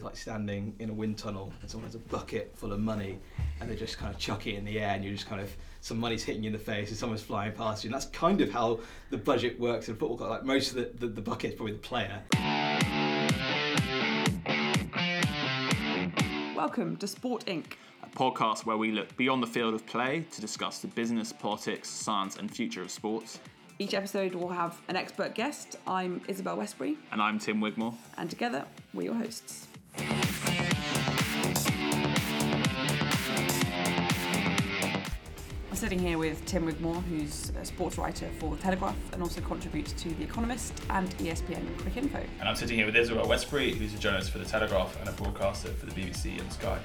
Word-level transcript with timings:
it's 0.00 0.04
like 0.06 0.16
standing 0.16 0.74
in 0.78 0.88
a 0.88 0.92
wind 0.94 1.18
tunnel 1.18 1.52
and 1.60 1.70
someone 1.70 1.86
has 1.86 1.94
a 1.94 1.98
bucket 1.98 2.50
full 2.56 2.72
of 2.72 2.80
money 2.80 3.18
and 3.60 3.70
they 3.70 3.76
just 3.76 3.98
kind 3.98 4.10
of 4.14 4.18
chuck 4.18 4.46
it 4.46 4.54
in 4.54 4.64
the 4.64 4.80
air 4.80 4.94
and 4.94 5.04
you're 5.04 5.12
just 5.12 5.28
kind 5.28 5.42
of 5.42 5.54
some 5.82 6.00
money's 6.00 6.22
hitting 6.24 6.42
you 6.42 6.46
in 6.46 6.54
the 6.54 6.58
face 6.58 6.88
and 6.88 6.96
someone's 6.96 7.20
flying 7.20 7.52
past 7.52 7.84
you 7.84 7.88
and 7.88 7.94
that's 7.94 8.06
kind 8.06 8.40
of 8.40 8.50
how 8.50 8.80
the 9.10 9.18
budget 9.18 9.60
works 9.60 9.90
in 9.90 9.96
football 9.96 10.16
like 10.30 10.42
most 10.42 10.70
of 10.70 10.76
the, 10.76 11.06
the, 11.06 11.06
the 11.12 11.20
bucket 11.20 11.50
is 11.50 11.56
probably 11.56 11.74
the 11.74 11.78
player 11.80 12.22
Welcome 16.56 16.96
to 16.96 17.06
Sport 17.06 17.44
Inc. 17.44 17.72
a 18.02 18.08
podcast 18.16 18.64
where 18.64 18.78
we 18.78 18.92
look 18.92 19.14
beyond 19.18 19.42
the 19.42 19.46
field 19.46 19.74
of 19.74 19.84
play 19.86 20.24
to 20.30 20.40
discuss 20.40 20.78
the 20.78 20.88
business, 20.88 21.30
politics, 21.30 21.90
science, 21.90 22.36
and 22.36 22.50
future 22.50 22.80
of 22.80 22.90
sports. 22.90 23.38
Each 23.78 23.92
episode 23.92 24.34
will 24.34 24.48
have 24.48 24.78
an 24.88 24.96
expert 24.96 25.34
guest. 25.34 25.76
I'm 25.86 26.22
Isabelle 26.26 26.56
Westbury, 26.56 26.96
And 27.12 27.20
I'm 27.20 27.38
Tim 27.38 27.60
Wigmore. 27.60 27.94
and 28.16 28.30
together 28.30 28.64
we're 28.94 29.04
your 29.04 29.14
hosts. 29.14 29.66
Sitting 35.80 35.98
here 35.98 36.18
with 36.18 36.44
Tim 36.44 36.66
Wigmore, 36.66 37.00
who's 37.04 37.52
a 37.58 37.64
sports 37.64 37.96
writer 37.96 38.28
for 38.38 38.54
The 38.54 38.60
Telegraph 38.60 38.98
and 39.14 39.22
also 39.22 39.40
contributes 39.40 39.92
to 39.94 40.10
The 40.10 40.24
Economist 40.24 40.74
and 40.90 41.08
ESPN 41.16 41.64
Quick 41.78 41.96
Info. 41.96 42.22
And 42.38 42.46
I'm 42.46 42.54
sitting 42.54 42.76
here 42.76 42.84
with 42.84 42.94
Isabelle 42.96 43.26
Westbury, 43.26 43.72
who's 43.72 43.94
a 43.94 43.98
journalist 43.98 44.30
for 44.30 44.36
The 44.36 44.44
Telegraph 44.44 45.00
and 45.00 45.08
a 45.08 45.12
broadcaster 45.12 45.68
for 45.68 45.86
the 45.86 45.92
BBC 45.92 46.38
and 46.38 46.52
Sky. 46.52 46.78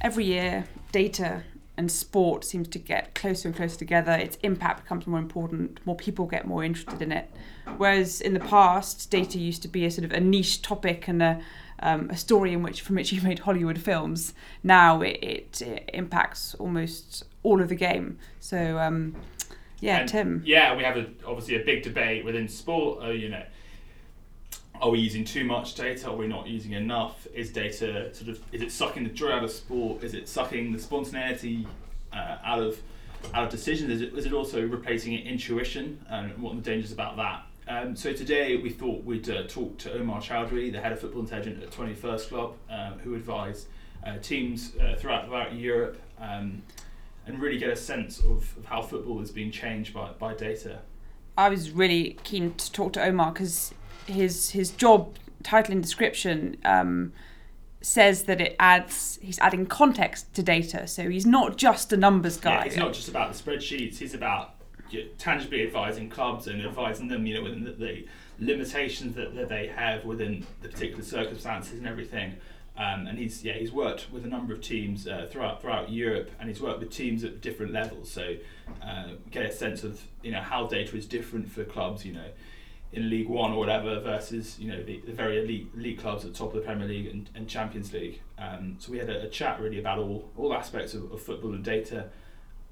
Every 0.00 0.24
year, 0.24 0.64
data 0.90 1.44
and 1.76 1.92
sport 1.92 2.44
seems 2.44 2.66
to 2.68 2.80
get 2.80 3.14
closer 3.14 3.46
and 3.46 3.56
closer 3.56 3.78
together. 3.78 4.10
Its 4.10 4.38
impact 4.42 4.82
becomes 4.82 5.06
more 5.06 5.20
important. 5.20 5.78
More 5.86 5.94
people 5.94 6.26
get 6.26 6.48
more 6.48 6.64
interested 6.64 7.00
in 7.00 7.12
it. 7.12 7.30
Whereas 7.76 8.20
in 8.20 8.34
the 8.34 8.40
past, 8.40 9.08
data 9.08 9.38
used 9.38 9.62
to 9.62 9.68
be 9.68 9.84
a 9.84 9.90
sort 9.90 10.04
of 10.04 10.12
a 10.12 10.18
niche 10.20 10.62
topic 10.62 11.06
and 11.06 11.22
a, 11.22 11.40
um, 11.80 12.10
a 12.10 12.16
story 12.16 12.52
in 12.52 12.62
which 12.62 12.80
from 12.80 12.96
which 12.96 13.12
you 13.12 13.20
made 13.22 13.40
Hollywood 13.40 13.80
films. 13.80 14.34
Now 14.62 15.02
it, 15.02 15.18
it, 15.22 15.62
it 15.62 15.90
impacts 15.92 16.54
almost 16.54 17.24
all 17.42 17.60
of 17.60 17.68
the 17.68 17.74
game. 17.74 18.18
So 18.40 18.78
um, 18.78 19.16
yeah, 19.80 19.98
And, 19.98 20.08
Tim. 20.08 20.42
Yeah, 20.44 20.74
we 20.76 20.82
have 20.82 20.96
a, 20.96 21.06
obviously 21.26 21.56
a 21.56 21.64
big 21.64 21.82
debate 21.82 22.24
within 22.24 22.48
sport. 22.48 23.02
Uh, 23.02 23.10
you 23.10 23.28
know, 23.28 23.42
are 24.80 24.90
we 24.90 24.98
using 24.98 25.24
too 25.24 25.44
much 25.44 25.74
data? 25.74 26.08
Are 26.08 26.16
we 26.16 26.26
not 26.26 26.46
using 26.46 26.72
enough? 26.72 27.26
Is 27.34 27.50
data 27.50 28.14
sort 28.14 28.30
of 28.30 28.40
is 28.52 28.62
it 28.62 28.72
sucking 28.72 29.04
the 29.04 29.10
joy 29.10 29.30
out 29.30 29.44
of 29.44 29.50
sport? 29.50 30.02
Is 30.02 30.14
it 30.14 30.28
sucking 30.28 30.72
the 30.72 30.78
spontaneity 30.78 31.66
uh, 32.12 32.38
out 32.44 32.60
of 32.60 32.80
out 33.34 33.44
of 33.44 33.50
decisions? 33.50 33.90
Is 33.90 34.02
it, 34.02 34.14
is 34.14 34.26
it 34.26 34.32
also 34.32 34.66
replacing 34.66 35.14
intuition? 35.14 36.04
And 36.08 36.36
what 36.38 36.52
are 36.52 36.56
the 36.56 36.62
dangers 36.62 36.92
about 36.92 37.16
that? 37.16 37.42
Um, 37.68 37.96
so 37.96 38.12
today 38.12 38.56
we 38.56 38.70
thought 38.70 39.04
we'd 39.04 39.28
uh, 39.28 39.42
talk 39.48 39.76
to 39.78 39.92
Omar 39.92 40.20
Chaudhuri, 40.20 40.70
the 40.70 40.80
head 40.80 40.92
of 40.92 41.00
football 41.00 41.22
intelligence 41.22 41.62
at 41.62 41.70
21st 41.70 42.28
Club, 42.28 42.54
um, 42.70 42.98
who 43.00 43.14
advise 43.14 43.66
uh, 44.06 44.18
teams 44.18 44.72
uh, 44.76 44.94
throughout 44.96 45.26
throughout 45.26 45.54
Europe. 45.54 46.00
Um, 46.20 46.62
and 47.26 47.40
really 47.40 47.58
get 47.58 47.70
a 47.70 47.76
sense 47.76 48.20
of, 48.20 48.56
of 48.56 48.64
how 48.66 48.80
football 48.80 49.20
is 49.20 49.30
being 49.30 49.50
changed 49.50 49.92
by, 49.92 50.10
by 50.18 50.32
data. 50.32 50.78
I 51.36 51.48
was 51.48 51.70
really 51.70 52.18
keen 52.24 52.54
to 52.54 52.72
talk 52.72 52.92
to 52.94 53.04
Omar 53.04 53.32
because 53.32 53.74
his 54.06 54.50
his 54.50 54.70
job 54.70 55.16
title 55.42 55.72
and 55.72 55.82
description 55.82 56.56
um, 56.64 57.12
says 57.82 58.24
that 58.24 58.40
it 58.40 58.56
adds 58.58 59.18
he's 59.20 59.38
adding 59.40 59.66
context 59.66 60.32
to 60.34 60.42
data. 60.42 60.86
So 60.86 61.10
he's 61.10 61.26
not 61.26 61.56
just 61.56 61.92
a 61.92 61.96
numbers 61.96 62.36
guy. 62.36 62.54
Yeah, 62.54 62.64
it's 62.64 62.76
not 62.76 62.92
just 62.94 63.08
about 63.08 63.32
the 63.32 63.42
spreadsheets, 63.42 63.98
He's 63.98 64.14
about 64.14 64.55
tangibly 65.18 65.62
advising 65.62 66.08
clubs 66.08 66.46
and 66.46 66.62
advising 66.62 67.08
them, 67.08 67.26
you 67.26 67.34
know, 67.34 67.42
within 67.42 67.64
the, 67.64 67.72
the 67.72 68.06
limitations 68.38 69.14
that, 69.14 69.34
that 69.34 69.48
they 69.48 69.66
have 69.66 70.04
within 70.04 70.46
the 70.62 70.68
particular 70.68 71.02
circumstances 71.02 71.78
and 71.78 71.86
everything. 71.86 72.36
Um, 72.78 73.06
and 73.06 73.18
he's 73.18 73.42
yeah 73.42 73.54
he's 73.54 73.72
worked 73.72 74.12
with 74.12 74.26
a 74.26 74.28
number 74.28 74.52
of 74.52 74.60
teams 74.60 75.08
uh, 75.08 75.28
throughout 75.30 75.62
throughout 75.62 75.90
Europe, 75.90 76.30
and 76.38 76.48
he's 76.48 76.60
worked 76.60 76.80
with 76.80 76.90
teams 76.90 77.24
at 77.24 77.40
different 77.40 77.72
levels. 77.72 78.10
So 78.10 78.36
uh, 78.82 79.12
get 79.30 79.46
a 79.46 79.52
sense 79.52 79.82
of 79.82 80.02
you 80.22 80.30
know 80.30 80.42
how 80.42 80.66
data 80.66 80.94
is 80.94 81.06
different 81.06 81.50
for 81.50 81.64
clubs, 81.64 82.04
you 82.04 82.12
know, 82.12 82.28
in 82.92 83.08
League 83.08 83.28
One 83.28 83.52
or 83.52 83.58
whatever 83.58 83.98
versus 84.00 84.58
you 84.58 84.70
know 84.70 84.82
the, 84.82 85.00
the 85.06 85.12
very 85.12 85.42
elite 85.42 85.70
elite 85.74 85.98
clubs 85.98 86.26
at 86.26 86.32
the 86.32 86.38
top 86.38 86.48
of 86.48 86.54
the 86.56 86.60
Premier 86.60 86.86
League 86.86 87.06
and, 87.06 87.30
and 87.34 87.48
Champions 87.48 87.94
League. 87.94 88.20
Um, 88.38 88.76
so 88.78 88.92
we 88.92 88.98
had 88.98 89.08
a, 89.08 89.22
a 89.22 89.28
chat 89.28 89.58
really 89.58 89.78
about 89.78 89.98
all 89.98 90.30
all 90.36 90.52
aspects 90.52 90.92
of, 90.92 91.10
of 91.10 91.22
football 91.22 91.54
and 91.54 91.64
data, 91.64 92.10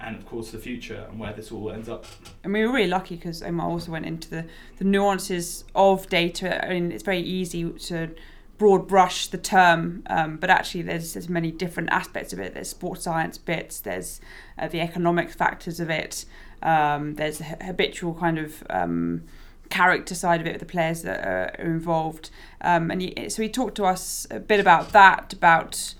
and 0.04 0.16
of 0.16 0.26
course 0.26 0.50
the 0.50 0.58
future 0.58 1.06
and 1.10 1.18
where 1.18 1.32
this 1.32 1.50
all 1.50 1.70
ends 1.70 1.88
up. 1.88 2.04
And 2.42 2.52
we 2.52 2.64
were 2.66 2.72
really 2.72 2.88
lucky 2.88 3.16
because 3.16 3.42
Omar 3.42 3.68
also 3.68 3.92
went 3.92 4.06
into 4.06 4.28
the, 4.30 4.46
the 4.76 4.84
nuances 4.84 5.64
of 5.74 6.08
data. 6.08 6.64
I 6.64 6.70
mean, 6.70 6.92
it's 6.92 7.02
very 7.02 7.20
easy 7.20 7.70
to 7.70 8.10
broad 8.58 8.86
brush 8.86 9.26
the 9.28 9.38
term, 9.38 10.02
um, 10.06 10.36
but 10.36 10.48
actually 10.50 10.82
there's 10.82 11.14
there's 11.14 11.28
many 11.28 11.50
different 11.50 11.90
aspects 11.90 12.32
of 12.32 12.38
it. 12.38 12.54
There's 12.54 12.68
sports 12.68 13.02
science 13.02 13.38
bits, 13.38 13.80
there's 13.80 14.20
uh, 14.58 14.68
the 14.68 14.80
economic 14.80 15.30
factors 15.30 15.80
of 15.80 15.90
it, 15.90 16.24
um, 16.62 17.16
there's 17.16 17.38
the 17.38 17.44
habitual 17.44 18.14
kind 18.14 18.38
of 18.38 18.62
um, 18.70 19.24
character 19.70 20.14
side 20.14 20.40
of 20.40 20.46
it 20.46 20.52
with 20.52 20.60
the 20.60 20.66
players 20.66 21.02
that 21.02 21.26
are, 21.26 21.54
are 21.58 21.64
involved. 21.64 22.30
Um, 22.60 22.90
and 22.90 23.02
he, 23.02 23.28
so 23.28 23.42
he 23.42 23.48
talked 23.48 23.74
to 23.76 23.84
us 23.84 24.26
a 24.30 24.38
bit 24.38 24.60
about 24.60 24.92
that, 24.92 25.32
about 25.32 25.94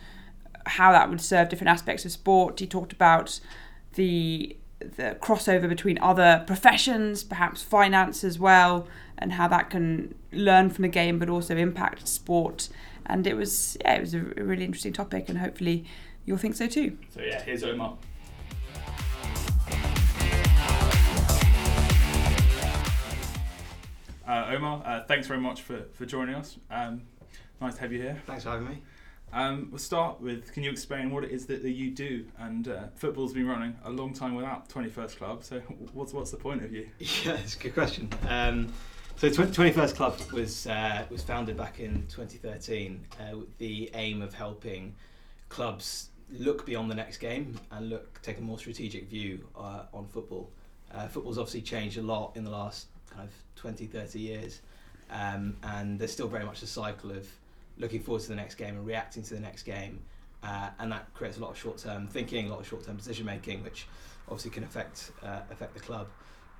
how 0.66 0.93
that 0.93 1.10
would 1.10 1.20
serve 1.20 1.48
different 1.48 1.70
aspects 1.70 2.04
of 2.04 2.12
sport. 2.12 2.60
He 2.60 2.66
talked 2.66 2.93
about 2.93 3.41
the 3.94 4.56
the 4.81 5.16
crossover 5.21 5.69
between 5.69 5.99
other 6.00 6.44
professions, 6.47 7.25
perhaps 7.25 7.62
finance 7.62 8.22
as 8.22 8.38
well, 8.38 8.87
and 9.16 9.32
how 9.32 9.49
that 9.49 9.71
can 9.71 10.15
learn 10.32 10.69
from 10.71 10.82
the 10.82 10.88
game 10.88 11.19
but 11.19 11.28
also 11.28 11.56
impact 11.56 12.06
sport. 12.06 12.69
And 13.06 13.27
it 13.27 13.34
was 13.37 13.77
yeah, 13.81 13.94
it 13.94 14.00
was 14.00 14.15
a 14.15 14.21
really 14.21 14.65
interesting 14.65 14.93
topic, 14.93 15.28
and 15.28 15.38
hopefully 15.38 15.84
you'll 16.25 16.38
think 16.38 16.55
so 16.55 16.66
too. 16.66 16.99
So 17.10 17.21
yeah, 17.21 17.43
here's 17.43 17.65
Omar. 17.65 17.97
Uh, 24.26 24.53
Omar, 24.55 24.82
uh, 24.87 25.05
thanks 25.05 25.26
very 25.26 25.41
much 25.41 25.61
for, 25.61 25.82
for 25.93 26.06
joining 26.06 26.34
us. 26.34 26.56
Um, 26.71 27.03
nice 27.61 27.75
to 27.75 27.81
have 27.82 27.93
you 27.93 28.00
here. 28.00 28.22
thanks 28.26 28.44
for 28.44 28.50
having 28.50 28.69
me 28.69 28.82
Um, 29.34 29.66
we'll 29.72 29.80
start 29.80 30.20
with 30.20 30.52
can 30.52 30.62
you 30.62 30.70
explain 30.70 31.10
what 31.10 31.24
it 31.24 31.32
is 31.32 31.46
that, 31.46 31.62
that 31.62 31.72
you 31.72 31.90
do? 31.90 32.24
And 32.38 32.68
uh, 32.68 32.84
football's 32.94 33.32
been 33.32 33.48
running 33.48 33.76
a 33.84 33.90
long 33.90 34.14
time 34.14 34.36
without 34.36 34.68
21st 34.68 35.16
Club, 35.16 35.42
so 35.42 35.58
what's 35.92 36.12
what's 36.12 36.30
the 36.30 36.36
point 36.36 36.64
of 36.64 36.72
you? 36.72 36.88
Yeah, 36.98 37.32
it's 37.32 37.56
a 37.56 37.58
good 37.58 37.74
question. 37.74 38.08
Um, 38.28 38.72
so, 39.16 39.28
Twenty 39.30 39.72
First 39.72 39.96
Club 39.96 40.18
was 40.32 40.66
uh, 40.66 41.04
was 41.10 41.22
founded 41.22 41.56
back 41.56 41.80
in 41.80 42.06
2013 42.08 43.06
uh, 43.18 43.38
with 43.38 43.58
the 43.58 43.90
aim 43.94 44.22
of 44.22 44.34
helping 44.34 44.94
clubs 45.48 46.10
look 46.30 46.66
beyond 46.66 46.90
the 46.90 46.94
next 46.94 47.18
game 47.18 47.58
and 47.70 47.90
look 47.90 48.20
take 48.22 48.38
a 48.38 48.40
more 48.40 48.58
strategic 48.58 49.08
view 49.08 49.46
uh, 49.56 49.82
on 49.92 50.06
football. 50.06 50.50
Uh, 50.92 51.08
football's 51.08 51.38
obviously 51.38 51.62
changed 51.62 51.98
a 51.98 52.02
lot 52.02 52.36
in 52.36 52.44
the 52.44 52.50
last 52.50 52.86
kind 53.10 53.28
of 53.28 53.34
20, 53.56 53.86
30 53.86 54.18
years, 54.18 54.60
um, 55.10 55.56
and 55.62 55.98
there's 55.98 56.12
still 56.12 56.28
very 56.28 56.44
much 56.44 56.62
a 56.62 56.66
cycle 56.66 57.10
of 57.10 57.28
looking 57.78 58.00
forward 58.00 58.22
to 58.22 58.28
the 58.28 58.36
next 58.36 58.54
game 58.56 58.76
and 58.76 58.86
reacting 58.86 59.22
to 59.24 59.34
the 59.34 59.40
next 59.40 59.64
game, 59.64 60.00
uh, 60.42 60.70
and 60.78 60.92
that 60.92 61.12
creates 61.14 61.38
a 61.38 61.40
lot 61.40 61.50
of 61.50 61.58
short-term 61.58 62.06
thinking, 62.06 62.46
a 62.46 62.50
lot 62.50 62.60
of 62.60 62.66
short-term 62.66 62.96
decision 62.96 63.26
making, 63.26 63.62
which 63.62 63.86
obviously 64.28 64.50
can 64.50 64.64
affect 64.64 65.12
uh, 65.22 65.40
affect 65.50 65.74
the 65.74 65.80
club. 65.80 66.08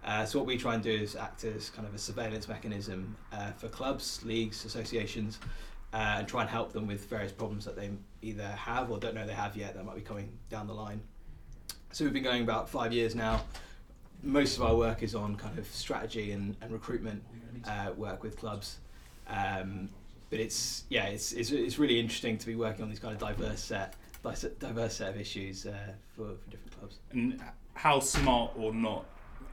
Uh, 0.04 0.24
so 0.26 0.38
what 0.38 0.47
we 0.47 0.58
try 0.58 0.74
and 0.74 0.82
do 0.82 0.91
is 0.91 1.16
act 1.16 1.44
as 1.44 1.70
kind 1.70 1.88
of 1.88 1.94
a 1.94 1.98
surveillance 1.98 2.47
mechanism 2.47 3.16
uh, 3.32 3.53
for 3.53 3.69
clubs, 3.69 4.22
leagues, 4.24 4.64
associations, 4.66 5.38
uh, 5.94 6.16
and 6.19 6.28
try 6.28 6.42
and 6.42 6.50
help 6.50 6.72
them 6.72 6.86
with 6.86 7.06
various 7.06 7.32
problems 7.32 7.64
that 7.64 7.74
they 7.74 7.91
either 8.20 8.47
have 8.48 8.91
or 8.91 8.98
don't 8.98 9.14
know 9.14 9.26
they 9.26 9.32
have 9.32 9.56
yet 9.56 9.74
that 9.74 9.84
might 9.84 9.94
be 9.94 10.03
coming 10.03 10.30
down 10.50 10.66
the 10.66 10.74
line. 10.74 11.00
So 11.92 12.04
we've 12.04 12.12
been 12.12 12.22
going 12.22 12.42
about 12.42 12.69
five 12.69 12.92
years 12.92 13.14
now. 13.14 13.44
Most 14.22 14.56
of 14.56 14.62
our 14.62 14.74
work 14.74 15.03
is 15.03 15.14
on 15.14 15.36
kind 15.36 15.58
of 15.58 15.66
strategy 15.66 16.32
and, 16.32 16.56
and 16.60 16.70
recruitment 16.72 17.22
uh, 17.66 17.92
work 17.97 18.22
with 18.22 18.36
clubs. 18.36 18.78
Um, 19.28 19.89
but 20.30 20.41
it's 20.41 20.84
yeah, 20.88 21.06
it's, 21.06 21.32
it's 21.32 21.50
it's 21.50 21.78
really 21.78 21.98
interesting 21.98 22.38
to 22.38 22.47
be 22.47 22.54
working 22.54 22.82
on 22.82 22.88
these 22.88 22.98
kind 22.98 23.15
of 23.15 23.21
diverse 23.21 23.62
set 23.62 23.94
diverse 24.59 24.94
set 24.94 25.10
of 25.10 25.21
issues 25.21 25.66
uh, 25.66 25.72
for, 26.16 26.28
for 26.42 26.50
different 26.50 26.78
clubs. 26.78 26.98
And 27.12 27.41
how 27.74 28.00
smart 28.00 28.53
or 28.56 28.72
not 28.72 29.04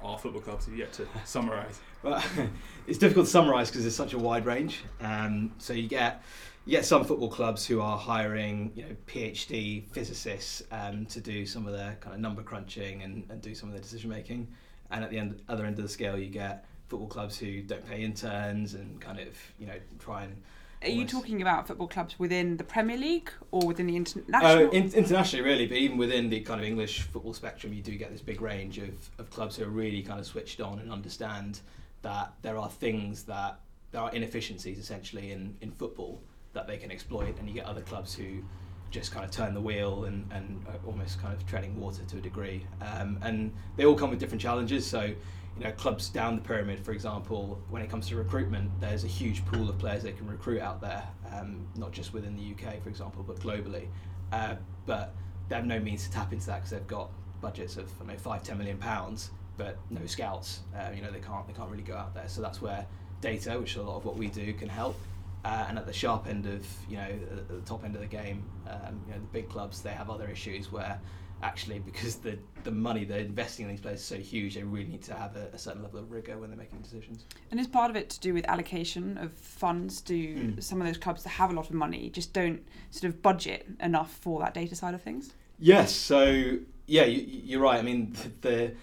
our 0.01 0.17
football 0.17 0.41
clubs? 0.41 0.65
Have 0.65 0.75
yet 0.75 0.93
to 0.93 1.07
summarise? 1.25 1.79
Well, 2.03 2.23
it's 2.87 2.97
difficult 2.97 3.25
to 3.25 3.31
summarise 3.31 3.69
because 3.69 3.83
there's 3.83 3.95
such 3.95 4.13
a 4.13 4.17
wide 4.19 4.45
range. 4.45 4.83
Um, 5.01 5.51
so 5.57 5.73
you 5.73 5.87
get 5.87 6.23
you 6.65 6.71
get 6.71 6.85
some 6.85 7.03
football 7.03 7.29
clubs 7.29 7.65
who 7.65 7.81
are 7.81 7.97
hiring 7.97 8.71
you 8.75 8.83
know 8.83 8.95
PhD 9.07 9.87
physicists 9.91 10.63
um, 10.71 11.05
to 11.07 11.19
do 11.19 11.45
some 11.45 11.65
of 11.65 11.73
their 11.73 11.97
kind 11.99 12.15
of 12.15 12.21
number 12.21 12.43
crunching 12.43 13.01
and, 13.03 13.25
and 13.29 13.41
do 13.41 13.55
some 13.55 13.69
of 13.69 13.73
their 13.73 13.81
decision 13.81 14.09
making, 14.09 14.47
and 14.91 15.03
at 15.03 15.09
the 15.09 15.17
end, 15.17 15.41
other 15.49 15.65
end 15.65 15.77
of 15.77 15.83
the 15.83 15.89
scale, 15.89 16.17
you 16.17 16.29
get 16.29 16.65
football 16.87 17.07
clubs 17.07 17.37
who 17.37 17.61
don't 17.61 17.87
pay 17.87 18.03
interns 18.03 18.73
and 18.73 18.99
kind 18.99 19.19
of 19.19 19.27
you 19.59 19.67
know 19.67 19.75
try 19.99 20.23
and 20.23 20.35
Are 20.83 20.89
you 20.89 21.05
talking 21.05 21.41
about 21.41 21.67
football 21.67 21.87
clubs 21.87 22.17
within 22.17 22.57
the 22.57 22.63
Premier 22.63 22.97
League 22.97 23.31
or 23.51 23.67
within 23.67 23.85
the 23.85 23.93
Oh, 23.93 23.97
international? 23.97 24.69
in, 24.71 24.91
internationally, 24.93 25.45
really, 25.47 25.67
but 25.67 25.77
even 25.77 25.97
within 25.97 26.29
the 26.29 26.39
kind 26.39 26.59
of 26.59 26.65
English 26.65 27.01
football 27.01 27.33
spectrum, 27.33 27.71
you 27.71 27.83
do 27.83 27.95
get 27.95 28.11
this 28.11 28.21
big 28.21 28.41
range 28.41 28.79
of, 28.79 29.09
of 29.19 29.29
clubs 29.29 29.57
who 29.57 29.63
are 29.63 29.69
really 29.69 30.01
kind 30.01 30.19
of 30.19 30.25
switched 30.25 30.59
on 30.59 30.79
and 30.79 30.91
understand 30.91 31.59
that 32.01 32.33
there 32.41 32.57
are 32.57 32.69
things 32.69 33.23
that 33.23 33.59
there 33.91 34.01
are 34.01 34.11
inefficiencies 34.11 34.79
essentially 34.79 35.31
in, 35.31 35.55
in 35.61 35.71
football 35.71 36.19
that 36.53 36.65
they 36.67 36.77
can 36.77 36.91
exploit, 36.91 37.37
and 37.37 37.47
you 37.47 37.53
get 37.53 37.65
other 37.65 37.81
clubs 37.81 38.13
who 38.15 38.41
just 38.89 39.11
kind 39.11 39.23
of 39.23 39.31
turn 39.31 39.53
the 39.53 39.61
wheel 39.61 40.05
and, 40.05 40.29
and 40.31 40.65
are 40.67 40.79
almost 40.85 41.21
kind 41.21 41.33
of 41.33 41.45
treading 41.45 41.79
water 41.79 42.03
to 42.05 42.17
a 42.17 42.21
degree. 42.21 42.65
Um, 42.81 43.19
and 43.21 43.53
they 43.77 43.85
all 43.85 43.95
come 43.95 44.09
with 44.09 44.19
different 44.19 44.41
challenges. 44.41 44.85
So, 44.85 45.13
you 45.61 45.67
know, 45.67 45.73
clubs 45.73 46.09
down 46.09 46.35
the 46.35 46.41
pyramid, 46.41 46.83
for 46.83 46.91
example, 46.91 47.61
when 47.69 47.83
it 47.83 47.89
comes 47.89 48.07
to 48.07 48.15
recruitment, 48.15 48.71
there's 48.79 49.03
a 49.03 49.07
huge 49.07 49.45
pool 49.45 49.69
of 49.69 49.77
players 49.77 50.01
they 50.01 50.11
can 50.11 50.27
recruit 50.27 50.59
out 50.59 50.81
there, 50.81 51.03
um, 51.31 51.67
not 51.75 51.91
just 51.91 52.13
within 52.13 52.35
the 52.35 52.41
UK, 52.41 52.81
for 52.81 52.89
example, 52.89 53.21
but 53.21 53.39
globally. 53.39 53.85
Uh, 54.31 54.55
but 54.87 55.13
they 55.49 55.55
have 55.55 55.67
no 55.67 55.79
means 55.79 56.03
to 56.07 56.11
tap 56.11 56.33
into 56.33 56.47
that 56.47 56.55
because 56.55 56.71
they've 56.71 56.87
got 56.87 57.11
budgets 57.41 57.77
of 57.77 57.91
I 58.01 58.11
know, 58.11 58.17
five, 58.17 58.41
ten 58.41 58.57
million 58.57 58.79
pounds, 58.79 59.29
but 59.55 59.77
no 59.91 60.03
scouts. 60.07 60.61
Uh, 60.75 60.89
you 60.95 61.03
know, 61.03 61.11
they 61.11 61.19
can't 61.19 61.45
they 61.45 61.53
can't 61.53 61.69
really 61.69 61.83
go 61.83 61.95
out 61.95 62.15
there. 62.15 62.27
So 62.27 62.41
that's 62.41 62.59
where 62.59 62.83
data, 63.21 63.59
which 63.59 63.73
is 63.73 63.77
a 63.77 63.83
lot 63.83 63.97
of 63.97 64.05
what 64.05 64.17
we 64.17 64.29
do, 64.29 64.51
can 64.53 64.67
help. 64.67 64.99
Uh, 65.45 65.67
and 65.69 65.77
at 65.77 65.85
the 65.85 65.93
sharp 65.93 66.27
end 66.27 66.47
of, 66.47 66.65
you 66.89 66.97
know, 66.97 67.03
at 67.03 67.47
the 67.47 67.61
top 67.67 67.85
end 67.85 67.93
of 67.93 68.01
the 68.01 68.07
game, 68.07 68.43
um, 68.67 68.99
you 69.05 69.13
know, 69.13 69.19
the 69.19 69.27
big 69.31 69.47
clubs, 69.47 69.83
they 69.83 69.91
have 69.91 70.09
other 70.09 70.27
issues 70.27 70.71
where 70.71 70.99
actually 71.43 71.79
because 71.91 72.15
the, 72.17 72.37
the 72.63 72.71
money 72.71 73.05
they're 73.05 73.19
investing 73.19 73.65
in 73.65 73.71
these 73.71 73.81
players 73.81 73.99
is 73.99 74.05
so 74.05 74.15
huge, 74.17 74.55
they 74.55 74.63
really 74.63 74.87
need 74.89 75.03
to 75.03 75.13
have 75.13 75.35
a, 75.35 75.49
a 75.53 75.57
certain 75.57 75.81
level 75.83 75.99
of 75.99 76.11
rigour 76.11 76.37
when 76.37 76.49
they're 76.49 76.57
making 76.57 76.79
decisions. 76.79 77.25
And 77.51 77.59
is 77.59 77.67
part 77.67 77.89
of 77.89 77.95
it 77.95 78.09
to 78.11 78.19
do 78.19 78.33
with 78.33 78.45
allocation 78.47 79.17
of 79.17 79.31
funds? 79.33 80.01
Do 80.01 80.17
Mm. 80.21 80.63
some 80.63 80.79
of 80.81 80.87
those 80.87 80.97
clubs 80.97 81.23
that 81.23 81.29
have 81.29 81.49
a 81.49 81.53
lot 81.53 81.67
of 81.69 81.73
money 81.75 82.09
just 82.09 82.33
don't 82.33 82.61
sort 82.89 83.05
of 83.13 83.21
budget 83.21 83.67
enough 83.79 84.11
for 84.21 84.39
that 84.39 84.53
data 84.53 84.75
side 84.75 84.93
of 84.93 85.01
things? 85.01 85.33
Yes, 85.59 85.93
so 85.93 86.57
yeah, 86.87 87.03
you, 87.05 87.21
you're 87.43 87.61
right. 87.61 87.79
I 87.79 87.81
mean, 87.81 88.15
the 88.41 88.73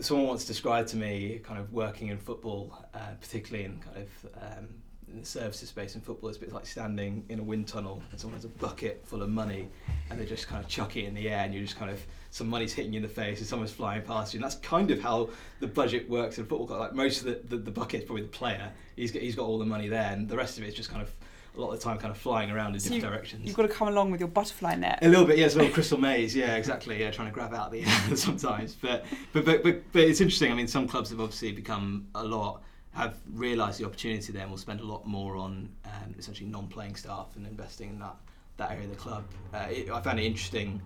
someone 0.00 0.26
once 0.26 0.44
described 0.44 0.88
to 0.88 0.96
me 0.96 1.40
kind 1.44 1.60
of 1.60 1.72
working 1.72 2.08
in 2.08 2.18
football, 2.18 2.74
uh, 2.94 2.98
particularly 3.20 3.64
in 3.66 3.78
kind 3.80 3.96
of 3.98 4.08
um, 4.42 4.68
in 5.12 5.20
the 5.20 5.26
services 5.26 5.68
space 5.68 5.94
in 5.94 6.00
football, 6.00 6.28
it's 6.28 6.38
a 6.38 6.40
bit 6.40 6.52
like 6.52 6.66
standing 6.66 7.24
in 7.28 7.38
a 7.38 7.42
wind 7.42 7.68
tunnel 7.68 8.02
and 8.10 8.18
someone 8.20 8.36
has 8.36 8.44
a 8.44 8.48
bucket 8.48 9.02
full 9.04 9.22
of 9.22 9.28
money 9.30 9.68
and 10.10 10.18
they 10.20 10.24
just 10.24 10.48
kind 10.48 10.62
of 10.62 10.68
chuck 10.70 10.96
it 10.96 11.04
in 11.04 11.14
the 11.14 11.28
air 11.28 11.40
and 11.44 11.52
you're 11.54 11.62
just 11.62 11.76
kind 11.78 11.90
of 11.90 12.00
some 12.30 12.48
money's 12.48 12.72
hitting 12.72 12.92
you 12.92 12.96
in 12.98 13.02
the 13.02 13.08
face 13.08 13.38
and 13.38 13.46
someone's 13.46 13.72
flying 13.72 14.02
past 14.02 14.32
you 14.32 14.38
and 14.38 14.44
that's 14.44 14.56
kind 14.56 14.90
of 14.90 15.00
how 15.00 15.28
the 15.60 15.66
budget 15.66 16.08
works 16.08 16.38
in 16.38 16.44
football. 16.46 16.66
club. 16.66 16.80
Like 16.80 16.94
most 16.94 17.20
of 17.20 17.26
the, 17.26 17.56
the, 17.56 17.62
the 17.62 17.70
bucket's 17.70 18.04
probably 18.06 18.22
the 18.22 18.28
player. 18.28 18.70
He's 18.96 19.12
got, 19.12 19.22
he's 19.22 19.34
got 19.36 19.44
all 19.46 19.58
the 19.58 19.66
money 19.66 19.88
there 19.88 20.12
and 20.12 20.28
the 20.28 20.36
rest 20.36 20.56
of 20.58 20.64
it's 20.64 20.74
just 20.76 20.90
kind 20.90 21.02
of 21.02 21.10
a 21.54 21.60
lot 21.60 21.70
of 21.70 21.78
the 21.78 21.84
time 21.84 21.98
kind 21.98 22.10
of 22.10 22.16
flying 22.16 22.50
around 22.50 22.72
in 22.72 22.80
So 22.80 22.84
different 22.88 23.02
you- 23.04 23.10
directions. 23.10 23.44
You've 23.46 23.56
got 23.56 23.62
to 23.62 23.68
come 23.68 23.88
along 23.88 24.10
with 24.10 24.20
your 24.20 24.28
butterfly 24.30 24.74
net. 24.76 25.00
A 25.02 25.08
little 25.08 25.26
bit, 25.26 25.36
yeah, 25.36 25.44
it's 25.44 25.54
a 25.54 25.58
little 25.58 25.72
crystal 25.74 25.98
maze, 25.98 26.34
yeah, 26.34 26.56
exactly, 26.56 26.98
yeah, 26.98 27.10
trying 27.10 27.28
to 27.28 27.34
grab 27.34 27.52
out 27.52 27.70
the 27.70 27.82
air 27.84 28.16
sometimes. 28.16 28.74
But, 28.74 29.04
but, 29.34 29.44
but, 29.44 29.62
but, 29.62 29.82
but 29.92 30.02
it's 30.02 30.22
interesting. 30.22 30.50
I 30.50 30.54
mean, 30.54 30.66
some 30.66 30.88
clubs 30.88 31.10
have 31.10 31.20
obviously 31.20 31.52
become 31.52 32.06
a 32.14 32.24
lot, 32.24 32.62
have 32.94 33.16
realised 33.32 33.80
the 33.80 33.86
opportunity 33.86 34.32
there 34.32 34.42
and 34.42 34.50
will 34.50 34.58
spend 34.58 34.80
a 34.80 34.84
lot 34.84 35.06
more 35.06 35.36
on 35.36 35.68
um, 35.86 36.14
essentially 36.18 36.48
non-playing 36.48 36.94
staff 36.94 37.28
and 37.36 37.46
investing 37.46 37.90
in 37.90 37.98
that, 37.98 38.16
that 38.58 38.70
area 38.70 38.84
of 38.84 38.90
the 38.90 38.96
club. 38.96 39.24
Uh, 39.54 39.66
it, 39.70 39.90
I 39.90 40.00
found 40.00 40.20
it 40.20 40.24
interesting. 40.24 40.80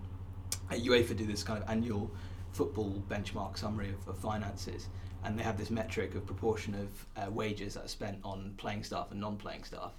UEFA 0.71 1.15
do 1.15 1.25
this 1.25 1.43
kind 1.43 1.61
of 1.61 1.69
annual 1.69 2.09
football 2.53 3.03
benchmark 3.09 3.57
summary 3.57 3.89
of, 3.89 4.07
of 4.07 4.17
finances, 4.17 4.87
and 5.23 5.37
they 5.37 5.43
have 5.43 5.57
this 5.57 5.69
metric 5.69 6.15
of 6.15 6.25
proportion 6.25 6.75
of 6.75 7.23
uh, 7.23 7.29
wages 7.29 7.73
that 7.73 7.85
are 7.85 7.89
spent 7.89 8.19
on 8.23 8.53
playing 8.57 8.83
staff 8.83 9.11
and 9.11 9.19
non-playing 9.19 9.63
staff. 9.63 9.91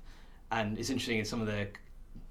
And 0.51 0.79
it's 0.79 0.89
interesting 0.89 1.19
in 1.19 1.25
some 1.25 1.41
of 1.41 1.47
the 1.47 1.69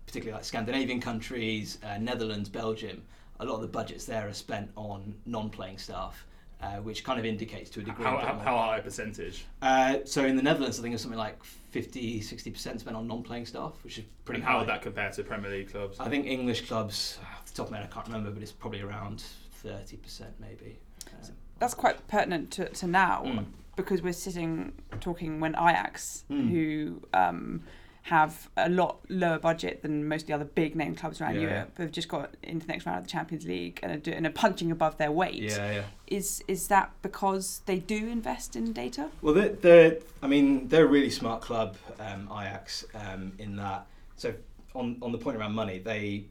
particularly 0.07 0.37
like 0.37 0.45
Scandinavian 0.45 0.99
countries, 0.99 1.77
uh, 1.83 1.97
Netherlands, 1.97 2.49
Belgium, 2.49 3.03
a 3.39 3.45
lot 3.45 3.55
of 3.55 3.61
the 3.61 3.67
budgets 3.67 4.05
there 4.05 4.27
are 4.27 4.33
spent 4.33 4.71
on 4.75 5.13
non-playing 5.25 5.77
staff, 5.77 6.25
uh, 6.61 6.77
which 6.77 7.03
kind 7.03 7.19
of 7.19 7.25
indicates 7.25 7.69
to 7.71 7.79
a 7.81 7.83
degree. 7.83 8.03
How, 8.03 8.17
how, 8.17 8.33
more- 8.33 8.43
how 8.43 8.57
high 8.57 8.77
a 8.77 8.81
percentage? 8.81 9.45
Uh, 9.61 9.97
so 10.05 10.25
in 10.25 10.35
the 10.35 10.41
Netherlands, 10.41 10.79
I 10.79 10.81
think 10.81 10.93
it's 10.93 11.03
something 11.03 11.19
like 11.19 11.43
50, 11.43 12.21
60% 12.21 12.79
spent 12.79 12.95
on 12.95 13.07
non-playing 13.07 13.45
staff, 13.45 13.73
which 13.83 13.99
is 13.99 14.05
pretty 14.25 14.39
and 14.39 14.45
how 14.47 14.53
high. 14.53 14.59
would 14.59 14.69
that 14.69 14.81
compare 14.81 15.11
to 15.11 15.23
Premier 15.23 15.51
League 15.51 15.71
clubs? 15.71 15.99
I 15.99 16.09
think 16.09 16.25
English 16.25 16.67
clubs, 16.67 17.19
off 17.39 17.45
the 17.45 17.53
top 17.53 17.65
of 17.67 17.71
my 17.71 17.77
head, 17.77 17.89
I 17.91 17.93
can't 17.93 18.07
remember, 18.07 18.31
but 18.31 18.41
it's 18.41 18.51
probably 18.51 18.81
around 18.81 19.23
30% 19.63 20.23
maybe. 20.39 20.79
Um, 21.13 21.29
That's 21.59 21.73
quite 21.73 22.07
pertinent 22.07 22.51
to, 22.51 22.69
to 22.69 22.87
now 22.87 23.23
Mm. 23.25 23.45
because 23.75 24.01
we're 24.01 24.13
sitting 24.13 24.73
talking 24.99 25.39
when 25.39 25.53
Ajax, 25.55 26.23
Mm. 26.31 26.49
who 26.49 27.01
um, 27.13 27.63
have 28.07 28.49
a 28.55 28.69
lot 28.69 28.99
lower 29.09 29.37
budget 29.37 29.81
than 29.81 30.07
most 30.07 30.21
of 30.21 30.27
the 30.27 30.33
other 30.33 30.45
big 30.45 30.77
name 30.77 30.95
clubs 30.95 31.19
around 31.19 31.35
Yeah. 31.35 31.41
Europe, 31.41 31.77
have 31.77 31.91
just 31.91 32.07
got 32.07 32.33
into 32.41 32.65
the 32.65 32.71
next 32.71 32.85
round 32.85 32.99
of 32.99 33.03
the 33.03 33.09
Champions 33.09 33.45
League 33.45 33.81
and 33.83 33.91
are, 33.91 33.97
do, 33.97 34.11
and 34.11 34.25
are 34.25 34.29
punching 34.31 34.71
above 34.71 34.97
their 34.97 35.11
weight. 35.11 35.35
yeah, 35.35 35.71
yeah. 35.73 35.83
Is 36.07 36.41
is 36.47 36.69
that 36.69 36.91
because 37.01 37.61
they 37.65 37.79
do 37.79 38.07
invest 38.07 38.55
in 38.55 38.71
data? 38.71 39.09
Well, 39.21 39.33
they're, 39.33 39.49
they're 39.49 39.97
I 40.23 40.27
mean, 40.27 40.69
they're 40.69 40.85
a 40.85 40.87
really 40.87 41.09
smart 41.09 41.41
club, 41.41 41.75
um, 41.99 42.29
Ajax, 42.31 42.85
um, 42.95 43.33
in 43.39 43.57
that. 43.57 43.87
So 44.15 44.33
on 44.73 44.97
on 45.01 45.11
the 45.11 45.17
point 45.17 45.35
around 45.35 45.53
money, 45.53 45.79
they 45.79 46.27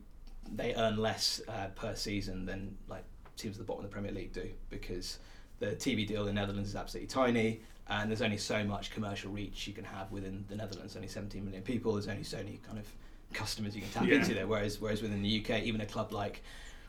they 0.50 0.74
earn 0.76 0.96
less 0.96 1.42
uh, 1.46 1.66
per 1.74 1.94
season 1.94 2.46
than 2.46 2.74
like 2.88 3.04
teams 3.36 3.56
at 3.56 3.58
the 3.58 3.64
bottom 3.64 3.84
of 3.84 3.90
the 3.90 3.92
Premier 3.92 4.12
League 4.12 4.32
do 4.32 4.48
because 4.70 5.18
the 5.58 5.66
TV 5.76 6.06
deal 6.06 6.20
in 6.22 6.26
the 6.28 6.32
Netherlands 6.32 6.70
is 6.70 6.76
absolutely 6.76 7.08
tiny. 7.08 7.60
And 7.88 8.10
there's 8.10 8.22
only 8.22 8.38
so 8.38 8.64
much 8.64 8.90
commercial 8.90 9.30
reach 9.30 9.66
you 9.68 9.72
can 9.72 9.84
have 9.84 10.10
within 10.10 10.44
the 10.48 10.56
Netherlands. 10.56 10.96
Only 10.96 11.08
17 11.08 11.44
million 11.44 11.62
people. 11.62 11.92
There's 11.92 12.08
only 12.08 12.24
so 12.24 12.38
many 12.38 12.58
kind 12.66 12.78
of 12.78 12.86
customers 13.32 13.76
you 13.76 13.82
can 13.82 13.90
tap 13.90 14.06
Yeah. 14.06 14.16
into 14.16 14.34
there. 14.34 14.46
Whereas, 14.46 14.80
whereas 14.80 15.02
within 15.02 15.22
the 15.22 15.28
UK, 15.40 15.62
even 15.62 15.80
a 15.80 15.86
club 15.86 16.12
like 16.12 16.42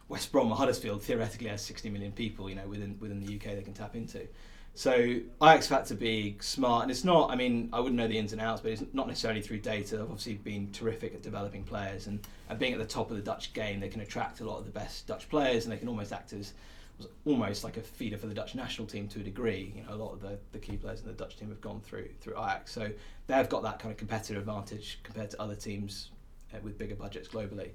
West 0.10 0.32
Brom 0.32 0.52
or 0.52 0.56
Huddersfield 0.56 1.04
theoretically 1.04 1.50
has 1.50 1.62
60 1.62 1.90
million 1.90 2.12
people. 2.12 2.50
You 2.50 2.56
know, 2.56 2.68
within 2.68 2.98
within 3.00 3.24
the 3.24 3.36
UK 3.36 3.56
they 3.56 3.62
can 3.62 3.74
tap 3.74 3.96
into. 3.96 4.28
So 4.74 5.20
have 5.42 5.66
had 5.68 5.86
to 5.88 5.96
be 5.96 6.38
smart, 6.40 6.84
and 6.84 6.92
it's 6.92 7.04
not. 7.04 7.32
I 7.32 7.36
mean, 7.36 7.70
I 7.74 7.80
wouldn't 7.80 7.96
know 7.96 8.08
the 8.08 8.18
ins 8.18 8.32
and 8.32 8.40
outs, 8.40 8.62
but 8.62 8.72
it's 8.72 8.84
not 8.94 9.08
necessarily 9.08 9.42
through 9.42 9.60
data. 9.60 9.98
They've 9.98 10.02
obviously 10.02 10.36
been 10.36 10.72
terrific 10.72 11.16
at 11.16 11.24
developing 11.24 11.64
players, 11.64 12.06
and, 12.06 12.20
and 12.48 12.60
being 12.60 12.74
at 12.74 12.80
the 12.80 12.86
top 12.86 13.10
of 13.10 13.18
the 13.18 13.24
Dutch 13.24 13.54
game, 13.54 13.80
they 13.80 13.90
can 13.90 14.02
attract 14.02 14.40
a 14.40 14.46
lot 14.46 14.60
of 14.60 14.66
the 14.66 14.72
best 14.72 15.08
Dutch 15.08 15.30
players, 15.30 15.64
and 15.66 15.74
they 15.74 15.78
can 15.78 15.88
almost 15.88 16.14
act 16.14 16.32
as 16.32 16.54
was 16.98 17.08
almost 17.26 17.64
like 17.64 17.78
a 17.78 17.82
feeder 17.82 18.18
for 18.18 18.28
the 18.28 18.34
Dutch 18.34 18.56
national 18.56 18.88
team 18.88 19.08
to 19.10 19.20
a 19.20 19.24
degree. 19.24 19.74
You 19.76 19.84
know, 19.84 19.94
a 19.94 20.00
lot 20.04 20.14
of 20.14 20.22
the, 20.22 20.38
the 20.52 20.60
key 20.60 20.78
players 20.78 21.02
in 21.02 21.08
the 21.08 21.14
Dutch 21.14 21.38
team 21.38 21.50
have 21.50 21.62
gone 21.62 21.82
through 21.82 22.10
through 22.22 22.34
Ajax, 22.34 22.72
so 22.72 22.90
they've 23.28 23.50
got 23.50 23.64
that 23.64 23.80
kind 23.80 23.92
of 23.92 23.98
competitive 23.98 24.38
advantage 24.38 25.00
compared 25.04 25.30
to 25.32 25.42
other 25.42 25.56
teams 25.56 26.10
uh, 26.54 26.58
with 26.64 26.78
bigger 26.78 26.96
budgets 26.96 27.28
globally. 27.28 27.70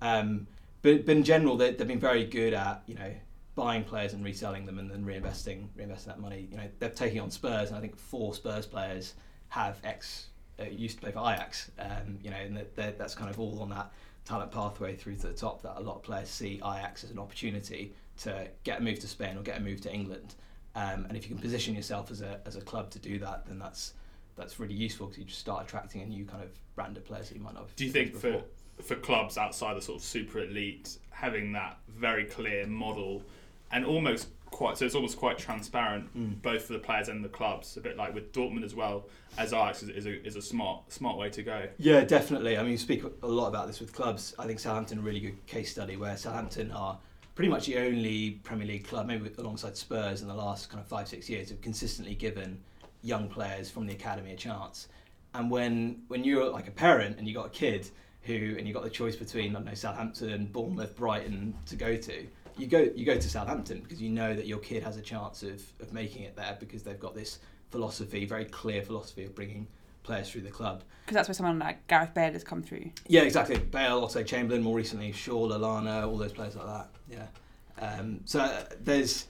Um, 0.00 0.46
but, 0.82 1.06
but 1.06 1.16
in 1.16 1.24
general, 1.24 1.56
they, 1.56 1.72
they've 1.72 1.88
been 1.88 1.98
very 1.98 2.24
good 2.24 2.54
at 2.54 2.82
you 2.86 2.94
know 2.94 3.12
buying 3.54 3.82
players 3.82 4.12
and 4.12 4.24
reselling 4.24 4.64
them 4.66 4.78
and 4.78 4.88
then 4.90 5.04
reinvesting 5.04 5.66
reinvesting 5.76 6.06
that 6.06 6.20
money. 6.20 6.48
You 6.50 6.58
know, 6.58 6.68
they're 6.78 6.90
taking 6.90 7.20
on 7.20 7.30
Spurs, 7.30 7.68
and 7.68 7.78
I 7.78 7.80
think 7.80 7.96
four 7.96 8.34
Spurs 8.34 8.66
players 8.66 9.14
have 9.48 9.78
ex 9.82 10.28
uh, 10.60 10.64
used 10.64 10.96
to 10.96 11.02
play 11.02 11.12
for 11.12 11.20
Ajax. 11.20 11.70
Um, 11.78 12.18
you 12.22 12.30
know, 12.30 12.36
and 12.36 12.56
that, 12.56 12.76
that, 12.76 12.98
that's 12.98 13.14
kind 13.14 13.30
of 13.30 13.40
all 13.40 13.60
on 13.60 13.70
that 13.70 13.92
talent 14.24 14.52
pathway 14.52 14.94
through 14.94 15.16
to 15.16 15.28
the 15.28 15.32
top. 15.32 15.62
That 15.62 15.74
a 15.76 15.80
lot 15.80 15.96
of 15.96 16.02
players 16.02 16.28
see 16.28 16.56
Ajax 16.56 17.04
as 17.04 17.10
an 17.10 17.18
opportunity 17.18 17.94
to 18.18 18.48
get 18.64 18.80
a 18.80 18.82
move 18.82 18.98
to 19.00 19.08
Spain 19.08 19.36
or 19.36 19.42
get 19.42 19.58
a 19.58 19.60
move 19.60 19.80
to 19.82 19.92
England. 19.92 20.34
Um, 20.74 21.06
and 21.08 21.16
if 21.16 21.24
you 21.24 21.30
can 21.34 21.38
position 21.38 21.74
yourself 21.74 22.10
as 22.10 22.20
a 22.20 22.40
as 22.46 22.56
a 22.56 22.60
club 22.60 22.90
to 22.90 22.98
do 22.98 23.18
that, 23.20 23.46
then 23.46 23.58
that's 23.58 23.94
that's 24.36 24.60
really 24.60 24.74
useful 24.74 25.06
because 25.06 25.18
you 25.18 25.24
just 25.24 25.40
start 25.40 25.66
attracting 25.66 26.02
a 26.02 26.06
new 26.06 26.24
kind 26.24 26.42
of 26.42 26.50
brand 26.76 26.96
of 26.96 27.04
players 27.04 27.28
that 27.28 27.34
you 27.36 27.40
might 27.42 27.54
not 27.54 27.64
have. 27.64 27.76
Do 27.76 27.84
you 27.84 27.90
think 27.90 28.14
for 28.14 28.42
for 28.82 28.94
clubs 28.94 29.36
outside 29.36 29.76
the 29.76 29.82
sort 29.82 29.98
of 29.98 30.04
super 30.04 30.38
elite 30.40 30.98
having 31.10 31.52
that 31.52 31.78
very 31.88 32.24
clear 32.24 32.64
model 32.66 33.22
and 33.72 33.84
almost 33.84 34.28
quite 34.46 34.78
so 34.78 34.86
it's 34.86 34.94
almost 34.94 35.18
quite 35.18 35.36
transparent 35.36 36.16
Mm. 36.16 36.40
both 36.40 36.62
for 36.66 36.74
the 36.74 36.78
players 36.78 37.08
and 37.08 37.24
the 37.24 37.28
clubs 37.28 37.76
a 37.76 37.80
bit 37.80 37.96
like 37.96 38.14
with 38.14 38.32
Dortmund 38.32 38.62
as 38.64 38.74
well 38.76 39.08
as 39.36 39.52
Ajax 39.52 39.82
is, 39.82 39.88
is, 39.90 40.06
a, 40.06 40.24
is 40.24 40.36
a 40.36 40.40
smart 40.42 40.90
smart 40.92 41.18
way 41.18 41.28
to 41.30 41.42
go 41.42 41.66
Yeah, 41.76 42.04
definitely. 42.04 42.56
I 42.56 42.62
mean, 42.62 42.70
you 42.70 42.78
speak 42.78 43.02
a 43.22 43.26
lot 43.26 43.48
about 43.48 43.66
this 43.66 43.80
with 43.80 43.92
clubs. 43.92 44.32
I 44.38 44.46
think 44.46 44.60
Southampton 44.60 44.98
a 44.98 45.02
really 45.02 45.20
good 45.20 45.44
case 45.46 45.72
study 45.72 45.96
where 45.96 46.16
Southampton 46.16 46.70
are 46.70 46.98
pretty 47.38 47.48
much 47.52 47.66
the 47.66 47.78
only 47.78 48.32
Premier 48.42 48.66
League 48.66 48.84
club, 48.84 49.06
maybe 49.06 49.30
alongside 49.38 49.76
Spurs 49.76 50.22
in 50.22 50.26
the 50.26 50.34
last 50.34 50.68
kind 50.68 50.80
of 50.80 50.88
five 50.88 51.06
six 51.06 51.30
years, 51.30 51.50
have 51.50 51.60
consistently 51.60 52.16
given 52.16 52.60
young 53.02 53.28
players 53.28 53.70
from 53.70 53.86
the 53.86 53.92
academy 53.92 54.32
a 54.32 54.36
chance. 54.36 54.88
And 55.34 55.48
when 55.48 56.02
when 56.08 56.24
you're 56.24 56.50
like 56.50 56.66
a 56.66 56.72
parent 56.72 57.16
and 57.16 57.28
you 57.28 57.34
got 57.34 57.46
a 57.46 57.50
kid 57.50 57.88
who 58.22 58.56
and 58.58 58.66
you 58.66 58.74
got 58.74 58.82
the 58.82 58.90
choice 58.90 59.14
between 59.14 59.52
I 59.52 59.60
don't 59.60 59.66
know 59.66 59.74
Southampton, 59.74 60.46
Bournemouth, 60.46 60.96
Brighton 60.96 61.54
to 61.66 61.76
go 61.76 61.96
to, 61.96 62.26
you 62.56 62.66
go 62.66 62.88
you 62.96 63.06
go 63.06 63.14
to 63.14 63.30
Southampton 63.30 63.82
because 63.82 64.02
you 64.02 64.10
know 64.10 64.34
that 64.34 64.48
your 64.48 64.58
kid 64.58 64.82
has 64.82 64.96
a 64.96 65.00
chance 65.00 65.44
of 65.44 65.62
of 65.80 65.92
making 65.92 66.24
it 66.24 66.34
there 66.34 66.56
because 66.58 66.82
they've 66.82 66.98
got 66.98 67.14
this 67.14 67.38
philosophy, 67.70 68.24
very 68.24 68.46
clear 68.46 68.82
philosophy 68.82 69.22
of 69.22 69.36
bringing 69.36 69.68
players 70.08 70.28
through 70.30 70.40
the 70.40 70.50
club. 70.50 70.82
Because 71.04 71.14
that's 71.14 71.28
where 71.28 71.34
someone 71.34 71.58
like 71.58 71.86
Gareth 71.86 72.14
Bale 72.14 72.32
has 72.32 72.42
come 72.42 72.62
through. 72.62 72.90
Yeah, 73.06 73.22
exactly. 73.22 73.58
Bale, 73.58 74.02
Otto 74.04 74.22
Chamberlain, 74.22 74.62
more 74.62 74.76
recently 74.76 75.12
Shaw, 75.12 75.46
Lallana, 75.48 76.06
all 76.08 76.18
those 76.18 76.32
players 76.32 76.56
like 76.56 76.66
that. 76.66 76.88
Yeah. 77.08 77.26
Um, 77.86 78.20
so 78.24 78.40
uh, 78.40 78.64
there's, 78.80 79.26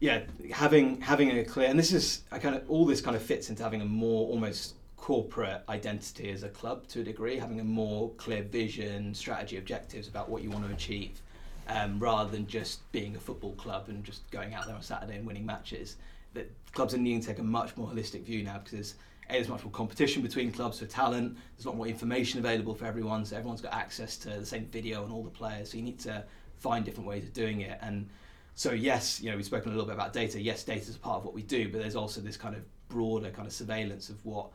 yeah, 0.00 0.22
having 0.50 1.00
having 1.00 1.30
a 1.38 1.44
clear, 1.44 1.68
and 1.68 1.78
this 1.78 1.92
is 1.92 2.22
I 2.32 2.38
kind 2.38 2.54
of 2.54 2.62
all 2.70 2.86
this 2.86 3.00
kind 3.00 3.16
of 3.16 3.22
fits 3.22 3.50
into 3.50 3.62
having 3.62 3.82
a 3.82 3.84
more 3.84 4.28
almost 4.28 4.74
corporate 4.96 5.62
identity 5.68 6.30
as 6.30 6.42
a 6.42 6.48
club 6.48 6.86
to 6.88 7.00
a 7.00 7.04
degree, 7.04 7.36
having 7.38 7.60
a 7.60 7.64
more 7.64 8.10
clear 8.16 8.42
vision, 8.42 9.14
strategy, 9.14 9.58
objectives 9.58 10.08
about 10.08 10.30
what 10.30 10.42
you 10.42 10.50
want 10.50 10.66
to 10.66 10.72
achieve, 10.72 11.20
um, 11.68 11.98
rather 12.00 12.30
than 12.30 12.46
just 12.46 12.90
being 12.90 13.14
a 13.14 13.20
football 13.20 13.54
club 13.64 13.82
and 13.88 14.02
just 14.02 14.28
going 14.30 14.54
out 14.54 14.64
there 14.66 14.74
on 14.74 14.82
Saturday 14.82 15.16
and 15.18 15.26
winning 15.26 15.44
matches. 15.44 15.96
that 16.34 16.50
clubs 16.72 16.94
are 16.94 16.98
needing 16.98 17.20
to 17.20 17.26
take 17.28 17.38
a 17.38 17.42
much 17.42 17.76
more 17.76 17.88
holistic 17.88 18.24
view 18.24 18.42
now 18.42 18.58
because 18.58 18.72
there's, 18.72 18.94
there's 19.28 19.48
much 19.48 19.64
more 19.64 19.72
competition 19.72 20.22
between 20.22 20.52
clubs 20.52 20.78
for 20.78 20.86
talent. 20.86 21.36
There's 21.56 21.64
a 21.64 21.68
lot 21.68 21.76
more 21.76 21.86
information 21.86 22.38
available 22.38 22.74
for 22.74 22.86
everyone, 22.86 23.24
so 23.24 23.36
everyone's 23.36 23.60
got 23.60 23.72
access 23.72 24.16
to 24.18 24.30
the 24.30 24.46
same 24.46 24.66
video 24.66 25.04
and 25.04 25.12
all 25.12 25.22
the 25.22 25.30
players. 25.30 25.70
So 25.70 25.78
you 25.78 25.82
need 25.82 25.98
to 26.00 26.24
find 26.56 26.84
different 26.84 27.08
ways 27.08 27.24
of 27.24 27.32
doing 27.32 27.62
it. 27.62 27.78
And 27.80 28.08
so 28.54 28.72
yes, 28.72 29.20
you 29.20 29.30
know 29.30 29.36
we've 29.36 29.44
spoken 29.44 29.70
a 29.70 29.74
little 29.74 29.86
bit 29.86 29.94
about 29.94 30.12
data. 30.12 30.40
Yes, 30.40 30.62
data 30.62 30.88
is 30.88 30.96
a 30.96 30.98
part 30.98 31.18
of 31.18 31.24
what 31.24 31.34
we 31.34 31.42
do, 31.42 31.68
but 31.68 31.80
there's 31.80 31.96
also 31.96 32.20
this 32.20 32.36
kind 32.36 32.54
of 32.54 32.62
broader 32.88 33.30
kind 33.30 33.46
of 33.46 33.52
surveillance 33.52 34.10
of 34.10 34.24
what 34.24 34.50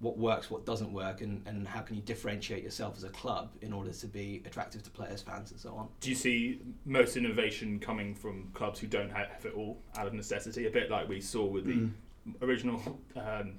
what 0.00 0.16
works, 0.16 0.50
what 0.50 0.64
doesn't 0.64 0.92
work, 0.92 1.20
and, 1.20 1.42
and 1.46 1.68
how 1.68 1.80
can 1.80 1.94
you 1.94 2.00
differentiate 2.00 2.64
yourself 2.64 2.96
as 2.96 3.04
a 3.04 3.10
club 3.10 3.50
in 3.60 3.70
order 3.70 3.92
to 3.92 4.06
be 4.06 4.42
attractive 4.46 4.82
to 4.82 4.90
players, 4.90 5.20
fans, 5.20 5.50
and 5.50 5.60
so 5.60 5.74
on. 5.74 5.88
Do 6.00 6.08
you 6.08 6.16
see 6.16 6.62
most 6.86 7.18
innovation 7.18 7.78
coming 7.78 8.14
from 8.14 8.48
clubs 8.54 8.80
who 8.80 8.86
don't 8.86 9.10
have 9.10 9.44
it 9.44 9.52
all 9.54 9.78
out 9.96 10.06
of 10.06 10.14
necessity? 10.14 10.66
A 10.66 10.70
bit 10.70 10.90
like 10.90 11.06
we 11.06 11.20
saw 11.20 11.44
with 11.44 11.66
the 11.66 11.74
mm. 11.74 11.92
original. 12.40 12.98
Um, 13.14 13.52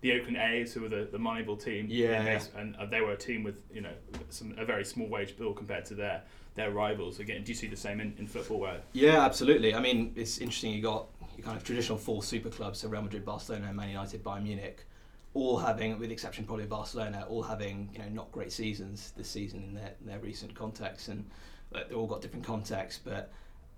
the 0.00 0.12
Oakland 0.12 0.36
A's, 0.36 0.72
who 0.72 0.82
were 0.82 0.88
the, 0.88 1.08
the 1.10 1.18
Moneyball 1.18 1.62
team, 1.62 1.86
yeah, 1.88 2.22
and, 2.22 2.74
they, 2.74 2.82
and 2.82 2.90
they 2.90 3.00
were 3.00 3.12
a 3.12 3.16
team 3.16 3.42
with 3.42 3.56
you 3.72 3.80
know 3.80 3.92
some 4.30 4.54
a 4.58 4.64
very 4.64 4.84
small 4.84 5.08
wage 5.08 5.36
bill 5.36 5.52
compared 5.52 5.84
to 5.86 5.94
their 5.94 6.22
their 6.54 6.70
rivals. 6.70 7.18
Again, 7.20 7.42
do 7.44 7.50
you 7.50 7.54
see 7.54 7.66
the 7.66 7.76
same 7.76 8.00
in, 8.00 8.14
in 8.18 8.26
football? 8.26 8.60
Where 8.60 8.80
yeah, 8.92 9.24
absolutely. 9.24 9.74
I 9.74 9.80
mean, 9.80 10.12
it's 10.16 10.38
interesting. 10.38 10.72
You 10.72 10.82
got 10.82 11.06
your 11.36 11.44
kind 11.44 11.56
of 11.56 11.64
traditional 11.64 11.98
four 11.98 12.22
super 12.22 12.50
clubs: 12.50 12.80
so 12.80 12.88
Real 12.88 13.02
Madrid, 13.02 13.24
Barcelona, 13.24 13.72
Man 13.72 13.88
United, 13.88 14.22
Bayern 14.22 14.42
Munich 14.42 14.84
all 15.34 15.58
having, 15.58 15.98
with 15.98 16.08
the 16.08 16.14
exception 16.14 16.46
probably 16.46 16.64
of 16.64 16.70
Barcelona, 16.70 17.26
all 17.28 17.42
having 17.42 17.90
you 17.92 17.98
know 17.98 18.08
not 18.08 18.32
great 18.32 18.50
seasons 18.50 19.12
this 19.18 19.28
season 19.28 19.62
in 19.64 19.74
their, 19.74 19.92
in 20.00 20.06
their 20.06 20.18
recent 20.18 20.54
context, 20.54 21.08
and 21.08 21.24
they've 21.72 21.94
all 21.94 22.06
got 22.06 22.20
different 22.20 22.44
contexts, 22.44 23.00
but. 23.04 23.32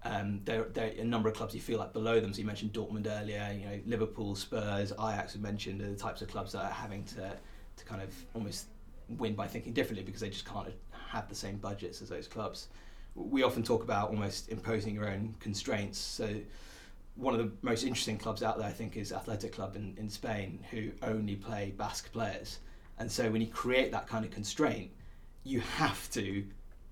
Um, 0.05 0.41
there, 0.45 0.65
there 0.73 0.87
are 0.87 1.01
a 1.01 1.05
number 1.05 1.29
of 1.29 1.35
clubs 1.35 1.55
you 1.55 1.61
feel 1.61 1.79
like 1.79 1.93
below 1.93 2.21
them. 2.21 2.33
So 2.33 2.39
you 2.39 2.47
mentioned 2.47 2.73
Dortmund 2.73 3.07
earlier. 3.07 3.55
You 3.59 3.67
know 3.67 3.81
Liverpool, 3.87 4.35
Spurs, 4.35 4.93
Ajax. 4.93 5.35
We 5.35 5.41
mentioned 5.41 5.83
are 5.83 5.91
the 5.91 5.97
types 5.97 6.23
of 6.23 6.29
clubs 6.29 6.53
that 6.53 6.65
are 6.65 6.71
having 6.71 7.05
to 7.05 7.33
to 7.77 7.85
kind 7.85 8.03
of 8.03 8.13
almost 8.35 8.67
win 9.09 9.35
by 9.35 9.47
thinking 9.47 9.73
differently 9.73 10.05
because 10.05 10.21
they 10.21 10.29
just 10.31 10.45
can't 10.45 10.69
have 11.11 11.29
the 11.29 11.35
same 11.35 11.57
budgets 11.57 12.03
as 12.03 12.09
those 12.09 12.29
clubs. 12.29 12.69
We 13.15 13.43
often 13.43 13.63
talk 13.63 13.83
about 13.83 14.11
almost 14.11 14.51
imposing 14.51 14.95
your 14.95 15.09
own 15.09 15.35
constraints. 15.41 15.99
So 15.99 16.41
one 17.15 17.35
of 17.35 17.41
the 17.41 17.51
most 17.63 17.83
interesting 17.83 18.19
clubs 18.19 18.43
out 18.43 18.59
there, 18.59 18.67
I 18.67 18.73
think, 18.73 18.97
is 18.97 19.13
Athletic 19.13 19.53
Club 19.53 19.75
in, 19.75 19.95
in 19.99 20.09
Spain, 20.09 20.65
who 20.71 20.91
only 21.03 21.35
play 21.35 21.75
Basque 21.77 22.13
players. 22.13 22.61
And 22.99 23.11
so 23.11 23.31
when 23.31 23.41
you 23.41 23.49
create 23.49 23.91
that 23.93 24.07
kind 24.07 24.25
of 24.25 24.31
constraint, 24.31 24.91
you 25.45 25.61
have 25.61 26.09
to 26.11 26.45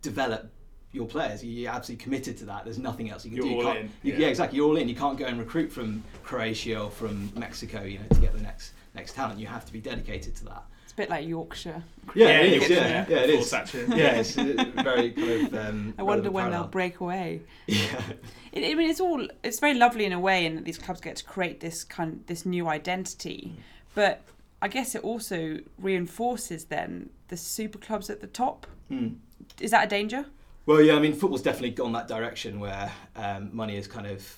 develop 0.02 0.50
your 0.92 1.06
players. 1.06 1.44
You're 1.44 1.70
absolutely 1.70 2.02
committed 2.02 2.36
to 2.38 2.44
that. 2.46 2.64
There's 2.64 2.78
nothing 2.78 3.10
else 3.10 3.24
you 3.24 3.30
can 3.30 3.36
you're 3.38 3.62
do. 3.62 3.68
You 3.68 3.76
in. 3.76 3.90
You, 4.02 4.12
yeah. 4.12 4.18
yeah. 4.20 4.26
exactly. 4.28 4.56
You're 4.56 4.68
all 4.68 4.76
in. 4.76 4.88
You 4.88 4.94
can't 4.94 5.18
go 5.18 5.26
and 5.26 5.38
recruit 5.38 5.72
from 5.72 6.02
Croatia 6.22 6.80
or 6.80 6.90
from 6.90 7.30
Mexico, 7.36 7.82
you 7.82 7.98
know, 7.98 8.06
to 8.10 8.20
get 8.20 8.32
the 8.32 8.42
next 8.42 8.72
next 8.94 9.14
talent. 9.14 9.38
You 9.38 9.46
have 9.46 9.64
to 9.66 9.72
be 9.72 9.80
dedicated 9.80 10.34
to 10.36 10.44
that 10.46 10.64
It's 10.84 10.92
a 10.92 10.96
bit 10.96 11.10
like 11.10 11.26
Yorkshire. 11.26 11.82
Yeah, 12.14 12.26
yeah, 12.26 12.40
it 12.40 12.62
is, 12.62 12.70
yeah, 12.70 12.76
yeah, 12.76 13.06
yeah, 13.08 13.16
it 13.18 13.30
is. 13.30 13.52
Yeah, 13.88 14.10
it's 14.16 14.32
very 14.32 15.12
kind 15.12 15.46
of. 15.46 15.54
Um, 15.54 15.94
I 15.98 16.02
wonder 16.02 16.30
when 16.30 16.44
parallel. 16.44 16.62
they'll 16.62 16.70
break 16.70 17.00
away. 17.00 17.42
Yeah. 17.66 18.02
It, 18.52 18.72
I 18.72 18.74
mean, 18.74 18.88
it's 18.88 19.00
all 19.00 19.26
it's 19.42 19.60
very 19.60 19.74
lovely 19.74 20.06
in 20.06 20.12
a 20.12 20.20
way, 20.20 20.46
and 20.46 20.64
these 20.64 20.78
clubs 20.78 21.00
get 21.00 21.16
to 21.16 21.24
create 21.24 21.60
this 21.60 21.84
kind 21.84 22.24
this 22.26 22.46
new 22.46 22.68
identity, 22.68 23.52
mm. 23.52 23.60
but 23.94 24.22
I 24.62 24.68
guess 24.68 24.94
it 24.94 25.04
also 25.04 25.58
reinforces 25.78 26.64
then 26.64 27.10
the 27.28 27.36
super 27.36 27.78
clubs 27.78 28.08
at 28.08 28.20
the 28.20 28.26
top. 28.26 28.66
Mm. 28.90 29.16
Is 29.60 29.70
that 29.72 29.84
a 29.84 29.88
danger? 29.88 30.26
Well, 30.66 30.82
yeah, 30.82 30.96
I 30.96 30.98
mean, 30.98 31.12
football's 31.12 31.42
definitely 31.42 31.70
gone 31.70 31.92
that 31.92 32.08
direction 32.08 32.58
where 32.58 32.90
um, 33.14 33.50
money 33.52 33.76
has 33.76 33.86
kind 33.86 34.06
of 34.06 34.36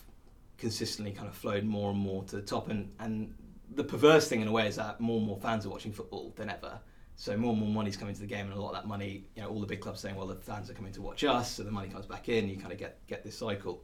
consistently 0.58 1.12
kind 1.12 1.26
of 1.26 1.34
flowed 1.34 1.64
more 1.64 1.90
and 1.90 1.98
more 1.98 2.22
to 2.24 2.36
the 2.36 2.42
top, 2.42 2.68
and 2.68 2.92
and 3.00 3.34
the 3.74 3.84
perverse 3.84 4.28
thing 4.28 4.42
in 4.42 4.48
a 4.48 4.52
way 4.52 4.68
is 4.68 4.76
that 4.76 5.00
more 5.00 5.16
and 5.16 5.26
more 5.26 5.38
fans 5.38 5.64
are 5.64 5.70
watching 5.70 5.90
football 5.92 6.34
than 6.36 6.50
ever. 6.50 6.78
So 7.16 7.36
more 7.36 7.52
and 7.52 7.60
more 7.60 7.70
money's 7.70 7.96
coming 7.96 8.14
to 8.14 8.20
the 8.20 8.26
game, 8.26 8.44
and 8.44 8.54
a 8.54 8.60
lot 8.60 8.68
of 8.68 8.74
that 8.74 8.86
money, 8.86 9.24
you 9.34 9.42
know, 9.42 9.48
all 9.48 9.60
the 9.60 9.66
big 9.66 9.80
clubs 9.80 10.00
saying, 10.00 10.16
well, 10.16 10.26
the 10.26 10.36
fans 10.36 10.68
are 10.68 10.74
coming 10.74 10.92
to 10.92 11.02
watch 11.02 11.24
us, 11.24 11.50
so 11.50 11.62
the 11.62 11.70
money 11.70 11.88
comes 11.88 12.04
back 12.04 12.28
in. 12.28 12.46
You 12.46 12.58
kind 12.58 12.72
of 12.72 12.78
get 12.78 13.06
get 13.06 13.24
this 13.24 13.38
cycle. 13.38 13.82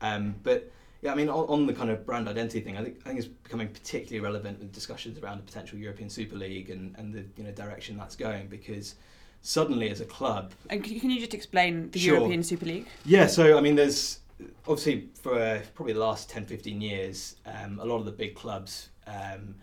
Um, 0.00 0.34
but 0.42 0.72
yeah, 1.00 1.12
I 1.12 1.14
mean, 1.14 1.28
on, 1.28 1.46
on, 1.46 1.66
the 1.66 1.72
kind 1.72 1.90
of 1.90 2.04
brand 2.04 2.28
identity 2.28 2.60
thing, 2.60 2.76
I 2.76 2.82
think 2.82 3.02
I 3.04 3.08
think 3.10 3.20
it's 3.20 3.28
becoming 3.28 3.68
particularly 3.68 4.18
relevant 4.18 4.58
with 4.58 4.72
discussions 4.72 5.16
around 5.20 5.38
a 5.38 5.42
potential 5.42 5.78
European 5.78 6.10
Super 6.10 6.34
League 6.34 6.70
and, 6.70 6.96
and 6.98 7.14
the 7.14 7.24
you 7.36 7.44
know 7.44 7.52
direction 7.52 7.96
that's 7.96 8.16
going 8.16 8.48
because 8.48 8.96
suddenly 9.44 9.90
as 9.90 10.00
a 10.00 10.04
club. 10.06 10.52
And 10.70 10.82
can 10.82 11.10
you 11.10 11.20
just 11.20 11.34
explain 11.34 11.90
the 11.90 12.00
sure. 12.00 12.16
European 12.16 12.42
Super 12.42 12.66
League? 12.66 12.88
Yeah, 13.04 13.26
so 13.26 13.56
I 13.56 13.60
mean, 13.60 13.76
there's 13.76 14.18
obviously 14.66 15.10
for 15.14 15.34
uh, 15.38 15.60
probably 15.74 15.92
the 15.92 16.00
last 16.00 16.28
10, 16.30 16.46
15 16.46 16.80
years, 16.80 17.36
um, 17.46 17.78
a 17.78 17.84
lot 17.84 17.98
of 17.98 18.06
the 18.06 18.12
big 18.12 18.34
clubs 18.34 18.88
um, 19.06 19.54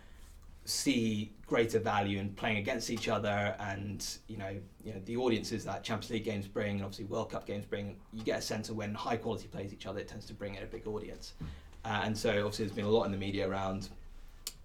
see 0.65 1.33
greater 1.47 1.79
value 1.79 2.19
in 2.19 2.29
playing 2.29 2.57
against 2.57 2.91
each 2.91 3.09
other 3.09 3.55
and 3.59 4.19
you 4.27 4.37
know 4.37 4.55
you 4.85 4.93
know 4.93 5.01
the 5.05 5.17
audiences 5.17 5.65
that 5.65 5.83
Champions 5.83 6.11
League 6.11 6.23
games 6.23 6.47
bring 6.47 6.75
and 6.75 6.83
obviously 6.83 7.05
World 7.05 7.31
Cup 7.31 7.45
games 7.45 7.65
bring 7.65 7.97
you 8.13 8.23
get 8.23 8.39
a 8.39 8.41
sense 8.41 8.69
of 8.69 8.77
when 8.77 8.93
high 8.93 9.17
quality 9.17 9.47
plays 9.47 9.73
each 9.73 9.87
other 9.87 9.99
it 9.99 10.07
tends 10.07 10.25
to 10.27 10.33
bring 10.33 10.55
in 10.55 10.63
a 10.63 10.67
big 10.67 10.87
audience 10.87 11.33
uh, 11.83 12.01
and 12.03 12.15
so 12.15 12.29
obviously 12.29 12.65
there's 12.65 12.75
been 12.75 12.85
a 12.85 12.89
lot 12.89 13.03
in 13.05 13.11
the 13.11 13.17
media 13.17 13.49
around 13.49 13.89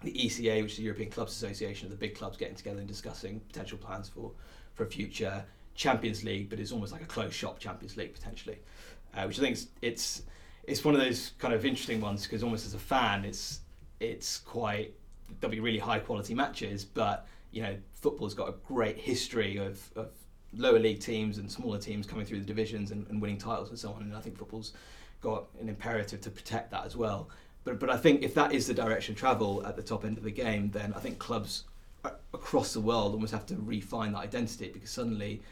the 0.03 0.13
ECA 0.13 0.63
which 0.63 0.73
is 0.73 0.77
the 0.77 0.85
European 0.85 1.11
Clubs 1.11 1.33
Association 1.33 1.87
of 1.87 1.91
the 1.91 1.97
big 1.97 2.15
clubs 2.15 2.37
getting 2.37 2.55
together 2.55 2.79
and 2.79 2.87
discussing 2.87 3.41
potential 3.41 3.79
plans 3.79 4.09
for 4.09 4.31
for 4.77 4.85
a 4.85 4.87
future 4.87 5.45
Champions 5.75 6.23
League 6.23 6.49
but 6.49 6.61
it's 6.61 6.71
almost 6.71 6.93
like 6.93 7.03
a 7.03 7.07
closed 7.07 7.35
shop 7.35 7.59
Champions 7.59 7.97
League 7.97 8.15
potentially 8.15 8.59
uh, 9.15 9.25
which 9.25 9.39
I 9.39 9.43
think 9.43 9.55
is, 9.55 9.69
it's 9.83 10.23
it's 10.65 10.85
one 10.85 10.95
of 10.95 11.01
those 11.01 11.33
kind 11.39 11.55
of 11.55 11.65
interesting 11.65 12.01
ones 12.01 12.23
because 12.25 12.43
almost 12.43 12.67
as 12.67 12.75
a 12.75 12.79
fan 12.79 13.25
it's 13.25 13.61
it's 14.01 14.39
quite 14.39 14.95
there'll 15.41 15.53
be 15.53 15.61
really 15.61 15.79
high 15.79 15.99
quality 15.99 16.35
matches, 16.35 16.85
but 16.85 17.27
you 17.51 17.63
know 17.63 17.77
football's 17.95 18.35
got 18.35 18.49
a 18.49 18.55
great 18.67 18.99
history 18.99 19.57
of, 19.57 19.81
of 19.97 20.09
lower 20.57 20.79
league 20.79 21.01
teams 21.01 21.39
and 21.39 21.51
smaller 21.51 21.79
teams 21.79 22.07
coming 22.07 22.25
through 22.25 22.39
the 22.39 22.45
divisions 22.45 22.91
and, 22.91 23.07
and 23.09 23.21
winning 23.21 23.39
titles 23.39 23.71
and 23.71 23.79
so 23.79 23.91
on. 23.93 24.03
And 24.03 24.15
I 24.15 24.21
think 24.21 24.39
football's 24.39 24.73
got 25.21 25.47
an 25.61 25.69
imperative 25.69 26.21
to 26.23 26.31
protect 26.31 26.71
that 26.71 26.85
as 26.85 26.97
well. 26.97 27.29
But 27.65 27.81
but 27.81 27.91
I 27.91 27.97
think 27.97 28.23
if 28.23 28.35
that 28.35 28.53
is 28.53 28.67
the 28.67 28.75
direction 28.75 29.15
of 29.15 29.19
travel 29.19 29.65
at 29.67 29.77
the 29.77 29.83
top 29.83 30.05
end 30.05 30.19
of 30.19 30.25
the 30.25 30.31
game, 30.31 30.71
then 30.71 30.93
I 30.95 31.01
think 31.01 31.19
clubs 31.19 31.65
across 32.35 32.73
the 32.73 32.81
world 32.81 33.13
almost 33.13 33.33
have 33.33 33.47
to 33.47 33.57
refine 33.57 34.13
that 34.13 34.21
identity 34.21 34.71
because 34.73 34.91
suddenly 34.91 35.43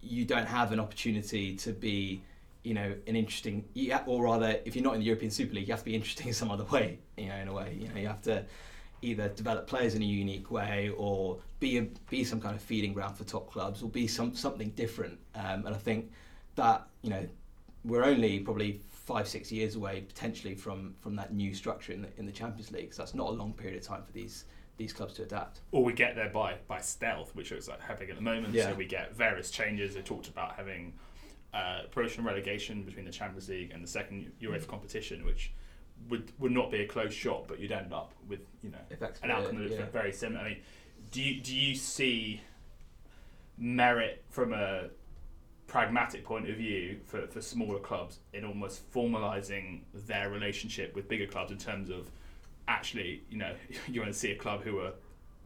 you 0.00 0.24
don't 0.24 0.46
have 0.46 0.72
an 0.72 0.80
opportunity 0.80 1.56
to 1.56 1.72
be 1.72 2.22
you 2.62 2.74
know 2.74 2.94
an 3.06 3.16
interesting 3.16 3.64
or 4.06 4.24
rather 4.24 4.58
if 4.64 4.74
you're 4.74 4.84
not 4.84 4.94
in 4.94 5.00
the 5.00 5.06
European 5.06 5.30
Super 5.30 5.54
League 5.54 5.68
you 5.68 5.72
have 5.72 5.80
to 5.80 5.84
be 5.84 5.94
interesting 5.94 6.28
in 6.28 6.34
some 6.42 6.50
other 6.50 6.64
way 6.64 6.98
you 7.16 7.28
know 7.28 7.36
in 7.36 7.48
a 7.48 7.52
way 7.52 7.76
you 7.80 7.88
know 7.88 8.00
you 8.00 8.06
have 8.06 8.22
to 8.22 8.44
either 9.02 9.28
develop 9.28 9.66
players 9.66 9.94
in 9.94 10.02
a 10.02 10.06
unique 10.06 10.50
way 10.50 10.90
or 10.96 11.38
be 11.60 11.78
a, 11.78 11.82
be 12.10 12.24
some 12.24 12.40
kind 12.40 12.54
of 12.54 12.62
feeding 12.62 12.92
ground 12.92 13.16
for 13.16 13.24
top 13.24 13.50
clubs 13.50 13.82
or 13.82 13.88
be 13.88 14.06
some 14.06 14.34
something 14.34 14.70
different. 14.70 15.18
Um, 15.34 15.66
and 15.66 15.74
I 15.74 15.78
think 15.78 16.10
that 16.56 16.86
you 17.02 17.10
know 17.10 17.26
we're 17.84 18.04
only 18.04 18.40
probably 18.40 18.80
five 18.90 19.28
six 19.28 19.52
years 19.52 19.76
away 19.76 20.00
potentially 20.00 20.54
from 20.54 20.94
from 21.00 21.14
that 21.16 21.32
new 21.32 21.54
structure 21.54 21.92
in 21.92 22.02
the, 22.02 22.08
in 22.16 22.26
the 22.26 22.32
Champions 22.32 22.72
League 22.72 22.92
so 22.92 23.02
that's 23.02 23.14
not 23.14 23.28
a 23.28 23.32
long 23.32 23.52
period 23.52 23.76
of 23.76 23.86
time 23.86 24.02
for 24.02 24.12
these 24.12 24.44
these 24.76 24.92
clubs 24.92 25.14
to 25.14 25.22
adapt. 25.22 25.60
Or 25.72 25.82
we 25.82 25.92
get 25.92 26.14
there 26.16 26.28
by 26.28 26.56
by 26.66 26.80
stealth, 26.80 27.34
which 27.34 27.52
is 27.52 27.68
like 27.68 27.80
happening 27.80 28.10
at 28.10 28.16
the 28.16 28.22
moment. 28.22 28.54
Yeah. 28.54 28.70
So 28.70 28.74
we 28.74 28.86
get 28.86 29.14
various 29.14 29.50
changes. 29.50 29.94
They 29.94 30.02
talked 30.02 30.28
about 30.28 30.56
having 30.56 30.94
uh, 31.54 31.82
promotion 31.90 32.24
relegation 32.24 32.82
between 32.82 33.04
the 33.04 33.10
Champions 33.10 33.48
League 33.48 33.70
and 33.72 33.82
the 33.82 33.88
second 33.88 34.32
UEFA 34.42 34.64
mm. 34.64 34.68
competition, 34.68 35.24
which 35.24 35.52
would 36.08 36.32
would 36.38 36.52
not 36.52 36.70
be 36.70 36.80
a 36.80 36.86
close 36.86 37.12
shot, 37.12 37.48
but 37.48 37.58
you'd 37.58 37.72
end 37.72 37.92
up 37.92 38.12
with 38.28 38.40
you 38.62 38.70
know 38.70 39.08
an 39.22 39.30
outcome 39.30 39.60
that's 39.60 39.72
yeah. 39.72 39.86
very 39.86 40.12
similar. 40.12 40.40
I 40.40 40.48
mean, 40.50 40.58
do 41.10 41.22
you 41.22 41.40
do 41.40 41.54
you 41.54 41.74
see 41.74 42.40
merit 43.58 44.24
from 44.28 44.52
a 44.52 44.88
pragmatic 45.66 46.24
point 46.24 46.48
of 46.48 46.56
view 46.56 47.00
for, 47.06 47.26
for 47.26 47.40
smaller 47.40 47.78
clubs 47.78 48.20
in 48.32 48.44
almost 48.44 48.90
formalising 48.92 49.80
their 49.92 50.30
relationship 50.30 50.94
with 50.94 51.08
bigger 51.08 51.26
clubs 51.26 51.50
in 51.50 51.58
terms 51.58 51.90
of 51.90 52.10
actually, 52.68 53.22
you 53.30 53.38
know, 53.38 53.54
you 53.88 54.00
want 54.00 54.12
to 54.12 54.18
see 54.18 54.32
a 54.32 54.36
club 54.36 54.62
who 54.62 54.80
are 54.80 54.92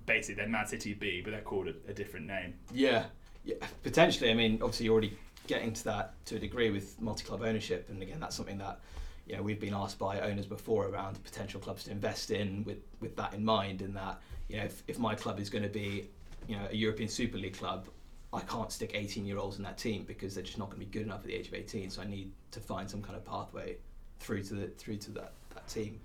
basically 0.07 0.35
they're 0.37 0.49
Man 0.49 0.67
City 0.67 0.95
B, 0.95 1.21
but 1.23 1.31
they're 1.31 1.41
called 1.41 1.69
a, 1.69 1.75
a 1.89 1.95
different 1.95 2.27
name. 2.27 2.55
Yeah, 2.73 3.07
yeah, 3.45 3.57
potentially. 3.83 4.31
I 4.31 4.35
mean, 4.35 4.55
obviously, 4.55 4.87
you're 4.87 4.93
already 4.93 5.17
getting 5.47 5.73
to 5.73 5.85
that 5.85 6.15
to 6.27 6.37
a 6.37 6.39
degree 6.39 6.71
with 6.71 7.01
multi-club 7.01 7.43
ownership, 7.43 7.89
and 7.89 8.03
again, 8.03 8.21
that's 8.21 8.37
something 8.37 8.59
that 8.59 8.81
you 9.27 9.37
know 9.37 9.43
we've 9.43 9.61
been 9.61 9.75
asked 9.75 9.99
by 9.99 10.21
owners 10.21 10.47
before 10.47 10.87
around 10.89 11.23
potential 11.25 11.61
clubs 11.61 11.85
to 11.85 11.91
invest 11.91 12.31
in 12.31 12.65
with 12.65 12.79
with 13.01 13.17
that 13.17 13.35
in 13.35 13.45
mind. 13.45 13.83
In 13.83 13.95
that 13.95 14.21
you 14.49 14.57
know 14.57 14.65
if, 14.65 14.83
if 14.89 14.99
my 14.99 15.15
club 15.15 15.39
is 15.41 15.51
going 15.51 15.65
to 15.65 15.69
be 15.69 16.09
you 16.49 16.57
know 16.57 16.67
a 16.71 16.77
European 16.77 17.09
Super 17.09 17.39
League 17.39 17.57
club, 17.57 17.87
I 18.33 18.41
can't 18.41 18.71
stick 18.71 18.93
18 18.95 19.25
year 19.25 19.39
olds 19.39 19.57
in 19.57 19.65
that 19.65 19.79
team 19.79 20.05
because 20.05 20.35
they're 20.35 20.45
just 20.45 20.59
not 20.59 20.71
going 20.71 20.81
to 20.81 20.87
be 20.87 20.91
good 20.91 21.03
enough 21.03 21.21
at 21.21 21.27
the 21.27 21.35
age 21.35 21.49
of 21.49 21.55
18. 21.55 21.91
So 21.91 22.03
I 22.03 22.07
need 22.07 22.31
to 22.53 22.61
find 22.61 22.89
some 22.89 23.03
kind 23.03 23.17
of 23.17 23.25
pathway 23.25 23.77
through 24.19 24.43
to 24.45 24.55
the 24.55 24.67
through 24.69 24.97
to 24.99 25.11
that 25.13 25.33
that 25.55 25.69
team. 25.69 26.01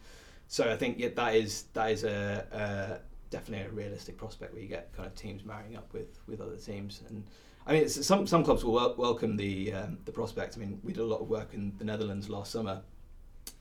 So 0.47 0.71
I 0.71 0.75
think 0.75 0.99
yeah, 0.99 1.09
that 1.15 1.35
is 1.35 1.63
that 1.73 1.91
is 1.91 2.03
a, 2.03 2.45
a 2.51 2.99
definitely 3.29 3.65
a 3.65 3.69
realistic 3.69 4.17
prospect 4.17 4.53
where 4.53 4.61
you 4.61 4.69
get 4.69 4.93
kind 4.95 5.07
of 5.07 5.15
teams 5.15 5.43
marrying 5.43 5.75
up 5.75 5.91
with 5.93 6.19
with 6.27 6.41
other 6.41 6.57
teams 6.57 7.01
and 7.09 7.23
I 7.67 7.73
mean, 7.73 7.89
some 7.89 8.27
some 8.27 8.43
clubs 8.43 8.63
will 8.63 8.73
wel- 8.73 8.95
welcome 8.95 9.37
the 9.37 9.73
um, 9.73 9.97
the 10.05 10.11
prospect. 10.11 10.55
I 10.55 10.59
mean, 10.59 10.79
we 10.83 10.93
did 10.93 11.01
a 11.01 11.05
lot 11.05 11.21
of 11.21 11.27
work 11.27 11.53
in 11.53 11.73
the 11.79 11.83
Netherlands 11.83 12.29
last 12.29 12.51
summer, 12.51 12.81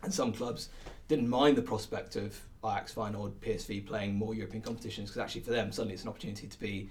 and 0.02 0.12
some 0.12 0.32
clubs 0.32 0.68
didn't 1.08 1.28
mind 1.28 1.56
the 1.56 1.62
prospect 1.62 2.16
of 2.16 2.38
Ajax, 2.64 2.92
Feyenoord, 2.92 3.32
PSV 3.40 3.86
playing 3.86 4.14
more 4.14 4.34
European 4.34 4.62
competitions 4.62 5.10
because 5.10 5.22
actually 5.22 5.42
for 5.42 5.50
them 5.50 5.72
suddenly 5.72 5.94
it's 5.94 6.02
an 6.02 6.08
opportunity 6.08 6.46
to 6.46 6.58
be 6.58 6.88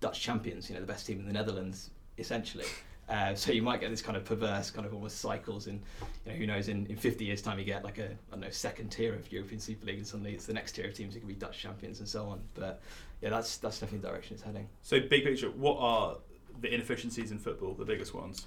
Dutch 0.00 0.20
champions, 0.20 0.68
you 0.68 0.74
know, 0.74 0.80
the 0.80 0.86
best 0.86 1.06
team 1.06 1.20
in 1.20 1.26
the 1.26 1.32
Netherlands 1.32 1.90
essentially. 2.18 2.66
Uh, 3.08 3.34
so 3.34 3.52
you 3.52 3.62
might 3.62 3.80
get 3.80 3.90
this 3.90 4.00
kind 4.00 4.16
of 4.16 4.24
perverse 4.24 4.70
kind 4.70 4.86
of 4.86 4.94
almost 4.94 5.18
cycles 5.18 5.66
and 5.66 5.80
you 6.24 6.32
know 6.32 6.38
who 6.38 6.46
knows 6.46 6.68
in, 6.68 6.86
in 6.86 6.96
50 6.96 7.24
years 7.24 7.42
time 7.42 7.58
you 7.58 7.64
get 7.64 7.84
like 7.84 7.98
a 7.98 8.06
I 8.06 8.16
don't 8.30 8.40
know 8.40 8.50
second 8.50 8.88
tier 8.88 9.14
of 9.14 9.30
European 9.30 9.60
Super 9.60 9.84
League 9.86 9.98
and 9.98 10.06
suddenly 10.06 10.32
it's 10.32 10.46
the 10.46 10.54
next 10.54 10.72
tier 10.72 10.86
of 10.86 10.94
teams 10.94 11.12
who 11.12 11.20
can 11.20 11.28
be 11.28 11.34
Dutch 11.34 11.58
champions 11.58 11.98
and 11.98 12.08
so 12.08 12.26
on. 12.26 12.40
But 12.54 12.80
yeah 13.20 13.30
that's 13.30 13.58
that's 13.58 13.78
definitely 13.78 14.00
the 14.00 14.08
direction 14.08 14.34
it's 14.34 14.42
heading. 14.42 14.68
So 14.82 15.00
big 15.00 15.24
picture 15.24 15.50
what 15.50 15.76
are 15.78 16.16
the 16.60 16.72
inefficiencies 16.72 17.30
in 17.30 17.38
football 17.38 17.74
the 17.74 17.84
biggest 17.84 18.14
ones? 18.14 18.46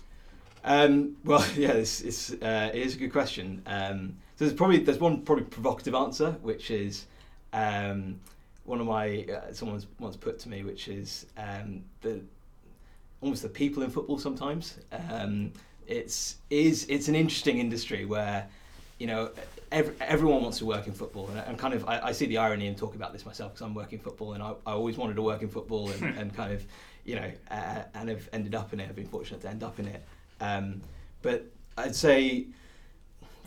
Um, 0.64 1.18
well 1.24 1.46
yeah 1.56 1.74
this 1.74 2.02
is 2.02 2.36
uh, 2.42 2.72
it 2.74 2.82
is 2.82 2.96
a 2.96 2.98
good 2.98 3.12
question. 3.12 3.62
Um, 3.68 4.18
so 4.38 4.46
there's 4.46 4.58
probably 4.58 4.80
there's 4.80 5.00
one 5.00 5.22
probably 5.22 5.44
provocative 5.46 5.94
answer 5.94 6.32
which 6.42 6.72
is 6.72 7.06
um, 7.54 8.20
one 8.66 8.82
of 8.82 8.88
my 8.88 9.24
uh, 9.26 9.54
someone's 9.54 9.86
once 10.00 10.16
put 10.18 10.40
to 10.40 10.50
me 10.50 10.64
which 10.64 10.88
is 10.88 11.28
um, 11.38 11.84
the 12.02 12.22
almost 13.22 13.42
the 13.42 13.50
people 13.50 13.84
in 13.84 13.90
football 13.90 14.20
sometimes. 14.20 14.78
Um, 15.10 15.52
it's 15.88 16.36
is 16.50 16.86
it's 16.90 17.08
an 17.08 17.16
interesting 17.16 17.60
industry 17.60 18.06
where 18.06 18.48
you 19.00 19.08
know 19.08 19.32
every, 19.72 19.96
everyone 20.02 20.42
wants 20.44 20.58
to 20.60 20.66
work 20.66 20.88
in 20.88 20.94
football 20.94 21.28
and, 21.30 21.40
and 21.40 21.58
kind 21.58 21.74
of 21.74 21.88
I, 21.88 22.00
I, 22.08 22.12
see 22.12 22.26
the 22.26 22.38
irony 22.38 22.68
in 22.68 22.76
talking 22.76 22.98
about 22.98 23.14
this 23.14 23.26
myself 23.26 23.54
because 23.54 23.66
I'm 23.66 23.74
working 23.74 24.00
football 24.00 24.34
and 24.34 24.44
I, 24.44 24.54
I 24.66 24.72
always 24.72 24.98
wanted 24.98 25.16
to 25.16 25.22
work 25.22 25.42
in 25.42 25.50
football 25.50 25.90
and, 25.92 26.04
and 26.18 26.36
kind 26.36 26.52
of 26.54 26.64
you 27.06 27.16
know 27.16 27.32
uh, 27.50 27.84
and 27.94 28.10
have 28.10 28.28
ended 28.34 28.56
up 28.56 28.74
in 28.74 28.80
it. 28.80 28.90
I've 28.90 28.96
been 28.96 29.08
fortunate 29.08 29.42
to 29.42 29.50
end 29.50 29.64
up 29.64 29.80
in 29.80 29.88
it. 29.88 30.04
Um, 30.42 30.82
but 31.22 31.46
I'd 31.78 31.96
say 31.96 32.48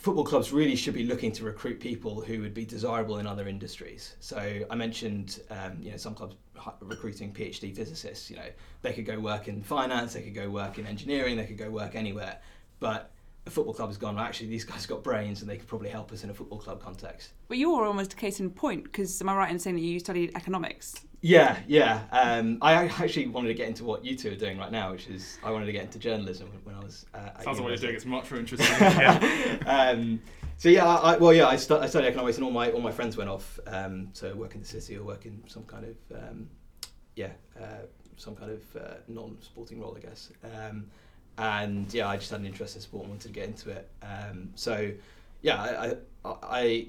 football 0.00 0.25
clubs 0.25 0.50
really 0.50 0.76
should 0.76 0.95
be 0.95 1.04
looking 1.04 1.30
to 1.33 1.45
recruit 1.45 1.78
people 1.78 2.23
who 2.23 2.40
would 2.40 2.54
be 2.54 2.64
desirable 2.64 3.19
in 3.19 3.26
other 3.26 3.47
industries. 3.47 4.16
So 4.21 4.64
I 4.71 4.75
mentioned, 4.75 5.40
um, 5.50 5.76
you 5.80 5.90
know, 5.90 5.97
some 5.99 6.14
clubs 6.14 6.37
recruiting 6.80 7.33
PhD 7.33 7.75
physicists. 7.75 8.30
You 8.30 8.37
know, 8.37 8.49
they 8.83 8.92
could 8.92 9.04
go 9.04 9.19
work 9.19 9.49
in 9.49 9.62
finance, 9.62 10.14
they 10.14 10.23
could 10.23 10.35
go 10.35 10.49
work 10.49 10.78
in 10.78 10.87
engineering, 10.87 11.37
they 11.37 11.45
could 11.45 11.59
go 11.59 11.71
work 11.71 11.95
anywhere. 11.95 12.38
But 12.80 13.11
a 13.47 13.50
football 13.50 13.75
club 13.75 13.90
has 13.90 13.99
gone. 13.99 14.16
Well, 14.16 14.25
actually, 14.25 14.49
these 14.49 14.64
guys 14.64 14.87
got 14.87 15.02
brains, 15.02 15.42
and 15.42 15.50
they 15.50 15.57
could 15.57 15.69
probably 15.69 15.90
help 15.90 16.12
us 16.12 16.25
in 16.25 16.30
a 16.30 16.35
football 16.35 16.59
club 16.59 16.83
context. 16.83 17.33
But 17.49 17.59
you're 17.59 17.85
almost 17.85 18.14
a 18.14 18.16
case 18.16 18.40
in 18.40 18.50
point, 18.50 18.85
because 18.85 19.21
am 19.21 19.28
I 19.28 19.37
right 19.37 19.50
in 19.50 19.59
saying 19.59 19.76
that 19.76 19.83
you 19.83 19.99
studied 20.00 20.33
economics? 20.35 20.95
Yeah, 21.23 21.59
yeah. 21.67 22.03
Um, 22.12 22.59
I 22.62 22.87
actually 22.87 23.27
wanted 23.27 23.49
to 23.49 23.55
get 23.55 23.69
into 23.69 23.85
what 23.85 24.05
you 24.05 24.17
two 24.17 24.33
are 24.33 24.37
doing 24.37 24.59
right 24.59 24.73
now, 24.73 24.93
which 24.93 25.09
is 25.09 25.39
I 25.45 25.50
wanted 25.50 25.67
to 25.67 25.73
get 25.73 25.83
into 25.85 25.99
journalism 25.99 26.50
when 26.65 26.75
I 26.75 26.81
was. 26.81 27.05
Uh, 27.12 27.19
Sounds 27.43 27.59
like 27.59 27.61
what 27.61 27.69
you're 27.69 27.77
doing. 27.77 27.95
It's 27.95 28.07
much 28.07 28.31
more 28.31 28.41
interesting. 28.41 28.67
yeah. 28.81 29.59
um, 29.67 30.21
so 30.57 30.69
yeah, 30.69 30.87
I, 30.87 31.17
well 31.19 31.33
yeah, 31.35 31.47
I, 31.47 31.57
stu- 31.57 31.79
I, 31.79 31.87
studied 31.87 32.09
economics, 32.09 32.37
and 32.37 32.45
all 32.45 32.50
my 32.50 32.71
all 32.71 32.81
my 32.81 32.93
friends 32.93 33.17
went 33.17 33.29
off 33.29 33.59
um, 33.67 34.09
to 34.15 34.33
work 34.35 34.55
in 34.55 34.61
the 34.61 34.67
city 34.67 34.97
or 34.97 35.03
work 35.05 35.27
in 35.27 35.43
some 35.47 35.65
kind 35.65 35.87
of 35.87 36.17
um, 36.17 36.49
yeah 37.17 37.31
uh, 37.59 37.87
some 38.17 38.37
kind 38.37 38.53
of 38.53 38.77
uh, 38.77 38.95
non-sporting 39.09 39.81
role, 39.81 39.97
I 39.97 40.00
guess. 40.00 40.31
Um, 40.45 40.87
and 41.39 41.93
yeah, 41.93 42.09
I 42.09 42.17
just 42.17 42.31
had 42.31 42.41
an 42.41 42.47
interest 42.47 42.77
in 42.77 42.83
sport 42.83 43.05
and 43.05 43.12
wanted 43.12 43.29
to 43.29 43.33
get 43.33 43.47
into 43.47 43.71
it. 43.71 43.89
Um, 44.03 44.50
so 44.55 44.91
yeah, 45.43 45.62
I, 45.62 46.29
I, 46.29 46.37
I 46.43 46.87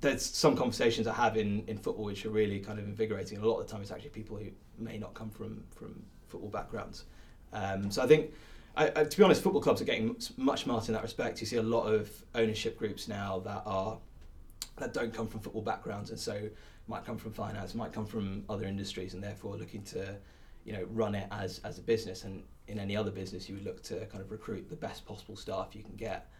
there's 0.00 0.24
some 0.24 0.56
conversations 0.56 1.06
I 1.06 1.14
have 1.14 1.36
in, 1.36 1.64
in 1.66 1.78
football 1.78 2.04
which 2.04 2.24
are 2.26 2.30
really 2.30 2.58
kind 2.58 2.78
of 2.78 2.86
invigorating. 2.86 3.38
A 3.38 3.46
lot 3.46 3.58
of 3.60 3.66
the 3.66 3.72
time, 3.72 3.82
it's 3.82 3.90
actually 3.90 4.10
people 4.10 4.36
who 4.36 4.46
may 4.78 4.98
not 4.98 5.14
come 5.14 5.30
from 5.30 5.64
from 5.70 6.02
football 6.28 6.50
backgrounds. 6.50 7.04
Um, 7.52 7.90
so 7.90 8.02
I 8.02 8.06
think, 8.06 8.32
I, 8.76 8.86
I, 8.96 9.04
to 9.04 9.16
be 9.16 9.22
honest, 9.22 9.42
football 9.42 9.62
clubs 9.62 9.80
are 9.80 9.84
getting 9.84 10.16
much 10.36 10.64
smarter 10.64 10.88
in 10.88 10.94
that 10.94 11.02
respect. 11.02 11.40
You 11.40 11.46
see 11.46 11.56
a 11.56 11.62
lot 11.62 11.86
of 11.86 12.10
ownership 12.34 12.78
groups 12.78 13.06
now 13.08 13.40
that 13.40 13.62
are 13.66 13.98
that 14.78 14.92
don't 14.92 15.14
come 15.14 15.28
from 15.28 15.40
football 15.40 15.62
backgrounds, 15.62 16.10
and 16.10 16.18
so 16.18 16.48
might 16.88 17.04
come 17.04 17.16
from 17.16 17.32
finance, 17.32 17.74
might 17.74 17.92
come 17.92 18.06
from 18.06 18.44
other 18.48 18.64
industries, 18.64 19.14
and 19.14 19.22
therefore 19.22 19.56
looking 19.56 19.82
to, 19.84 20.16
you 20.64 20.72
know, 20.72 20.84
run 20.90 21.14
it 21.14 21.28
as 21.30 21.60
as 21.64 21.78
a 21.78 21.82
business. 21.82 22.24
And 22.24 22.42
in 22.66 22.78
any 22.78 22.96
other 22.96 23.10
business, 23.10 23.48
you 23.48 23.54
would 23.56 23.64
look 23.64 23.82
to 23.84 24.06
kind 24.06 24.22
of 24.22 24.30
recruit 24.30 24.68
the 24.68 24.76
best 24.76 25.06
possible 25.06 25.36
staff 25.36 25.74
you 25.74 25.82
can 25.82 25.94
get. 25.94 26.30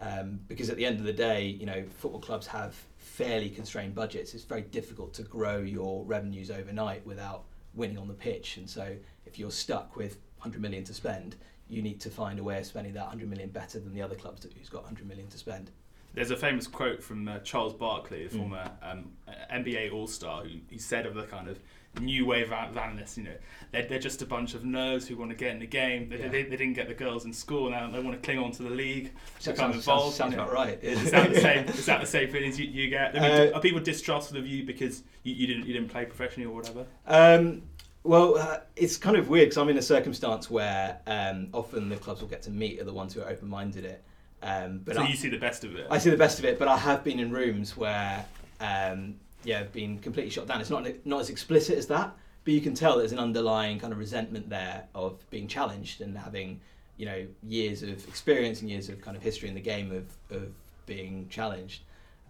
Um, 0.00 0.40
because 0.46 0.70
at 0.70 0.76
the 0.76 0.86
end 0.86 1.00
of 1.00 1.04
the 1.04 1.12
day, 1.12 1.44
you 1.44 1.66
know, 1.66 1.84
football 1.96 2.20
clubs 2.20 2.46
have 2.46 2.74
fairly 2.98 3.50
constrained 3.50 3.94
budgets. 3.94 4.32
It's 4.32 4.44
very 4.44 4.62
difficult 4.62 5.12
to 5.14 5.22
grow 5.22 5.58
your 5.58 6.04
revenues 6.04 6.50
overnight 6.50 7.04
without 7.04 7.44
winning 7.74 7.98
on 7.98 8.06
the 8.06 8.14
pitch. 8.14 8.58
And 8.58 8.70
so, 8.70 8.94
if 9.26 9.38
you're 9.38 9.50
stuck 9.50 9.96
with 9.96 10.18
100 10.38 10.62
million 10.62 10.84
to 10.84 10.94
spend, 10.94 11.36
you 11.68 11.82
need 11.82 12.00
to 12.00 12.10
find 12.10 12.38
a 12.38 12.44
way 12.44 12.58
of 12.58 12.66
spending 12.66 12.94
that 12.94 13.02
100 13.02 13.28
million 13.28 13.50
better 13.50 13.80
than 13.80 13.92
the 13.92 14.02
other 14.02 14.14
clubs 14.14 14.46
who's 14.56 14.68
got 14.68 14.82
100 14.82 15.06
million 15.06 15.28
to 15.28 15.38
spend. 15.38 15.70
There's 16.14 16.30
a 16.30 16.36
famous 16.36 16.66
quote 16.66 17.02
from 17.02 17.28
uh, 17.28 17.38
Charles 17.40 17.74
Barkley, 17.74 18.26
the 18.26 18.34
mm. 18.34 18.38
former 18.38 18.70
um, 18.82 19.12
NBA 19.52 19.92
All 19.92 20.06
Star, 20.06 20.42
who 20.42 20.58
he 20.68 20.78
said 20.78 21.06
of 21.06 21.14
the 21.14 21.24
kind 21.24 21.48
of 21.48 21.58
new 22.00 22.26
wave 22.26 22.52
of 22.52 22.76
analysts. 22.76 23.18
You 23.18 23.24
know, 23.24 23.34
they're, 23.72 23.86
they're 23.86 23.98
just 23.98 24.22
a 24.22 24.26
bunch 24.26 24.54
of 24.54 24.62
nerds 24.62 25.06
who 25.06 25.16
want 25.16 25.30
to 25.30 25.36
get 25.36 25.52
in 25.52 25.58
the 25.58 25.66
game. 25.66 26.08
They, 26.08 26.18
yeah. 26.18 26.28
they, 26.28 26.42
they, 26.44 26.56
didn't 26.56 26.74
get 26.74 26.88
the 26.88 26.94
girls 26.94 27.24
in 27.24 27.32
school 27.32 27.70
now. 27.70 27.90
They 27.90 28.00
want 28.00 28.20
to 28.20 28.24
cling 28.24 28.38
on 28.38 28.52
to 28.52 28.62
the 28.62 28.70
league, 28.70 29.12
become 29.38 29.56
sounds, 29.56 29.76
involved. 29.76 30.14
Sounds, 30.14 30.16
sounds 30.16 30.30
you 30.32 30.36
know. 30.36 30.44
about 30.44 30.54
right. 30.54 30.82
Is 30.82 31.10
that 31.10 31.32
the 31.32 31.40
same? 31.40 31.66
is 31.66 31.86
that 31.86 32.00
the 32.00 32.06
same 32.06 32.30
feelings 32.30 32.58
you, 32.58 32.66
you 32.66 32.90
get? 32.90 33.16
I 33.16 33.20
mean, 33.20 33.52
uh, 33.52 33.56
are 33.56 33.60
people 33.60 33.80
distrustful 33.80 34.38
of 34.38 34.46
you 34.46 34.64
because 34.64 35.02
you, 35.22 35.34
you 35.34 35.46
didn't 35.46 35.66
you 35.66 35.72
didn't 35.72 35.88
play 35.88 36.04
professionally 36.04 36.46
or 36.46 36.54
whatever? 36.54 36.86
Um, 37.06 37.62
well, 38.04 38.38
uh, 38.38 38.60
it's 38.76 38.96
kind 38.96 39.16
of 39.16 39.28
weird 39.28 39.46
because 39.46 39.58
I'm 39.58 39.68
in 39.68 39.76
a 39.76 39.82
circumstance 39.82 40.50
where 40.50 40.98
um, 41.06 41.48
often 41.52 41.88
the 41.88 41.96
clubs 41.96 42.20
will 42.20 42.28
get 42.28 42.42
to 42.42 42.50
meet 42.50 42.80
are 42.80 42.84
the 42.84 42.92
ones 42.92 43.12
who 43.12 43.20
are 43.20 43.28
open-minded 43.28 43.84
it. 43.84 44.02
Um, 44.42 44.80
but 44.84 44.94
so 44.94 45.02
I, 45.02 45.08
you 45.08 45.16
see 45.16 45.28
the 45.28 45.38
best 45.38 45.64
of 45.64 45.74
it. 45.74 45.86
I 45.90 45.98
see 45.98 46.10
the 46.10 46.16
best 46.16 46.38
of 46.38 46.44
it, 46.44 46.58
but 46.58 46.68
I 46.68 46.76
have 46.76 47.02
been 47.02 47.18
in 47.18 47.30
rooms 47.30 47.76
where, 47.76 48.24
um, 48.60 49.16
yeah, 49.44 49.62
been 49.64 49.98
completely 49.98 50.30
shot 50.30 50.46
down. 50.46 50.60
It's 50.60 50.70
not 50.70 50.86
not 51.04 51.20
as 51.20 51.30
explicit 51.30 51.78
as 51.78 51.86
that, 51.88 52.16
but 52.44 52.54
you 52.54 52.60
can 52.60 52.74
tell 52.74 52.98
there's 52.98 53.12
an 53.12 53.18
underlying 53.18 53.78
kind 53.78 53.92
of 53.92 53.98
resentment 53.98 54.48
there 54.48 54.84
of 54.94 55.18
being 55.30 55.46
challenged 55.48 56.00
and 56.00 56.16
having, 56.16 56.60
you 56.96 57.06
know, 57.06 57.26
years 57.42 57.82
of 57.82 58.06
experience 58.08 58.60
and 58.60 58.70
years 58.70 58.88
of 58.88 59.00
kind 59.00 59.16
of 59.16 59.22
history 59.22 59.48
in 59.48 59.54
the 59.54 59.60
game 59.60 59.92
of 59.92 60.36
of 60.36 60.52
being 60.86 61.28
challenged. 61.28 61.82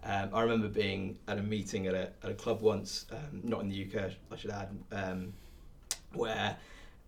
Um, 0.03 0.29
I 0.33 0.41
remember 0.41 0.69
being 0.69 1.17
at 1.27 1.37
a 1.37 1.43
meeting 1.43 1.87
at 1.87 1.93
a, 1.93 2.09
at 2.23 2.31
a 2.31 2.33
club 2.33 2.61
once, 2.61 3.05
um, 3.11 3.41
not 3.43 3.61
in 3.61 3.69
the 3.69 3.85
UK, 3.85 4.11
I 4.31 4.35
should 4.37 4.51
add, 4.51 4.69
um, 4.93 5.33
where 6.13 6.55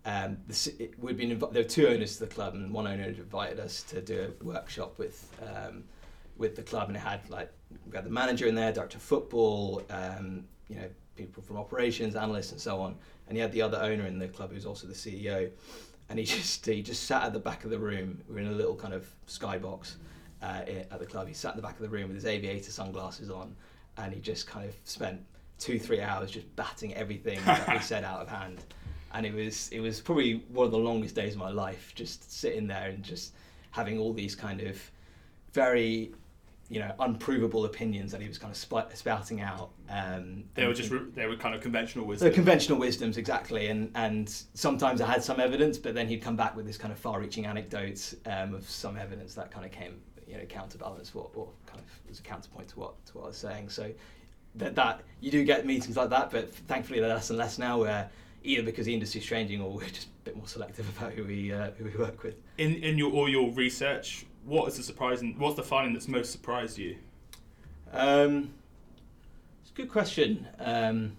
um, 0.05 0.37
it, 0.49 0.93
we'd 0.99 1.15
been 1.15 1.37
inv- 1.37 1.53
there 1.53 1.63
were 1.63 1.69
two 1.69 1.87
owners 1.87 2.17
to 2.17 2.25
the 2.25 2.33
club, 2.33 2.53
and 2.53 2.71
one 2.73 2.87
owner 2.87 3.03
had 3.03 3.17
invited 3.17 3.59
us 3.59 3.83
to 3.83 4.01
do 4.01 4.33
a 4.41 4.43
workshop 4.43 4.97
with 4.97 5.29
um, 5.41 5.83
with 6.41 6.55
the 6.55 6.63
club, 6.63 6.89
and 6.89 6.97
it 6.97 7.01
had 7.01 7.29
like 7.29 7.49
we 7.89 7.95
had 7.95 8.05
the 8.05 8.09
manager 8.09 8.47
in 8.47 8.55
there, 8.55 8.73
director 8.73 8.97
of 8.97 9.03
football, 9.03 9.81
um, 9.89 10.43
you 10.67 10.75
know, 10.75 10.87
people 11.15 11.41
from 11.41 11.57
operations, 11.57 12.15
analysts, 12.15 12.51
and 12.51 12.59
so 12.59 12.81
on. 12.81 12.95
And 13.27 13.37
he 13.37 13.41
had 13.41 13.53
the 13.53 13.61
other 13.61 13.77
owner 13.77 14.05
in 14.05 14.19
the 14.19 14.27
club, 14.27 14.51
who's 14.51 14.65
also 14.65 14.87
the 14.87 14.93
CEO, 14.93 15.49
and 16.09 16.19
he 16.19 16.25
just 16.37 16.65
he 16.65 16.81
just 16.81 17.03
sat 17.03 17.23
at 17.23 17.31
the 17.33 17.39
back 17.39 17.63
of 17.63 17.69
the 17.69 17.79
room. 17.79 18.21
We 18.27 18.35
were 18.35 18.41
in 18.41 18.47
a 18.47 18.51
little 18.51 18.75
kind 18.75 18.93
of 18.93 19.07
skybox 19.27 19.95
uh, 20.41 20.63
at 20.91 20.99
the 20.99 21.05
club. 21.05 21.27
He 21.29 21.33
sat 21.33 21.51
at 21.51 21.55
the 21.55 21.61
back 21.61 21.75
of 21.75 21.83
the 21.83 21.89
room 21.89 22.07
with 22.07 22.15
his 22.15 22.25
aviator 22.25 22.71
sunglasses 22.71 23.29
on, 23.29 23.55
and 23.97 24.13
he 24.13 24.19
just 24.19 24.47
kind 24.47 24.67
of 24.67 24.75
spent 24.83 25.21
two 25.59 25.79
three 25.79 26.01
hours 26.01 26.31
just 26.31 26.53
batting 26.57 26.93
everything 26.95 27.39
that 27.45 27.71
we 27.71 27.79
said 27.93 28.03
out 28.03 28.19
of 28.19 28.27
hand 28.27 28.63
and 29.13 29.25
it 29.25 29.33
was 29.33 29.69
it 29.69 29.79
was 29.79 29.99
probably 30.01 30.43
one 30.49 30.65
of 30.65 30.71
the 30.71 30.77
longest 30.77 31.15
days 31.15 31.33
of 31.33 31.39
my 31.39 31.49
life, 31.49 31.91
just 31.95 32.31
sitting 32.31 32.67
there 32.67 32.89
and 32.89 33.03
just 33.03 33.33
having 33.71 33.99
all 33.99 34.13
these 34.13 34.35
kind 34.35 34.61
of 34.61 34.79
very 35.53 36.11
you 36.71 36.79
know 36.79 36.93
unprovable 36.99 37.65
opinions 37.65 38.13
that 38.13 38.21
he 38.21 38.29
was 38.29 38.37
kind 38.37 38.49
of 38.49 38.55
sp- 38.55 38.87
spouting 38.93 39.41
out. 39.41 39.71
Um, 39.89 40.45
they 40.53 40.65
were 40.65 40.73
just 40.73 40.89
re- 40.89 41.11
they 41.13 41.27
were 41.27 41.35
kind 41.35 41.53
of 41.53 41.59
conventional 41.59 42.05
wisdom. 42.05 42.29
The 42.29 42.33
conventional 42.33 42.79
wisdoms 42.79 43.17
exactly, 43.17 43.67
and 43.67 43.91
and 43.95 44.33
sometimes 44.53 45.01
I 45.01 45.07
had 45.07 45.21
some 45.21 45.41
evidence, 45.41 45.77
but 45.77 45.93
then 45.93 46.07
he'd 46.07 46.21
come 46.21 46.37
back 46.37 46.55
with 46.55 46.65
this 46.65 46.77
kind 46.77 46.93
of 46.93 46.97
far-reaching 46.97 47.45
anecdotes 47.45 48.15
um, 48.25 48.55
of 48.55 48.67
some 48.69 48.97
evidence 48.97 49.35
that 49.35 49.51
kind 49.51 49.65
of 49.65 49.71
came 49.73 49.99
you 50.25 50.37
know 50.37 50.45
counterbalance 50.45 51.13
what 51.13 51.29
or 51.35 51.49
kind 51.65 51.79
of 51.79 51.85
was 52.07 52.19
a 52.19 52.23
counterpoint 52.23 52.69
to 52.69 52.79
what 52.79 53.05
to 53.07 53.17
what 53.17 53.25
I 53.25 53.27
was 53.27 53.37
saying. 53.37 53.67
So 53.67 53.91
that 54.55 54.73
that 54.75 55.01
you 55.19 55.29
do 55.29 55.43
get 55.43 55.65
meetings 55.65 55.97
like 55.97 56.09
that, 56.09 56.31
but 56.31 56.53
thankfully 56.53 57.01
they're 57.01 57.09
less 57.09 57.29
and 57.31 57.37
less 57.37 57.59
now 57.59 57.81
where 57.81 58.09
either 58.43 58.63
because 58.63 58.85
the 58.85 58.93
industry's 58.93 59.25
changing 59.25 59.61
or 59.61 59.71
we're 59.71 59.87
just 59.87 60.07
a 60.07 60.23
bit 60.23 60.37
more 60.37 60.47
selective 60.47 60.87
about 60.97 61.11
who 61.11 61.25
we 61.25 61.51
uh, 61.51 61.71
who 61.77 61.83
we 61.83 61.95
work 61.97 62.23
with. 62.23 62.35
In 62.57 62.75
in 62.75 62.97
your 62.97 63.11
all 63.11 63.27
your 63.27 63.51
research, 63.51 64.25
what 64.45 64.67
is 64.67 64.77
the 64.77 64.83
surprising? 64.83 65.35
What's 65.37 65.55
the 65.55 65.63
finding 65.63 65.93
that's 65.93 66.07
most 66.07 66.31
surprised 66.31 66.77
you? 66.77 66.97
Um, 67.93 68.53
it's 69.61 69.71
a 69.71 69.73
good 69.73 69.89
question. 69.89 70.47
Um, 70.59 71.17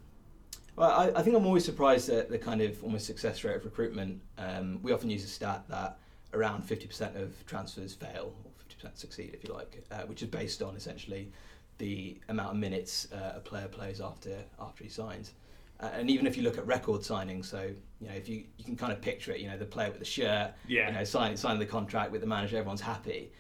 well, 0.77 0.91
I, 0.91 1.19
I, 1.19 1.23
think 1.23 1.37
I'm 1.37 1.47
always 1.47 1.65
surprised 1.65 2.09
at 2.09 2.31
the 2.31 2.39
kind 2.39 2.63
of 2.63 2.83
almost 2.83 3.07
success 3.07 3.45
rate 3.45 3.57
of 3.57 3.65
recruitment. 3.65 4.21
Um, 4.39 4.81
we 4.83 4.93
often 4.93 5.11
use 5.11 5.25
a 5.25 5.29
stat 5.29 5.65
that 5.69 5.99
around 6.33 6.67
50% 6.67 7.21
of 7.21 7.47
transfers 7.47 7.95
fail, 7.95 8.33
or 8.45 8.89
50% 8.89 8.97
succeed, 8.97 9.33
if 9.35 9.45
you 9.45 9.53
like, 9.53 9.85
uh, 9.91 10.03
which 10.03 10.23
is 10.23 10.29
based 10.29 10.63
on 10.63 10.75
essentially 10.75 11.31
the 11.79 12.19
amount 12.29 12.53
of 12.53 12.57
minutes 12.57 13.09
uh, 13.13 13.35
a 13.37 13.41
player 13.41 13.69
plays 13.69 14.01
after 14.01 14.39
after 14.61 14.85
he 14.85 14.91
signs. 14.91 15.33
Uh, 15.83 15.91
and 15.95 16.09
even 16.09 16.27
if 16.29 16.37
you 16.37 16.45
look 16.45 16.59
at 16.59 16.67
record 16.67 17.01
signings, 17.01 17.47
so 17.47 17.71
you 18.01 18.09
know 18.09 18.15
if 18.15 18.29
you, 18.29 18.45
you 18.57 18.65
can 18.65 18.77
kind 18.77 18.93
of 18.93 19.01
picture 19.01 19.33
it, 19.33 19.41
you 19.41 19.49
know 19.49 19.59
the 19.59 19.65
player 19.65 19.89
with 19.89 19.99
the 19.99 20.05
shirt, 20.05 20.53
yeah. 20.69 20.89
you 20.89 20.95
know 20.95 21.05
signing 21.05 21.37
signing 21.37 21.59
the 21.59 21.67
contract 21.67 22.13
with 22.13 22.21
the 22.21 22.27
manager, 22.27 22.57
everyone's 22.57 22.81
happy. 22.81 23.33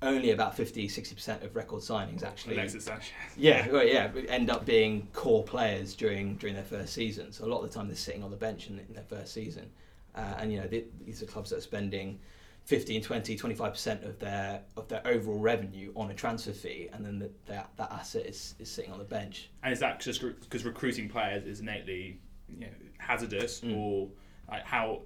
only 0.00 0.30
about 0.30 0.56
50 0.56 0.86
60% 0.88 1.42
of 1.44 1.56
record 1.56 1.82
signings 1.82 2.22
actually 2.22 2.54
Alexis 2.54 2.84
Sanchez. 2.84 3.10
yeah 3.36 3.66
well, 3.72 3.84
yeah 3.84 4.12
end 4.28 4.48
up 4.48 4.64
being 4.64 5.08
core 5.12 5.42
players 5.42 5.96
during 5.96 6.36
during 6.36 6.54
their 6.54 6.64
first 6.64 6.94
season 6.94 7.32
so 7.32 7.44
a 7.44 7.48
lot 7.48 7.62
of 7.62 7.68
the 7.68 7.76
time 7.76 7.88
they're 7.88 7.96
sitting 7.96 8.22
on 8.22 8.30
the 8.30 8.36
bench 8.36 8.68
in, 8.68 8.78
in 8.78 8.94
their 8.94 9.02
first 9.02 9.34
season 9.34 9.68
uh, 10.14 10.34
and 10.38 10.52
you 10.52 10.60
know 10.60 10.68
they, 10.68 10.84
these 11.04 11.20
are 11.20 11.26
clubs 11.26 11.50
that 11.50 11.58
are 11.58 11.62
spending 11.72 12.20
15 12.68 13.00
20 13.00 13.34
25% 13.34 14.06
of 14.06 14.18
their 14.18 14.60
of 14.76 14.86
their 14.88 15.00
overall 15.06 15.38
revenue 15.38 15.90
on 15.96 16.10
a 16.10 16.14
transfer 16.14 16.52
fee 16.52 16.90
and 16.92 17.02
then 17.02 17.18
the, 17.18 17.30
that, 17.46 17.70
that 17.78 17.90
asset 17.90 18.26
is, 18.26 18.54
is 18.58 18.70
sitting 18.70 18.92
on 18.92 18.98
the 18.98 19.04
bench 19.06 19.48
And 19.62 19.72
is 19.72 19.80
that 19.80 20.00
just 20.00 20.20
because 20.20 20.66
recruiting 20.66 21.08
players 21.08 21.46
is 21.46 21.60
innately 21.60 22.20
you 22.46 22.60
know, 22.60 22.66
hazardous, 22.98 23.62
Mm. 23.62 23.74
or 23.74 24.08
like 24.50 24.66
how 24.66 25.00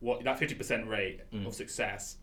what 0.00 0.24
that 0.24 0.36
fifty 0.40 0.56
percent 0.56 0.88
rate 0.88 1.20
Mm. 1.32 1.46
of 1.46 1.54
success? 1.54 2.16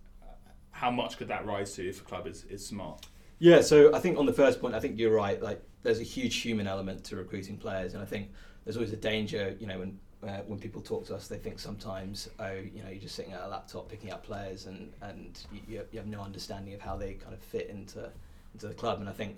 How 0.72 0.92
much 0.92 1.18
could 1.18 1.30
that 1.30 1.46
rise 1.46 1.74
to 1.76 1.88
if 1.88 2.02
a 2.02 2.04
club 2.04 2.28
is, 2.28 2.44
is 2.50 2.66
smart? 2.66 3.08
Yeah, 3.40 3.62
so 3.62 3.96
I 3.96 4.00
think 4.00 4.18
on 4.18 4.26
the 4.26 4.34
first 4.34 4.60
point, 4.60 4.76
I 4.76 4.80
think 4.82 5.00
you're 5.00 5.16
right. 5.16 5.42
Like, 5.42 5.62
there's 5.84 6.00
a 6.00 6.04
huge 6.04 6.36
human 6.38 6.68
element 6.68 7.04
to 7.06 7.16
recruiting 7.16 7.56
players, 7.58 7.94
and 7.94 8.04
I 8.04 8.06
think 8.06 8.32
there's 8.64 8.76
always 8.78 8.92
a 8.94 8.98
danger. 8.98 9.56
You 9.60 9.68
know, 9.68 9.80
when 9.80 10.00
uh, 10.24 10.42
when 10.48 10.60
people 10.60 10.82
talk 10.82 11.06
to 11.08 11.16
us, 11.16 11.28
they 11.28 11.38
think 11.38 11.60
sometimes, 11.60 12.30
oh, 12.40 12.54
you 12.54 12.82
know, 12.84 12.90
you're 12.90 13.02
just 13.02 13.16
sitting 13.16 13.34
at 13.34 13.42
a 13.44 13.48
laptop 13.48 13.90
picking 13.90 14.12
up 14.12 14.24
players, 14.24 14.66
and 14.66 14.92
and 15.02 15.40
you, 15.52 15.84
you 15.92 15.98
have- 15.98 16.08
no 16.08 16.22
understanding 16.22 16.74
of 16.74 16.82
how 16.82 16.96
they 16.96 17.14
kind 17.14 17.34
of 17.34 17.42
fit 17.42 17.70
into 17.70 18.10
into 18.54 18.68
the 18.68 18.74
club. 18.74 19.00
And 19.00 19.10
I 19.10 19.14
think 19.14 19.38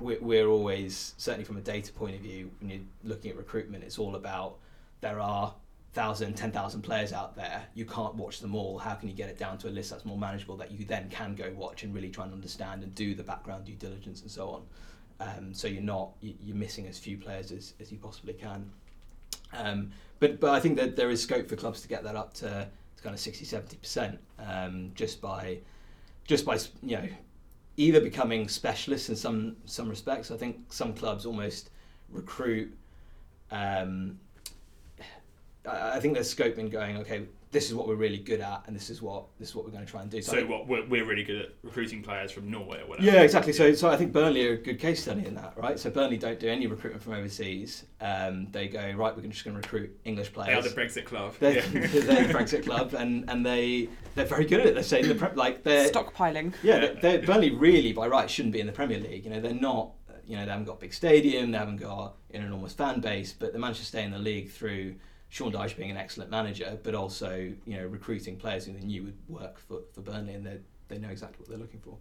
we're, 0.00 0.20
we're 0.20 0.48
always 0.48 1.14
certainly 1.16 1.44
from 1.44 1.56
a 1.56 1.60
data 1.60 1.92
point 1.92 2.16
of 2.16 2.22
view, 2.22 2.50
when 2.60 2.70
you're 2.70 2.80
looking 3.04 3.30
at 3.30 3.36
recruitment, 3.36 3.84
it's 3.84 3.98
all 3.98 4.16
about 4.16 4.58
there 5.00 5.20
are 5.20 5.54
thousand, 5.92 6.34
ten 6.34 6.50
thousand 6.52 6.82
players 6.82 7.12
out 7.12 7.36
there. 7.36 7.64
You 7.74 7.86
can't 7.86 8.14
watch 8.16 8.40
them 8.40 8.54
all. 8.54 8.78
How 8.78 8.94
can 8.94 9.08
you 9.08 9.14
get 9.14 9.28
it 9.28 9.38
down 9.38 9.58
to 9.58 9.68
a 9.68 9.70
list 9.70 9.90
that's 9.90 10.04
more 10.04 10.18
manageable 10.18 10.56
that 10.58 10.70
you 10.70 10.84
then 10.84 11.08
can 11.08 11.34
go 11.34 11.52
watch 11.56 11.84
and 11.84 11.94
really 11.94 12.10
try 12.10 12.24
and 12.24 12.34
understand 12.34 12.82
and 12.82 12.94
do 12.94 13.14
the 13.14 13.22
background 13.22 13.64
due 13.64 13.74
diligence 13.74 14.22
and 14.22 14.30
so 14.30 14.50
on. 14.50 14.62
Um, 15.18 15.54
so 15.54 15.68
you're 15.68 15.82
not 15.82 16.10
you're 16.20 16.56
missing 16.56 16.86
as 16.86 16.98
few 16.98 17.16
players 17.16 17.52
as, 17.52 17.74
as 17.80 17.90
you 17.90 17.98
possibly 17.98 18.34
can. 18.34 18.70
Um, 19.52 19.90
but 20.18 20.40
but 20.40 20.50
I 20.50 20.60
think 20.60 20.76
that 20.76 20.96
there 20.96 21.10
is 21.10 21.22
scope 21.22 21.48
for 21.48 21.56
clubs 21.56 21.80
to 21.82 21.88
get 21.88 22.02
that 22.04 22.16
up 22.16 22.34
to, 22.34 22.68
to 22.96 23.02
kind 23.02 23.14
of 23.14 23.20
60 23.20 23.44
70 23.44 23.76
percent 23.76 24.18
um, 24.38 24.92
just 24.94 25.20
by 25.20 25.58
just 26.24 26.44
by 26.44 26.58
you 26.82 26.96
know 26.96 27.08
either 27.76 28.00
becoming 28.00 28.48
specialists 28.48 29.08
in 29.08 29.16
some 29.16 29.56
some 29.64 29.88
respects. 29.88 30.30
I 30.30 30.36
think 30.36 30.72
some 30.72 30.94
clubs 30.94 31.26
almost 31.26 31.70
recruit. 32.08 32.76
Um, 33.50 34.18
I 35.66 35.96
I 35.96 36.00
think 36.00 36.14
there's 36.14 36.30
scope 36.30 36.58
in 36.58 36.68
going. 36.68 36.96
Okay, 36.98 37.26
this 37.52 37.68
is 37.68 37.74
what 37.74 37.86
we're 37.86 37.94
really 37.94 38.18
good 38.18 38.40
at, 38.40 38.64
and 38.66 38.74
this 38.74 38.90
is 38.90 39.00
what 39.00 39.24
this 39.38 39.50
is 39.50 39.54
what 39.54 39.64
we're 39.64 39.70
going 39.70 39.84
to 39.84 39.90
try 39.90 40.02
and 40.02 40.10
do. 40.10 40.18
I 40.18 40.20
So 40.20 40.32
think- 40.32 40.50
what 40.50 40.66
we're, 40.66 40.84
we're 40.86 41.04
really 41.04 41.22
good 41.22 41.42
at 41.42 41.48
recruiting 41.62 42.02
players 42.02 42.30
from 42.32 42.50
Norway 42.50 42.82
or 42.82 42.86
whatever. 42.88 43.06
yeah, 43.06 43.22
exactly. 43.22 43.52
So, 43.52 43.72
so 43.72 43.88
I 43.88 43.96
think 43.96 44.12
Burnley 44.12 44.46
are 44.48 44.54
a 44.54 44.56
good 44.56 44.78
case 44.80 45.02
study 45.02 45.24
in 45.24 45.34
that, 45.36 45.54
right? 45.56 45.78
So 45.78 45.88
Burnley 45.90 46.16
don't 46.18 46.38
do 46.40 46.48
any 46.48 46.66
recruitment 46.66 47.02
from 47.02 47.14
overseas. 47.14 47.84
Um, 48.00 48.48
they 48.50 48.68
go 48.68 48.80
right. 48.92 49.16
We're 49.16 49.22
just 49.28 49.44
going 49.44 49.54
to 49.60 49.62
recruit 49.62 49.96
English 50.04 50.32
players. 50.32 50.48
they 50.48 50.54
are 50.54 50.72
players. 50.74 50.94
the 50.94 51.00
Brexit 51.02 51.06
club. 51.06 51.34
They're, 51.38 51.54
Yeah. 51.54 51.62
they're 51.86 52.26
the 52.26 52.34
Brexit 52.34 52.64
club, 52.64 52.94
and, 52.94 53.24
and 53.30 53.46
they 53.46 53.88
they're 54.16 54.26
very 54.26 54.44
good 54.44 54.60
at 54.60 54.66
it. 54.66 54.74
They're 54.74 54.82
saying 54.82 55.08
the 55.08 55.14
pre- 55.14 55.34
like 55.36 55.62
they're 55.62 55.88
Stockpiling. 55.88 56.52
yeah, 56.62 56.78
they're, 56.80 56.94
they're, 56.94 57.22
Burnley 57.22 57.50
really 57.52 57.92
by 57.92 58.08
right 58.08 58.28
shouldn't 58.28 58.52
be 58.52 58.60
in 58.60 58.66
the 58.66 58.72
Premier 58.72 58.98
League. 58.98 59.24
You 59.24 59.30
know, 59.30 59.40
they're 59.40 59.54
not. 59.54 59.92
You 60.26 60.34
know, 60.36 60.44
they 60.44 60.50
haven't 60.50 60.66
got 60.66 60.78
a 60.78 60.80
big 60.80 60.92
stadium. 60.92 61.52
They 61.52 61.58
haven't 61.58 61.76
got 61.76 62.16
an 62.34 62.42
enormous 62.42 62.72
fan 62.72 63.00
base, 63.00 63.32
but 63.32 63.52
they 63.52 63.60
managed 63.60 63.78
to 63.78 63.86
stay 63.86 64.02
in 64.02 64.10
the 64.10 64.18
league 64.18 64.50
through 64.50 64.96
Sean 65.36 65.52
Dyche 65.52 65.76
being 65.76 65.90
an 65.90 65.98
excellent 65.98 66.30
manager, 66.30 66.78
but 66.82 66.94
also 66.94 67.52
you 67.66 67.76
know 67.76 67.84
recruiting 67.86 68.36
players 68.38 68.64
who 68.64 68.72
they 68.72 68.80
knew 68.80 69.02
would 69.02 69.18
work 69.28 69.58
for, 69.58 69.80
for 69.92 70.00
Burnley, 70.00 70.32
and 70.32 70.46
they 70.46 70.56
they 70.88 70.96
know 70.98 71.10
exactly 71.10 71.36
what 71.40 71.50
they're 71.50 71.58
looking 71.58 71.80
for. 71.80 71.98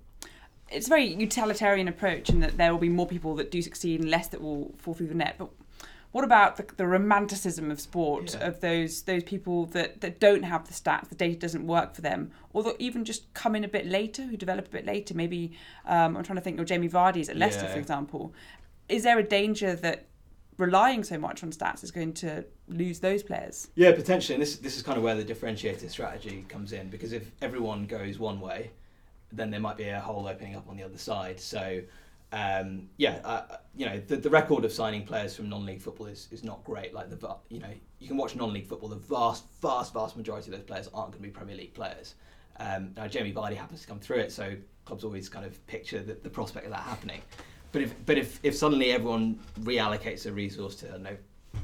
It's 0.72 0.88
a 0.88 0.90
very 0.90 1.06
utilitarian 1.14 1.90
approach, 1.90 2.30
and 2.30 2.42
that 2.42 2.56
there 2.56 2.72
will 2.72 2.80
be 2.80 2.88
more 2.88 3.06
people 3.06 3.36
that 3.36 3.52
do 3.52 3.62
succeed 3.62 4.00
and 4.00 4.10
less 4.10 4.30
that 4.30 4.42
will 4.42 4.74
fall 4.78 4.94
through 4.94 5.08
the 5.08 5.16
net. 5.16 5.36
But 5.38 5.50
what 6.14 6.24
about 6.24 6.56
the, 6.56 6.66
the 6.78 6.88
romanticism 6.88 7.70
of 7.72 7.82
sport 7.82 8.36
Yeah. 8.36 8.48
of 8.48 8.62
those 8.62 9.02
those 9.02 9.24
people 9.24 9.66
that, 9.78 10.00
that 10.00 10.22
don't 10.22 10.44
have 10.44 10.66
the 10.70 10.74
stats, 10.74 11.10
the 11.10 11.16
data 11.16 11.38
doesn't 11.38 11.68
work 11.68 11.94
for 11.94 12.00
them, 12.02 12.32
or 12.54 12.64
that 12.64 12.78
even 12.80 13.04
just 13.04 13.34
come 13.34 13.54
in 13.54 13.66
a 13.66 13.68
bit 13.68 13.86
later, 13.86 14.22
who 14.24 14.38
develop 14.38 14.68
a 14.68 14.72
bit 14.72 14.86
later? 14.86 15.14
Maybe 15.14 15.52
um, 15.86 16.16
I'm 16.16 16.24
trying 16.24 16.38
to 16.38 16.42
think 16.42 16.58
of 16.62 16.68
Jamie 16.68 16.88
Vardy's 16.88 17.28
at 17.28 17.36
Leicester, 17.36 17.66
Yeah. 17.66 17.74
for 17.74 17.80
example. 17.80 18.34
Is 18.88 19.04
there 19.04 19.20
a 19.20 19.24
danger 19.24 19.76
that 19.76 20.06
relying 20.58 21.04
so 21.04 21.18
much 21.18 21.44
on 21.44 21.52
stats 21.52 21.84
is 21.84 21.92
going 21.92 22.14
to 22.14 22.46
lose 22.68 23.00
those 23.00 23.24
players? 23.24 23.70
Yeah, 23.76 23.92
potentially. 23.92 24.36
And 24.36 24.42
this 24.42 24.58
this 24.58 24.76
is 24.76 24.84
kind 24.84 24.98
of 24.98 25.04
where 25.04 25.16
the 25.16 25.24
differentiated 25.24 25.90
strategy 25.92 26.46
comes 26.48 26.72
in 26.72 26.90
because 26.90 27.14
if 27.14 27.32
everyone 27.42 27.86
goes 27.86 28.20
one 28.20 28.40
way, 28.40 28.72
then 29.32 29.52
there 29.52 29.60
might 29.60 29.78
be 29.78 29.90
a 29.90 30.00
hole 30.00 30.28
opening 30.28 30.56
up 30.56 30.68
on 30.70 30.78
the 30.78 30.84
other 30.84 30.98
side. 30.98 31.40
So. 31.40 31.82
Um, 32.32 32.90
yeah, 32.98 33.20
uh, 33.24 33.58
you 33.76 33.86
know 33.86 34.02
the, 34.08 34.18
the 34.18 34.30
record 34.30 34.66
of 34.66 34.74
signing 34.74 35.06
players 35.06 35.36
from 35.36 35.48
non-league 35.48 35.80
football 35.80 36.08
is, 36.08 36.28
is 36.32 36.44
not 36.44 36.62
great. 36.66 36.94
Like 36.94 37.10
the 37.10 37.38
you 37.50 37.60
know 37.60 37.70
you 38.00 38.08
can 38.08 38.18
watch 38.18 38.36
non-league 38.36 38.66
football. 38.68 38.90
The 38.90 38.98
vast, 38.98 39.46
vast, 39.62 39.94
vast 39.94 40.18
majority 40.18 40.52
of 40.52 40.58
those 40.58 40.66
players 40.66 40.90
aren't 40.94 41.12
going 41.12 41.22
to 41.22 41.28
be 41.28 41.30
Premier 41.30 41.56
League 41.56 41.76
players. 41.76 42.16
Um, 42.60 42.92
now 42.98 43.08
Jamie 43.08 43.32
Vardy 43.32 43.56
happens 43.56 43.82
to 43.82 43.88
come 43.88 44.00
through 44.00 44.18
it, 44.18 44.32
so 44.32 44.56
clubs 44.86 45.04
always 45.04 45.30
kind 45.30 45.46
of 45.46 45.66
picture 45.68 46.02
the, 46.02 46.14
the 46.14 46.30
prospect 46.30 46.66
of 46.66 46.72
that 46.72 46.82
happening. 46.82 47.22
But 47.76 47.82
if 47.82 48.06
but 48.06 48.18
if, 48.18 48.40
if 48.42 48.56
suddenly 48.56 48.94
everyone 48.94 49.38
reallocates 49.64 50.26
a 50.26 50.32
resource 50.32 50.78
to 50.78 50.94
I 50.94 50.98
know 50.98 51.18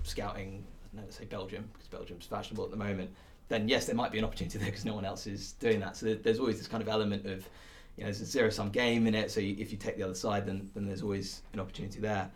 scouting, 0.03 0.61
I 0.91 0.97
know, 0.97 1.03
let's 1.03 1.15
say 1.15 1.23
Belgium 1.23 1.69
because 1.71 1.87
Belgium's 1.87 2.25
fashionable 2.25 2.65
at 2.65 2.69
the 2.69 2.75
moment, 2.75 3.09
then 3.47 3.69
yes, 3.69 3.85
there 3.85 3.95
might 3.95 4.11
be 4.11 4.17
an 4.17 4.25
opportunity 4.25 4.57
there 4.57 4.65
because 4.67 4.83
no 4.83 4.93
one 4.93 5.05
else 5.05 5.25
is 5.25 5.53
doing 5.53 5.79
that. 5.79 5.95
So 5.95 6.13
there's 6.15 6.37
always 6.37 6.57
this 6.57 6.67
kind 6.67 6.83
of 6.83 6.89
element 6.89 7.25
of 7.25 7.47
you 7.95 8.03
know 8.03 8.07
there's 8.07 8.19
a 8.19 8.25
zero 8.25 8.49
sum 8.49 8.71
game 8.71 9.07
in 9.07 9.15
it. 9.15 9.31
So 9.31 9.39
you, 9.39 9.55
if 9.57 9.71
you 9.71 9.77
take 9.77 9.95
the 9.95 10.03
other 10.03 10.13
side, 10.13 10.45
then 10.45 10.69
then 10.73 10.85
there's 10.85 11.01
always 11.01 11.43
an 11.53 11.61
opportunity 11.61 12.01
there. 12.01 12.29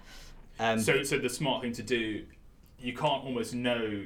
Um, 0.58 0.80
so, 0.80 1.04
so 1.04 1.18
the 1.18 1.28
smart 1.28 1.62
thing 1.62 1.74
to 1.74 1.84
do, 1.84 2.24
you 2.80 2.94
can't 2.94 3.26
almost 3.26 3.54
know, 3.54 4.06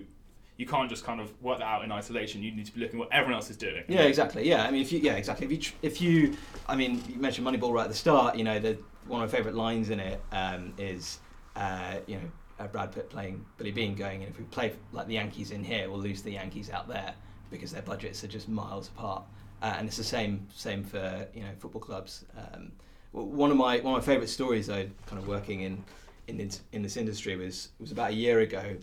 you 0.58 0.65
can't 0.65 0.89
just 0.89 1.03
kind 1.03 1.21
of 1.21 1.32
work 1.43 1.60
that 1.60 1.67
out 1.67 1.84
in 1.84 1.91
isolation. 1.91 2.41
You 2.41 2.55
need 2.55 2.65
to 2.65 2.73
be 2.73 2.79
looking 2.79 2.99
at 2.99 3.05
what 3.05 3.13
everyone 3.13 3.36
else 3.36 3.51
is 3.51 3.58
doing. 3.58 3.84
Yeah, 3.88 4.01
exactly. 4.01 4.49
Yeah, 4.49 4.63
I 4.65 4.71
mean, 4.71 4.82
if 4.82 4.91
you 4.91 4.97
yeah, 4.97 5.13
exactly. 5.13 5.45
If 5.45 5.51
you 5.51 5.73
if 5.84 6.01
you, 6.01 6.38
I 6.67 6.75
mean, 6.75 7.03
you 7.08 7.17
mentioned 7.17 7.45
Moneyball 7.45 7.71
right 7.71 7.84
at 7.84 7.89
the 7.89 7.95
start. 7.95 8.36
You 8.36 8.45
know, 8.45 8.58
the 8.58 8.79
one 9.10 9.22
of 9.22 9.32
my 9.32 9.38
favourite 9.38 9.56
lines 9.56 9.89
in 9.89 10.00
it 10.00 10.22
um, 10.32 10.74
is, 10.78 11.19
uh, 11.56 11.95
you 12.08 12.15
know, 12.15 12.32
uh, 12.60 12.67
Brad 12.67 12.91
Pitt 12.91 13.10
playing 13.10 13.45
Billy 13.58 13.72
Beane, 13.72 13.95
going, 13.95 14.22
and 14.22 14.32
if 14.32 14.38
we 14.38 14.45
play 14.45 14.74
like 14.91 15.08
the 15.08 15.13
Yankees 15.13 15.52
in 15.52 15.63
here, 15.63 15.89
we'll 15.89 16.00
lose 16.00 16.22
the 16.22 16.32
Yankees 16.32 16.69
out 16.69 16.88
there 16.88 17.13
because 17.50 17.72
their 17.72 17.82
budgets 17.82 18.24
are 18.24 18.28
just 18.28 18.48
miles 18.48 18.89
apart. 18.89 19.24
Uh, 19.62 19.76
and 19.78 19.88
it's 19.88 19.98
the 19.98 20.04
same 20.04 20.48
same 20.54 20.84
for 20.84 21.28
you 21.34 21.41
know 21.41 21.50
football 21.58 21.82
clubs. 21.82 22.26
Um, 22.38 22.72
one 23.12 23.52
of 23.52 23.58
my 23.58 23.80
one 23.80 23.95
of 23.95 24.02
my 24.02 24.06
favourite 24.06 24.30
stories, 24.30 24.67
though, 24.67 24.88
kind 25.06 25.22
of 25.22 25.28
working 25.28 25.62
in 25.62 25.84
in 26.28 26.38
this, 26.38 26.62
in 26.72 26.84
this 26.84 26.95
industry 26.95 27.36
was 27.36 27.69
was 27.80 27.91
about 27.91 28.12
a 28.12 28.15
year 28.15 28.39
ago. 28.39 28.76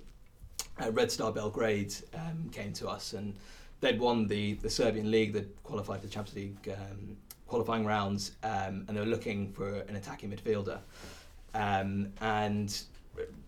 Uh, 0.83 0.91
Red 0.91 1.11
Star 1.11 1.33
Belgrade 1.33 1.95
um, 2.15 2.51
came 2.51 2.73
to 2.75 2.89
us 2.89 3.15
and 3.15 3.35
they'd 3.81 3.99
won 3.99 4.27
the, 4.27 4.55
the 4.55 4.69
Serbian 4.69 5.11
league, 5.11 5.33
they'd 5.33 5.49
qualified 5.63 6.01
for 6.01 6.07
the 6.07 6.13
Champions 6.13 6.37
League 6.37 6.77
um, 6.77 7.17
qualifying 7.47 7.85
rounds, 7.85 8.33
um, 8.43 8.85
and 8.89 8.97
they 8.97 9.01
were 9.01 9.07
looking 9.07 9.53
for 9.53 9.81
an 9.89 9.97
attacking 9.97 10.31
midfielder. 10.31 10.79
Um, 11.55 12.13
and 12.21 12.77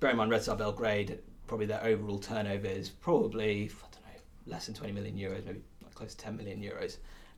bear 0.00 0.10
in 0.10 0.16
mind, 0.16 0.30
Red 0.30 0.42
Star 0.42 0.56
Belgrade, 0.56 1.18
probably 1.46 1.66
their 1.66 1.82
overall 1.84 2.18
turnover 2.18 2.66
is 2.66 2.88
probably, 2.88 3.64
I 3.64 3.86
don't 3.92 4.04
know, 4.04 4.20
less 4.46 4.66
than 4.66 4.74
20 4.74 4.92
million 4.92 5.16
euros, 5.16 5.44
maybe 5.44 5.60
like 5.82 5.94
close 5.94 6.14
to 6.14 6.24
10 6.24 6.36
million 6.36 6.60
euros. 6.62 6.96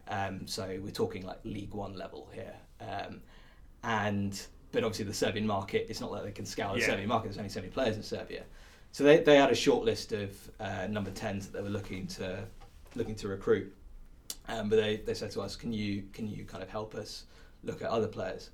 Um, 0.08 0.46
so 0.46 0.78
we're 0.82 0.90
talking 0.90 1.24
like 1.24 1.38
League 1.44 1.72
One 1.74 1.94
level 1.94 2.28
here. 2.32 2.54
Um, 2.80 3.20
and 3.84 4.40
but 4.72 4.84
obviously 4.84 5.06
the 5.06 5.14
Serbian 5.14 5.46
market, 5.46 5.86
it's 5.88 6.00
not 6.00 6.12
like 6.12 6.22
they 6.24 6.30
can 6.32 6.46
scour 6.46 6.74
the 6.74 6.80
Yeah. 6.80 6.86
Serbian 6.86 7.08
market. 7.08 7.28
There's 7.28 7.38
only 7.38 7.48
so 7.50 7.60
many 7.60 7.72
players 7.72 7.96
in 7.96 8.02
Serbia. 8.02 8.44
So 8.92 9.04
they, 9.04 9.18
they 9.18 9.36
had 9.36 9.50
a 9.50 9.54
short 9.54 9.84
list 9.84 10.12
of 10.12 10.36
uh, 10.60 10.86
number 10.88 11.10
10s 11.10 11.44
that 11.44 11.52
they 11.52 11.62
were 11.62 11.68
looking 11.70 12.06
to 12.08 12.44
looking 12.96 13.14
to 13.16 13.28
recruit. 13.28 13.72
Um, 14.50 14.68
but 14.68 14.76
they, 14.76 14.96
they 14.96 15.14
said 15.14 15.30
to 15.32 15.40
us, 15.42 15.54
can 15.54 15.72
you 15.72 16.02
can 16.12 16.28
you 16.28 16.44
kind 16.44 16.62
of 16.62 16.68
help 16.68 16.94
us 16.94 17.24
look 17.62 17.82
at 17.82 17.88
other 17.88 18.08
players? 18.08 18.50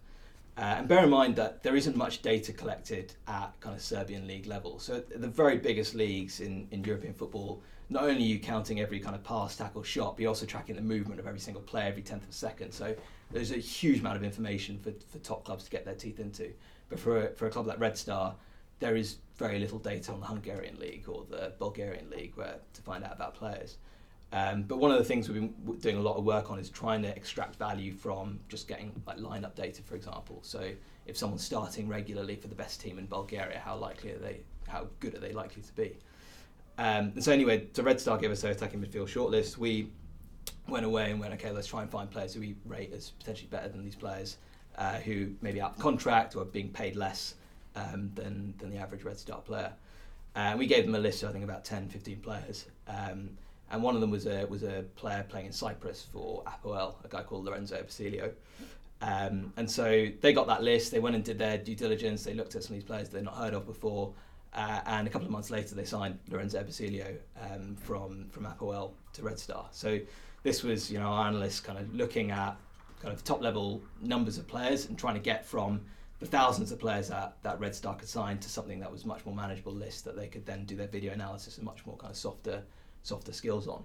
Uh, 0.59 0.77
and 0.79 0.89
bear 0.89 1.05
in 1.05 1.11
mind 1.11 1.37
that 1.37 1.63
there 1.63 1.77
isn't 1.77 1.97
much 1.97 2.23
data 2.23 2.53
collected 2.53 3.13
at 3.29 3.53
kind 3.61 3.75
of 3.77 3.83
Serbian 3.83 4.27
league 4.27 4.47
level. 4.47 4.79
So 4.79 5.01
the 5.01 5.29
very 5.29 5.59
biggest 5.59 5.95
leagues 5.95 6.41
in, 6.41 6.67
in 6.71 6.83
European 6.83 7.13
football, 7.13 7.63
not 7.91 8.05
only 8.05 8.23
are 8.23 8.27
you 8.27 8.39
counting 8.39 8.81
every 8.81 8.99
kind 8.99 9.15
of 9.15 9.23
pass, 9.23 9.57
tackle, 9.57 9.83
shot, 9.83 10.17
but 10.17 10.23
you're 10.23 10.31
also 10.31 10.47
tracking 10.47 10.77
the 10.77 10.83
movement 10.83 11.21
of 11.21 11.27
every 11.27 11.41
single 11.41 11.63
player 11.63 11.89
every 11.89 12.03
tenth 12.03 12.23
of 12.23 12.31
a 12.31 12.33
second. 12.33 12.73
So 12.73 12.95
there's 13.31 13.51
a 13.51 13.59
huge 13.59 14.01
amount 14.01 14.17
of 14.17 14.25
information 14.25 14.79
for, 14.79 14.93
for 15.11 15.19
top 15.19 15.45
clubs 15.45 15.65
to 15.65 15.71
get 15.71 15.85
their 15.85 15.95
teeth 15.95 16.21
into. 16.21 16.51
But 16.89 17.01
for 17.01 17.27
a, 17.27 17.29
for 17.35 17.47
a 17.47 17.51
club 17.51 17.67
like 17.67 17.79
Red 17.79 17.99
Star, 17.99 18.35
there 18.79 18.97
is 18.97 19.17
very 19.37 19.59
little 19.59 19.79
data 19.79 20.13
on 20.13 20.21
the 20.21 20.27
Hungarian 20.27 20.79
league 20.79 21.05
or 21.07 21.27
the 21.29 21.53
Bulgarian 21.59 22.09
league 22.09 22.33
where 22.35 22.57
to 22.73 22.83
find 22.83 23.05
out 23.05 23.13
about 23.13 23.35
players. 23.35 23.77
Um, 24.37 24.65
but 24.65 24.77
one 24.77 24.91
of 24.91 24.99
the 24.99 25.05
things 25.05 25.31
we've 25.31 25.41
been 25.41 25.79
doing 25.79 25.97
a 25.97 26.01
lot 26.01 26.19
of 26.19 26.25
work 26.25 26.51
on 26.51 26.59
is 26.59 26.69
trying 26.69 27.01
to 27.05 27.09
extract 27.09 27.57
value 27.57 27.91
from 27.95 28.39
just 28.51 28.69
getting 28.69 28.93
like 29.07 29.17
lineup 29.17 29.55
data, 29.55 29.83
for 29.83 29.95
example. 29.95 30.41
So 30.43 30.73
if 31.07 31.17
someone's 31.17 31.43
starting 31.43 31.89
regularly 31.89 32.37
for 32.37 32.49
the 32.49 32.55
best 32.55 32.79
team 32.83 32.99
in 32.99 33.07
Bulgaria, 33.07 33.59
how 33.59 33.77
likely 33.77 34.13
are 34.13 34.19
they? 34.19 34.41
How 34.69 34.89
good 35.01 35.15
are 35.15 35.21
they 35.21 35.33
likely 35.33 35.63
to 35.63 35.73
be? 35.73 35.97
Um, 36.77 37.13
and 37.15 37.25
so 37.25 37.33
anyway, 37.33 37.67
so 37.73 37.83
Red 37.83 37.99
Star 37.99 38.19
gave 38.19 38.31
us 38.31 38.43
their 38.43 38.53
attacking 38.53 38.85
midfield 38.85 39.09
shortlist. 39.09 39.57
We 39.57 39.89
went 40.69 40.85
away 40.85 41.11
and 41.11 41.19
went, 41.19 41.33
okay, 41.33 41.51
let's 41.51 41.69
try 41.69 41.81
and 41.81 41.91
find 41.91 42.11
players 42.11 42.35
who 42.35 42.41
we 42.41 42.57
rate 42.67 42.93
as 42.93 43.13
potentially 43.13 43.49
better 43.51 43.71
than 43.71 43.83
these 43.83 43.97
players, 43.97 44.37
uh, 44.77 44.97
who 44.97 45.31
maybe 45.41 45.63
out 45.63 45.71
of 45.71 45.79
contract 45.79 46.37
or 46.37 46.45
being 46.45 46.69
paid 46.69 46.95
less 46.95 47.37
um, 47.75 48.11
than 48.15 48.53
than 48.59 48.69
the 48.69 48.77
average 48.77 49.03
Red 49.03 49.19
Star 49.19 49.41
player. 49.41 49.73
And 50.35 50.57
uh, 50.57 50.59
we 50.59 50.67
gave 50.67 50.85
them 50.85 50.95
a 50.95 50.99
list 50.99 51.23
of 51.23 51.31
I 51.31 51.33
think 51.33 51.45
about 51.45 51.65
10, 51.65 51.89
15 51.89 52.21
players. 52.21 52.67
Um, 52.87 53.31
and 53.71 53.83
one 53.83 53.95
of 53.95 54.01
them 54.01 54.11
was 54.11 54.27
a 54.27 54.47
was 54.47 54.63
a 54.63 54.85
player 54.97 55.25
playing 55.29 55.47
in 55.47 55.53
Cyprus 55.53 56.07
for 56.13 56.43
Apoel, 56.45 56.95
a 57.05 57.09
guy 57.09 57.23
called 57.23 57.45
Lorenzo 57.45 57.77
Ebecilio. 57.77 58.33
Um, 59.03 59.53
and 59.57 59.71
so 59.71 60.09
they 60.21 60.33
got 60.33 60.47
that 60.47 60.63
list. 60.63 60.91
They 60.91 61.01
went 61.01 61.17
and 61.17 61.25
did 61.25 61.39
their 61.39 61.59
due 61.59 61.75
diligence. 61.75 62.25
They 62.25 62.35
looked 62.35 62.55
at 62.55 62.63
some 62.63 62.75
of 62.75 62.81
these 62.81 62.87
players 62.87 63.09
they'd 63.09 63.25
not 63.25 63.37
heard 63.37 63.55
of 63.55 63.67
before. 63.67 64.13
Uh, 64.55 64.81
and 64.87 65.07
a 65.07 65.11
couple 65.11 65.27
of 65.27 65.33
months 65.33 65.51
later, 65.51 65.75
they 65.75 65.85
signed 65.85 66.19
Lorenzo 66.31 66.63
Ebecilio 66.63 67.17
um, 67.43 67.77
from 67.77 68.29
from 68.31 68.47
Apoel 68.47 68.93
to 69.13 69.23
Red 69.23 69.39
Star. 69.39 69.67
So 69.71 69.99
this 70.43 70.63
was, 70.63 70.91
you 70.91 70.99
know, 70.99 71.07
our 71.07 71.27
analysts 71.27 71.61
kind 71.61 71.79
of 71.79 71.93
looking 71.95 72.31
at 72.31 72.57
kind 73.03 73.13
of 73.13 73.23
top 73.25 73.43
level 73.43 73.83
numbers 74.01 74.39
of 74.39 74.47
players 74.47 74.87
and 74.87 74.99
trying 74.99 75.15
to 75.15 75.21
get 75.21 75.45
from 75.45 75.81
the 76.19 76.27
thousands 76.27 76.73
of 76.73 76.79
players 76.79 77.09
that, 77.09 77.37
that 77.43 77.61
Red 77.61 77.75
Star 77.75 77.95
could 77.95 78.09
sign 78.09 78.39
to 78.39 78.49
something 78.49 78.81
that 78.81 78.91
was 78.91 79.05
much 79.05 79.27
more 79.27 79.35
manageable 79.35 79.73
list 79.73 80.05
that 80.07 80.17
they 80.17 80.29
could 80.29 80.47
then 80.47 80.65
do 80.65 80.75
their 80.75 80.87
video 80.87 81.13
analysis 81.13 81.59
and 81.59 81.67
much 81.67 81.85
more 81.85 81.97
kind 81.97 82.11
of 82.11 82.17
softer 82.17 82.63
softer 83.07 83.33
skills 83.33 83.69
on. 83.69 83.83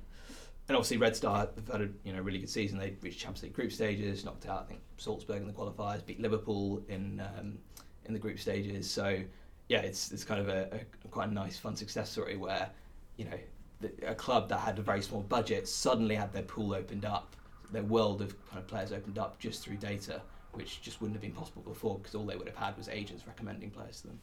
And 0.68 0.78
obviously 0.78 0.98
Red 0.98 1.16
Star 1.16 1.50
have 1.56 1.68
had 1.68 1.82
a 1.82 1.90
you 2.04 2.14
know 2.14 2.22
really 2.22 2.40
good 2.40 2.50
season. 2.50 2.78
They 2.78 2.96
reached 3.02 3.20
Champions 3.20 3.44
League 3.44 3.54
group 3.54 3.72
stages, 3.72 4.24
knocked 4.24 4.48
out 4.48 4.62
I 4.62 4.66
think 4.66 4.82
Salzburg 4.98 5.42
in 5.42 5.48
the 5.48 5.54
qualifiers, 5.54 6.06
beat 6.06 6.20
Liverpool 6.20 6.82
in 6.88 7.22
um, 7.38 7.58
in 8.06 8.14
the 8.14 8.20
group 8.20 8.40
stages. 8.40 8.90
So 8.90 9.22
yeah, 9.68 9.80
it's 9.80 10.12
it's 10.12 10.24
kind 10.24 10.40
of 10.40 10.50
a, 10.50 10.82
a 11.06 11.08
quite 11.10 11.30
a 11.30 11.34
nice 11.34 11.58
fun 11.58 11.76
success 11.76 12.10
story 12.10 12.38
where 12.38 12.70
you 13.18 13.26
know 13.26 13.38
the, 13.82 13.92
a 14.08 14.16
club 14.16 14.50
that 14.50 14.60
had 14.60 14.80
a 14.80 14.82
very 14.82 15.02
small 15.02 15.22
budget 15.22 15.68
suddenly 15.68 16.16
had 16.16 16.32
their 16.32 16.44
pool 16.44 16.74
opened 16.74 17.06
up, 17.06 17.36
their 17.72 17.84
world 17.84 18.22
of 18.22 18.36
kind 18.48 18.60
of 18.60 18.68
players 18.68 18.92
opened 18.92 19.18
up 19.18 19.40
just 19.40 19.64
through 19.64 19.78
data, 19.78 20.22
which 20.54 20.82
just 20.82 21.02
wouldn't 21.02 21.16
have 21.16 21.22
been 21.22 21.32
possible 21.32 21.64
before 21.64 21.98
because 21.98 22.16
all 22.16 22.26
they 22.26 22.36
would 22.36 22.48
have 22.48 22.58
had 22.58 22.78
was 22.78 22.88
agents 22.88 23.26
recommending 23.28 23.72
players 23.72 24.02
to 24.02 24.08
them. 24.08 24.20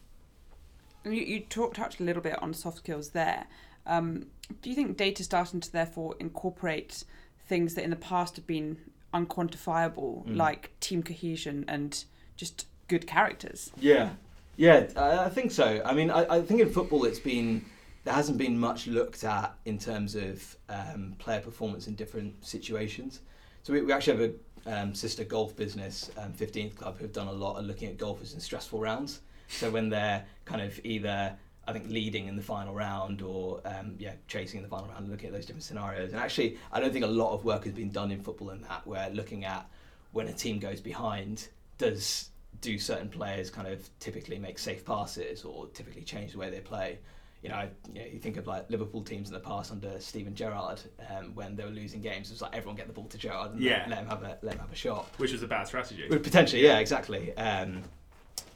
You, 1.04 1.12
you 1.12 1.40
touched 1.40 2.00
a 2.00 2.02
little 2.02 2.22
bit 2.22 2.40
on 2.42 2.52
soft 2.52 2.78
skills 2.78 3.10
there. 3.10 3.46
Um, 3.88 4.26
do 4.62 4.70
you 4.70 4.76
think 4.76 4.96
data 4.96 5.24
starting 5.24 5.60
to 5.60 5.72
therefore 5.72 6.14
incorporate 6.20 7.04
things 7.46 7.74
that 7.74 7.84
in 7.84 7.90
the 7.90 7.96
past 7.96 8.36
have 8.36 8.46
been 8.46 8.78
unquantifiable, 9.12 10.26
mm. 10.26 10.36
like 10.36 10.70
team 10.80 11.02
cohesion 11.02 11.64
and 11.66 12.04
just 12.36 12.66
good 12.86 13.06
characters? 13.06 13.72
Yeah, 13.80 14.10
yeah, 14.56 14.88
I 14.96 15.28
think 15.28 15.50
so. 15.50 15.82
I 15.84 15.94
mean, 15.94 16.10
I, 16.10 16.36
I 16.36 16.42
think 16.42 16.60
in 16.60 16.70
football 16.70 17.04
it's 17.04 17.18
been 17.18 17.64
there 18.04 18.14
hasn't 18.14 18.38
been 18.38 18.58
much 18.58 18.86
looked 18.86 19.24
at 19.24 19.54
in 19.66 19.78
terms 19.78 20.14
of 20.14 20.56
um, 20.68 21.14
player 21.18 21.40
performance 21.40 21.88
in 21.88 21.94
different 21.94 22.44
situations. 22.44 23.20
So 23.62 23.72
we, 23.72 23.82
we 23.82 23.92
actually 23.92 24.18
have 24.18 24.30
a 24.30 24.80
um, 24.80 24.94
sister 24.94 25.24
golf 25.24 25.54
business, 25.56 26.10
um, 26.16 26.32
15th 26.32 26.76
Club, 26.76 26.98
who've 26.98 27.12
done 27.12 27.28
a 27.28 27.32
lot 27.32 27.58
of 27.58 27.66
looking 27.66 27.88
at 27.88 27.98
golfers 27.98 28.32
in 28.32 28.40
stressful 28.40 28.80
rounds. 28.80 29.20
So 29.48 29.70
when 29.70 29.90
they're 29.90 30.24
kind 30.44 30.62
of 30.62 30.80
either 30.84 31.34
I 31.68 31.72
think 31.72 31.88
leading 31.88 32.26
in 32.26 32.36
the 32.36 32.42
final 32.42 32.74
round 32.74 33.22
or 33.22 33.60
um, 33.64 33.94
yeah 33.98 34.14
chasing 34.26 34.58
in 34.58 34.62
the 34.62 34.68
final 34.68 34.88
round 34.88 35.00
and 35.00 35.10
looking 35.10 35.28
at 35.28 35.34
those 35.34 35.46
different 35.46 35.64
scenarios. 35.64 36.12
And 36.12 36.20
actually, 36.20 36.58
I 36.72 36.80
don't 36.80 36.92
think 36.92 37.04
a 37.04 37.08
lot 37.08 37.34
of 37.34 37.44
work 37.44 37.64
has 37.64 37.74
been 37.74 37.90
done 37.90 38.10
in 38.10 38.22
football 38.22 38.50
in 38.50 38.62
that, 38.62 38.86
where 38.86 39.10
looking 39.10 39.44
at 39.44 39.68
when 40.12 40.28
a 40.28 40.32
team 40.32 40.58
goes 40.58 40.80
behind, 40.80 41.48
does 41.76 42.30
do 42.60 42.78
certain 42.78 43.08
players 43.08 43.50
kind 43.50 43.68
of 43.68 43.88
typically 44.00 44.38
make 44.38 44.58
safe 44.58 44.84
passes 44.84 45.44
or 45.44 45.66
typically 45.68 46.02
change 46.02 46.32
the 46.32 46.38
way 46.38 46.50
they 46.50 46.60
play? 46.60 46.98
you 47.42 47.48
know, 47.48 47.68
you, 47.92 48.00
know, 48.00 48.06
you 48.06 48.18
think 48.18 48.36
of 48.36 48.46
like 48.46 48.68
Liverpool 48.68 49.02
teams 49.02 49.28
in 49.28 49.34
the 49.34 49.40
past 49.40 49.70
under 49.70 50.00
Steven 50.00 50.34
Gerrard 50.34 50.80
um, 51.08 51.34
when 51.34 51.54
they 51.54 51.64
were 51.64 51.70
losing 51.70 52.00
games. 52.00 52.30
It 52.30 52.34
was 52.34 52.42
like 52.42 52.56
everyone 52.56 52.76
get 52.76 52.88
the 52.88 52.92
ball 52.92 53.06
to 53.06 53.18
Gerrard 53.18 53.52
and 53.52 53.60
yeah. 53.60 53.86
let, 53.88 53.98
him 53.98 54.08
have 54.08 54.22
a 54.22 54.38
let 54.42 54.54
him 54.54 54.60
have 54.60 54.72
a 54.72 54.76
shot, 54.76 55.08
which 55.18 55.32
was 55.32 55.42
a 55.42 55.46
bad 55.46 55.66
strategy. 55.66 56.08
potentially, 56.08 56.64
yeah, 56.64 56.78
exactly. 56.78 57.36
Um, 57.36 57.82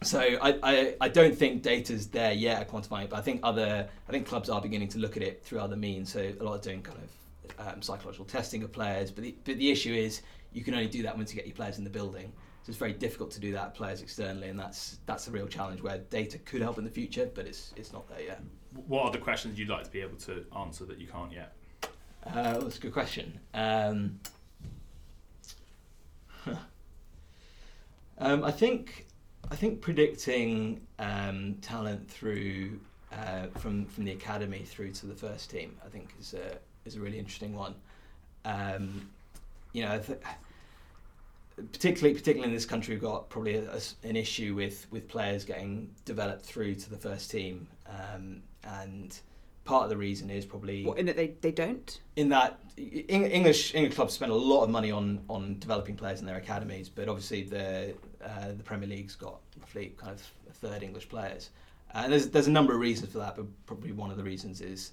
so 0.03 0.21
I, 0.21 0.59
I, 0.63 0.95
I 1.01 1.09
don't 1.09 1.37
think 1.37 1.63
data's 1.63 2.09
there 2.09 2.33
yet 2.33 2.61
at 2.61 2.71
quantifying 2.71 3.05
it, 3.05 3.11
but 3.11 3.19
I 3.19 3.23
think 3.23 3.41
other 3.43 3.89
I 4.09 4.11
think 4.11 4.27
clubs 4.27 4.49
are 4.49 4.61
beginning 4.61 4.89
to 4.89 4.99
look 4.99 5.17
at 5.17 5.23
it 5.23 5.45
through 5.45 5.61
other 5.61 5.77
means. 5.77 6.13
So 6.13 6.33
a 6.39 6.43
lot 6.43 6.55
of 6.55 6.63
doing 6.63 6.83
kind 6.83 6.99
of 6.99 7.69
um, 7.69 7.83
psychological 7.83 8.25
testing 8.25 8.63
of 8.63 8.73
players, 8.73 9.11
but 9.11 9.25
the, 9.25 9.35
but 9.45 9.57
the 9.59 9.71
issue 9.71 9.93
is 9.93 10.23
you 10.53 10.63
can 10.63 10.75
only 10.75 10.89
do 10.89 11.03
that 11.03 11.17
once 11.17 11.33
you 11.33 11.37
get 11.37 11.47
your 11.47 11.57
players 11.57 11.79
in 11.79 11.85
the 11.85 11.91
building. 11.91 12.33
So 12.63 12.71
it's 12.71 12.79
very 12.79 12.93
difficult 12.93 13.33
to 13.33 13.41
do 13.41 13.53
that 13.53 13.75
players 13.75 14.03
externally, 14.03 14.49
and 14.49 14.59
that's 14.59 14.99
that's 15.07 15.27
a 15.27 15.31
real 15.31 15.49
challenge 15.49 15.83
where 15.83 15.99
data 15.99 16.39
could 16.39 16.63
help 16.63 16.79
in 16.79 16.85
the 16.85 16.91
future, 16.91 17.29
but 17.35 17.47
it's 17.47 17.73
it's 17.77 17.93
not 17.93 18.09
there 18.09 18.23
yet. 18.23 18.41
What 18.87 19.07
are 19.07 19.11
the 19.11 19.19
questions 19.19 19.59
you'd 19.59 19.69
like 19.69 19.85
to 19.85 19.91
be 19.91 20.01
able 20.01 20.17
to 20.19 20.45
answer 20.57 20.85
that 20.85 20.99
you 20.99 21.09
can't 21.09 21.33
yet? 21.33 21.55
Uh, 22.25 22.61
that's 22.61 22.79
a 22.79 22.81
good 22.81 22.93
question. 22.93 23.41
Um, 23.53 24.21
um, 28.19 28.45
I 28.45 28.53
think 28.53 29.07
I 29.53 29.55
think 29.55 29.83
predicting 29.83 30.81
um, 30.99 31.57
talent 31.61 32.09
through 32.11 32.81
uh, 33.13 33.49
from 33.59 33.85
from 33.85 34.07
the 34.07 34.13
academy 34.13 34.61
through 34.61 34.93
to 34.93 35.07
the 35.07 35.15
first 35.15 35.51
team, 35.51 35.77
I 35.85 35.91
think 35.91 36.09
is 36.19 36.33
a 36.33 36.57
is 36.87 36.97
a 36.97 37.01
really 37.01 37.19
interesting 37.19 37.55
one. 37.55 37.75
Um, 38.47 39.11
you 39.75 39.83
know, 39.85 39.99
th- 39.99 40.19
particularly 41.71 42.15
particularly 42.15 42.49
in 42.49 42.55
this 42.55 42.65
country, 42.65 42.95
we've 42.95 43.03
got 43.03 43.29
probably 43.29 43.57
a, 43.57 43.71
a, 43.75 44.09
an 44.09 44.17
issue 44.17 44.55
with 44.55 44.87
with 44.91 45.07
players 45.07 45.45
getting 45.45 45.91
developed 46.07 46.47
through 46.47 46.75
to 46.77 46.89
the 46.89 46.97
first 46.97 47.31
team, 47.31 47.69
um, 47.87 48.41
and 48.65 49.21
part 49.65 49.85
of 49.85 49.91
the 49.91 49.99
reason 49.99 50.31
is 50.31 50.47
probably 50.47 50.85
what, 50.85 50.99
in 50.99 51.05
that 51.07 51.17
they, 51.17 51.35
they 51.43 51.53
don't 51.53 52.01
in 52.17 52.31
that 52.31 52.59
English 52.77 53.75
English 53.75 53.95
clubs 53.95 54.15
spend 54.15 54.33
a 54.33 54.35
lot 54.35 54.65
of 54.65 54.71
money 54.71 54.91
on 54.91 55.21
on 55.29 55.59
developing 55.59 55.95
players 55.95 56.21
in 56.21 56.27
their 56.27 56.39
academies, 56.39 56.89
but 56.89 57.07
obviously 57.07 57.43
the 57.43 57.95
uh, 58.25 58.53
the 58.57 58.63
Premier 58.63 58.89
League's 58.89 59.15
got 59.15 59.41
roughly 59.59 59.95
kind 59.97 60.13
of 60.13 60.31
a 60.49 60.53
third 60.53 60.83
English 60.83 61.09
players, 61.09 61.51
uh, 61.95 62.03
and 62.05 62.13
there's 62.13 62.29
there's 62.29 62.47
a 62.47 62.53
number 62.53 62.73
of 62.73 62.81
reasons 62.81 63.13
for 63.13 63.19
that, 63.19 63.37
but 63.37 63.47
probably 63.67 63.93
one 63.93 64.11
of 64.11 64.17
the 64.17 64.25
reasons 64.25 64.61
is. 64.61 64.93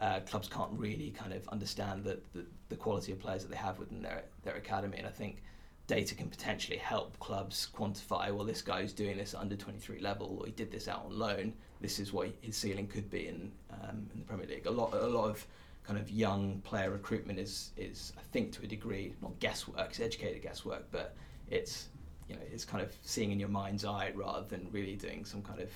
Uh, 0.00 0.20
clubs 0.20 0.48
can't 0.48 0.70
really 0.74 1.10
kind 1.10 1.32
of 1.32 1.48
understand 1.48 2.04
the, 2.04 2.20
the, 2.32 2.46
the 2.68 2.76
quality 2.76 3.10
of 3.10 3.18
players 3.18 3.42
that 3.42 3.50
they 3.50 3.56
have 3.56 3.80
within 3.80 4.00
their 4.00 4.22
their 4.44 4.54
academy, 4.54 4.96
and 4.96 5.04
I 5.04 5.10
think 5.10 5.42
data 5.88 6.14
can 6.14 6.28
potentially 6.28 6.76
help 6.76 7.18
clubs 7.18 7.68
quantify 7.74 8.30
well 8.30 8.44
this 8.44 8.62
guy 8.62 8.80
is 8.80 8.92
doing 8.92 9.16
this 9.16 9.34
under 9.34 9.56
23 9.56 9.98
level 10.00 10.36
or 10.38 10.46
he 10.46 10.52
did 10.52 10.70
this 10.70 10.86
out 10.86 11.06
on 11.06 11.18
loan. 11.18 11.52
This 11.80 11.98
is 11.98 12.12
what 12.12 12.28
his 12.42 12.56
ceiling 12.56 12.86
could 12.86 13.10
be 13.10 13.26
in 13.26 13.50
um, 13.72 14.06
in 14.12 14.20
the 14.20 14.24
Premier 14.24 14.46
League. 14.46 14.66
A 14.66 14.70
lot 14.70 14.92
a 14.92 15.06
lot 15.06 15.28
of 15.28 15.44
kind 15.84 15.98
of 15.98 16.10
young 16.10 16.60
player 16.62 16.90
recruitment 16.90 17.38
is 17.38 17.72
is 17.76 18.12
I 18.18 18.22
think 18.32 18.52
to 18.52 18.62
a 18.62 18.66
degree 18.66 19.14
not 19.22 19.38
guesswork 19.40 19.88
it's 19.88 20.00
educated 20.00 20.42
guesswork 20.42 20.84
but 20.92 21.16
it's 21.50 21.88
you 22.28 22.34
know 22.34 22.42
it's 22.52 22.64
kind 22.64 22.82
of 22.82 22.92
seeing 23.02 23.32
in 23.32 23.40
your 23.40 23.48
mind's 23.48 23.84
eye 23.84 24.12
rather 24.14 24.46
than 24.48 24.68
really 24.72 24.96
doing 24.96 25.24
some 25.24 25.42
kind 25.42 25.60
of 25.60 25.70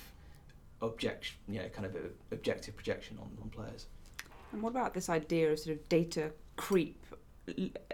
object 0.81 1.33
you 1.47 1.59
know 1.59 1.67
kind 1.69 1.85
of 1.85 1.95
objective 2.31 2.75
projection 2.75 3.17
on, 3.19 3.29
on 3.41 3.49
players. 3.49 3.87
And 4.51 4.61
what 4.61 4.69
about 4.69 4.93
this 4.93 5.09
idea 5.09 5.51
of 5.51 5.59
sort 5.59 5.77
of 5.77 5.89
data 5.89 6.31
creep 6.55 7.03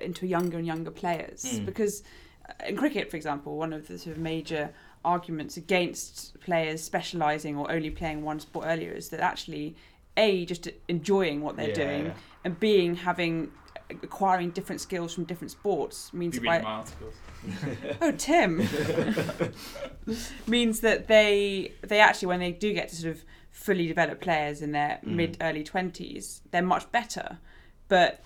into 0.01 0.27
younger 0.27 0.57
and 0.57 0.67
younger 0.67 0.91
players? 0.91 1.43
Mm. 1.43 1.65
because 1.65 2.03
uh, 2.47 2.53
in 2.67 2.75
cricket, 2.75 3.09
for 3.09 3.17
example, 3.17 3.57
one 3.57 3.73
of 3.73 3.87
the 3.87 3.97
sort 3.97 4.15
of 4.15 4.21
major 4.21 4.69
arguments 5.05 5.55
against 5.55 6.37
players 6.41 6.83
specialising 6.83 7.55
or 7.55 7.71
only 7.71 7.89
playing 7.89 8.23
one 8.23 8.39
sport 8.39 8.65
earlier 8.67 8.91
is 8.91 9.09
that 9.09 9.21
actually 9.21 9.75
a 10.17 10.45
just 10.45 10.67
enjoying 10.89 11.41
what 11.41 11.55
they're 11.55 11.69
yeah, 11.69 11.73
doing 11.73 12.13
and 12.43 12.59
being 12.59 12.95
having 12.95 13.49
acquiring 13.89 14.51
different 14.51 14.81
skills 14.81 15.13
from 15.13 15.23
different 15.23 15.51
sports 15.51 16.13
means 16.13 16.35
you 16.35 16.41
by 16.41 16.61
oh 18.01 18.11
Tim 18.11 18.57
means 20.47 20.81
that 20.81 21.07
they 21.07 21.73
they 21.81 21.99
actually 21.99 22.27
when 22.27 22.39
they 22.39 22.51
do 22.51 22.73
get 22.73 22.89
to 22.89 22.95
sort 22.95 23.15
of 23.15 23.23
fully 23.51 23.87
developed 23.87 24.21
players 24.21 24.61
in 24.61 24.71
their 24.71 24.99
mm. 25.03 25.15
mid 25.15 25.37
early 25.41 25.63
20s 25.63 26.41
they're 26.51 26.61
much 26.61 26.91
better 26.91 27.39
but 27.87 28.23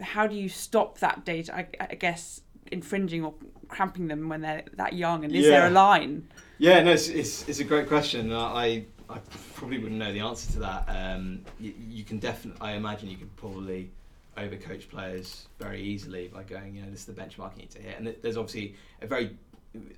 how 0.00 0.26
do 0.26 0.34
you 0.34 0.48
stop 0.48 0.98
that 0.98 1.24
data? 1.24 1.54
I, 1.54 1.66
I 1.80 1.94
guess 1.94 2.40
infringing 2.72 3.24
or 3.24 3.34
cramping 3.68 4.08
them 4.08 4.28
when 4.28 4.40
they're 4.40 4.64
that 4.74 4.94
young, 4.94 5.24
and 5.24 5.34
is 5.34 5.44
yeah. 5.44 5.50
there 5.50 5.66
a 5.66 5.70
line? 5.70 6.28
Yeah, 6.58 6.82
no, 6.82 6.92
it's, 6.92 7.08
it's, 7.08 7.48
it's 7.48 7.58
a 7.60 7.64
great 7.64 7.88
question. 7.88 8.32
I 8.32 8.86
I 9.08 9.18
probably 9.54 9.78
wouldn't 9.78 9.98
know 9.98 10.12
the 10.12 10.20
answer 10.20 10.52
to 10.52 10.58
that. 10.60 10.84
Um, 10.88 11.42
you, 11.60 11.74
you, 11.78 12.04
can 12.04 12.18
definitely, 12.18 12.60
I 12.62 12.72
imagine, 12.72 13.10
you 13.10 13.18
could 13.18 13.34
probably 13.36 13.90
overcoach 14.36 14.88
players 14.88 15.48
very 15.58 15.82
easily 15.82 16.28
by 16.28 16.42
going, 16.42 16.76
you 16.76 16.82
know, 16.82 16.90
this 16.90 17.00
is 17.00 17.06
the 17.06 17.12
benchmark 17.12 17.52
you 17.54 17.62
need 17.62 17.70
to 17.70 17.80
hit. 17.80 17.98
And 17.98 18.14
there's 18.22 18.36
obviously 18.36 18.74
a 19.02 19.06
very 19.06 19.36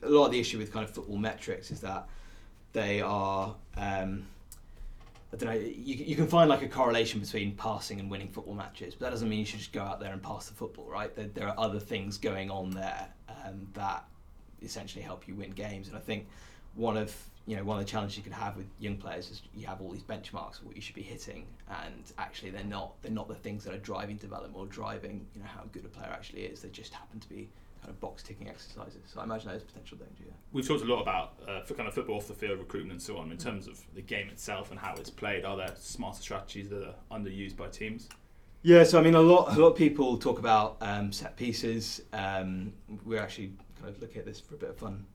a 0.03 0.09
lot 0.09 0.27
of 0.27 0.33
the 0.33 0.41
issue 0.41 0.59
with 0.59 0.73
kind 0.73 0.85
of 0.85 0.91
football 0.91 1.19
metrics 1.19 1.71
is 1.71 1.81
that 1.81 2.09
they 2.73 3.01
are. 3.01 3.55
Um, 3.77 4.27
I 5.33 5.37
don't 5.37 5.49
know. 5.49 5.61
You, 5.61 5.97
you 5.97 6.17
can 6.17 6.29
find 6.29 6.49
like 6.49 6.63
a 6.63 6.69
correlation 6.69 7.21
between 7.21 7.55
passing 7.57 7.99
and 7.99 8.11
winning 8.11 8.29
football 8.29 8.55
matches, 8.55 8.95
but 8.95 9.07
that 9.07 9.11
doesn't 9.11 9.29
mean 9.29 9.41
you 9.41 9.45
should 9.45 9.59
just 9.59 9.73
go 9.73 9.83
out 9.83 10.01
there 10.01 10.13
and 10.13 10.23
pass 10.23 10.49
the 10.49 10.55
football, 10.55 10.87
right? 10.87 11.15
There, 11.15 11.27
there 11.35 11.49
are 11.49 11.59
other 11.59 11.81
things 11.81 12.17
going 12.17 12.51
on 12.51 12.71
there 12.71 13.09
um, 13.29 13.67
that 13.75 14.05
essentially 14.63 15.03
help 15.03 15.27
you 15.27 15.35
win 15.35 15.51
games. 15.51 15.89
And 15.89 15.97
I 15.97 16.01
think 16.01 16.29
one 16.75 16.97
of 16.97 17.15
you 17.47 17.57
know 17.57 17.65
one 17.65 17.79
of 17.79 17.85
the 17.85 17.91
challenges 17.91 18.17
you 18.17 18.23
could 18.23 18.33
have 18.33 18.57
with 18.57 18.67
young 18.79 18.97
players 18.97 19.31
is 19.31 19.43
you 19.55 19.67
have 19.67 19.81
all 19.81 19.91
these 19.91 20.03
benchmarks 20.03 20.59
of 20.59 20.67
what 20.67 20.77
you 20.77 20.83
should 20.83 20.95
be 20.95 21.03
hitting, 21.03 21.47
and 21.85 22.13
actually 22.19 22.51
they're 22.51 22.65
not 22.65 23.01
they're 23.03 23.13
not 23.13 23.29
the 23.29 23.35
things 23.35 23.65
that 23.65 23.75
are 23.75 23.79
driving 23.79 24.17
development 24.17 24.57
or 24.57 24.67
driving 24.67 25.27
you 25.35 25.41
know 25.41 25.47
how 25.47 25.63
good 25.73 25.85
a 25.85 25.89
player 25.89 26.11
actually 26.13 26.43
is. 26.43 26.61
They 26.61 26.69
just 26.69 26.93
happen 26.93 27.21
to 27.21 27.29
be 27.29 27.49
kind 27.81 27.91
of 27.91 28.01
box 28.01 28.23
ticking 28.23 28.49
exercises. 28.49 29.01
So 29.07 29.21
I 29.21 29.25
imagine 29.25 29.49
that 29.49 29.57
is 29.57 29.63
potential 29.63 29.97
danger. 29.99 30.25
Yeah. 30.27 30.33
We've 30.53 30.67
talked 30.67 30.83
a 30.83 30.87
lot 30.87 31.01
about 31.03 31.35
uh, 31.47 31.61
for 31.63 31.75
kind 31.75 31.89
of 31.89 31.95
football 31.95 32.17
off 32.17 32.27
the 32.27 32.35
field 32.35 32.59
recruitment 32.59 32.93
and 32.93 33.03
so 33.03 33.17
on. 33.17 33.31
In 33.31 33.39
terms 33.39 33.69
of 33.69 33.81
the 33.95 34.03
game 34.03 34.29
itself 34.29 34.71
and 34.71 34.81
how 34.81 34.95
it's 34.97 35.11
played, 35.11 35.45
are 35.45 35.57
there 35.57 35.73
smarter 35.79 36.21
strategies 36.21 36.69
that 36.71 36.83
are 36.83 36.95
underused 37.17 37.57
by 37.57 37.69
teams? 37.69 38.09
Yeah, 38.63 38.83
so 38.83 38.99
I 38.99 39.03
mean, 39.03 39.15
a 39.15 39.21
lot 39.21 39.57
a 39.57 39.61
lot 39.61 39.69
of 39.69 39.77
people 39.77 40.19
talk 40.19 40.41
about 40.41 40.79
um, 40.81 41.13
set 41.13 41.37
pieces. 41.37 42.03
Um, 42.13 42.73
we're 43.05 43.21
actually 43.21 43.53
kind 43.81 43.95
of 43.95 44.01
looking 44.01 44.19
at 44.19 44.27
this 44.27 44.41
for 44.41 44.57
a 44.57 44.59
bit 44.59 44.71
of 44.71 44.77
fun, 44.77 45.07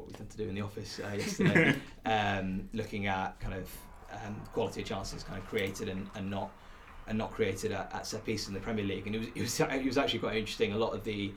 what 0.00 0.08
we 0.08 0.14
tend 0.14 0.30
to 0.30 0.36
do 0.36 0.48
in 0.48 0.54
the 0.54 0.60
office 0.60 1.00
uh, 1.00 1.14
yesterday. 1.14 1.74
um, 2.06 2.68
looking 2.72 3.06
at 3.06 3.38
kind 3.40 3.54
of 3.54 3.70
um, 4.12 4.40
quality 4.52 4.82
of 4.82 4.86
chances 4.86 5.22
kind 5.22 5.38
of 5.38 5.46
created 5.46 5.88
and, 5.88 6.08
and 6.14 6.28
not 6.28 6.50
and 7.06 7.18
not 7.18 7.32
created 7.32 7.72
at, 7.72 7.90
at 7.92 8.06
set 8.06 8.24
pieces 8.24 8.48
in 8.48 8.54
the 8.54 8.60
Premier 8.60 8.84
League, 8.84 9.06
and 9.06 9.16
it 9.16 9.18
was, 9.18 9.28
it 9.34 9.40
was 9.40 9.60
it 9.80 9.86
was 9.86 9.98
actually 9.98 10.20
quite 10.20 10.36
interesting. 10.36 10.72
A 10.72 10.78
lot 10.78 10.94
of 10.94 11.04
the 11.04 11.32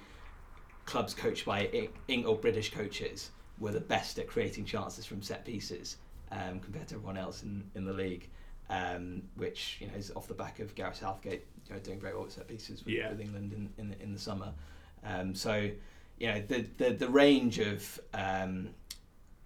clubs 0.85 1.13
coached 1.13 1.45
by 1.45 1.89
Eng 2.09 2.25
or 2.25 2.35
British 2.35 2.73
coaches 2.73 3.31
were 3.59 3.71
the 3.71 3.79
best 3.79 4.19
at 4.19 4.27
creating 4.27 4.65
chances 4.65 5.05
from 5.05 5.21
set 5.21 5.45
pieces 5.45 5.97
um, 6.31 6.59
compared 6.59 6.87
to 6.89 6.95
everyone 6.95 7.17
else 7.17 7.43
in, 7.43 7.63
in 7.75 7.85
the 7.85 7.93
league 7.93 8.27
um, 8.69 9.21
which 9.35 9.77
you 9.79 9.87
know 9.87 9.93
is 9.93 10.11
off 10.15 10.27
the 10.27 10.33
back 10.33 10.59
of 10.59 10.73
Gareth 10.75 10.97
Southgate 10.97 11.45
you 11.67 11.73
know, 11.73 11.79
doing 11.79 11.99
very 11.99 12.13
well 12.13 12.23
with 12.23 12.33
set 12.33 12.47
pieces 12.47 12.83
with, 12.83 12.93
yeah. 12.93 13.09
with 13.09 13.21
England 13.21 13.53
in, 13.53 13.69
in, 13.77 13.95
in 13.99 14.13
the 14.13 14.19
summer. 14.19 14.51
Um, 15.03 15.35
so 15.35 15.69
you 16.19 16.27
know 16.27 16.41
the 16.47 16.65
the, 16.77 16.91
the 16.91 17.09
range 17.09 17.59
of 17.59 17.99
um, 18.13 18.69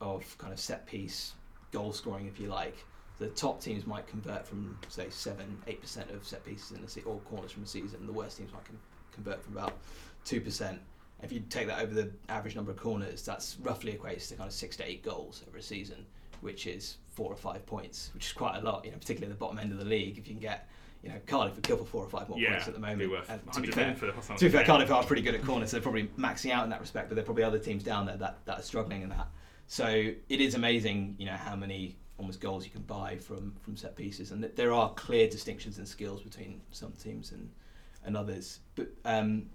of 0.02 0.38
kind 0.38 0.54
of 0.54 0.60
set 0.60 0.86
piece 0.86 1.34
goal 1.72 1.92
scoring, 1.94 2.28
if 2.28 2.40
you 2.40 2.48
like. 2.48 2.78
The 3.20 3.28
top 3.30 3.60
teams 3.62 3.88
might 3.88 4.08
convert 4.08 4.46
from 4.46 4.78
say 4.90 5.10
seven, 5.10 5.58
eight 5.66 5.82
percent 5.82 6.12
of 6.12 6.26
set 6.26 6.46
pieces 6.46 6.72
in 6.72 6.82
the 6.84 6.88
se- 6.88 7.02
or 7.06 7.20
corners 7.22 7.52
from 7.52 7.64
a 7.64 7.68
season. 7.68 8.06
The 8.06 8.14
worst 8.14 8.38
teams 8.38 8.54
might 8.54 8.66
con- 8.66 8.78
convert 9.12 9.44
from 9.44 9.58
about 9.58 9.74
two 10.24 10.40
percent. 10.40 10.80
If 11.24 11.32
you 11.32 11.42
take 11.50 11.66
that 11.68 11.82
over 11.82 11.96
the 11.96 12.12
average 12.30 12.56
number 12.56 12.70
of 12.70 12.78
corners, 12.78 13.24
that's 13.26 13.58
roughly 13.64 13.94
equates 13.94 14.28
to 14.28 14.36
kind 14.36 14.48
of 14.48 14.54
six 14.54 14.78
to 14.78 14.88
eight 14.88 15.04
goals 15.04 15.44
over 15.48 15.58
a 15.58 15.62
season 15.64 16.06
which 16.42 16.68
is 16.68 16.98
four 17.14 17.32
or 17.32 17.36
five 17.36 17.66
points, 17.66 18.12
which 18.14 18.28
is 18.28 18.32
quite 18.32 18.58
a 18.58 18.62
lot. 18.62 18.86
You 18.86 18.92
know, 18.92 18.98
particularly 18.98 19.32
at 19.32 19.40
the 19.40 19.44
bottom 19.44 19.60
end 19.60 19.72
of 19.72 19.80
the 19.80 19.86
league, 19.86 20.18
if 20.18 20.28
you 20.28 20.34
can 20.34 20.40
get. 20.40 20.70
You 21.04 21.10
know, 21.10 21.16
Cardiff 21.26 21.56
would 21.56 21.64
kill 21.64 21.78
for 21.78 21.86
four 21.86 22.04
or 22.04 22.10
five 22.10 22.28
more 22.28 22.40
yeah, 22.40 22.52
points 22.52 22.68
at 22.68 22.74
the 22.74 22.80
moment. 22.80 23.14
Uh, 23.30 23.38
to 23.54 23.62
be 23.62 23.72
fair, 23.72 23.96
for, 23.96 24.12
to 24.12 24.46
be 24.46 24.50
fair 24.50 24.66
Cardiff 24.66 24.92
are 24.92 25.04
pretty 25.04 25.22
good 25.22 25.36
at 25.36 25.44
corners, 25.44 25.70
so 25.70 25.78
they're 25.78 25.84
probably 25.84 26.08
maxing 26.18 26.52
out 26.52 26.64
in 26.64 26.70
that 26.70 26.82
respect. 26.82 27.10
But 27.10 27.16
there 27.16 27.24
are 27.24 27.26
probably 27.26 27.44
other 27.44 27.60
teams 27.60 27.84
down 27.84 28.06
there 28.06 28.18
that, 28.18 28.40
that 28.46 28.60
are 28.60 28.64
struggling 28.64 29.04
in 29.04 29.10
that. 29.10 29.28
So 29.68 29.86
it 29.88 30.42
is 30.42 30.56
amazing, 30.56 31.16
you 31.18 31.26
know, 31.26 31.34
how 31.34 31.56
many 31.56 31.98
almost 32.18 32.42
goals 32.42 32.66
you 32.66 32.72
can 32.72 32.82
buy 32.82 33.18
from 33.18 33.54
from 33.62 33.78
set 33.78 33.96
pieces, 33.96 34.32
and 34.32 34.44
there 34.44 34.74
are 34.74 34.94
clear 34.94 35.30
distinctions 35.30 35.78
in 35.78 35.86
skills 35.86 36.22
between 36.22 36.62
some 36.72 36.92
teams 36.94 37.32
and 37.32 37.50
and 38.06 38.18
others. 38.18 38.60
But 38.76 38.88
um, 39.06 39.50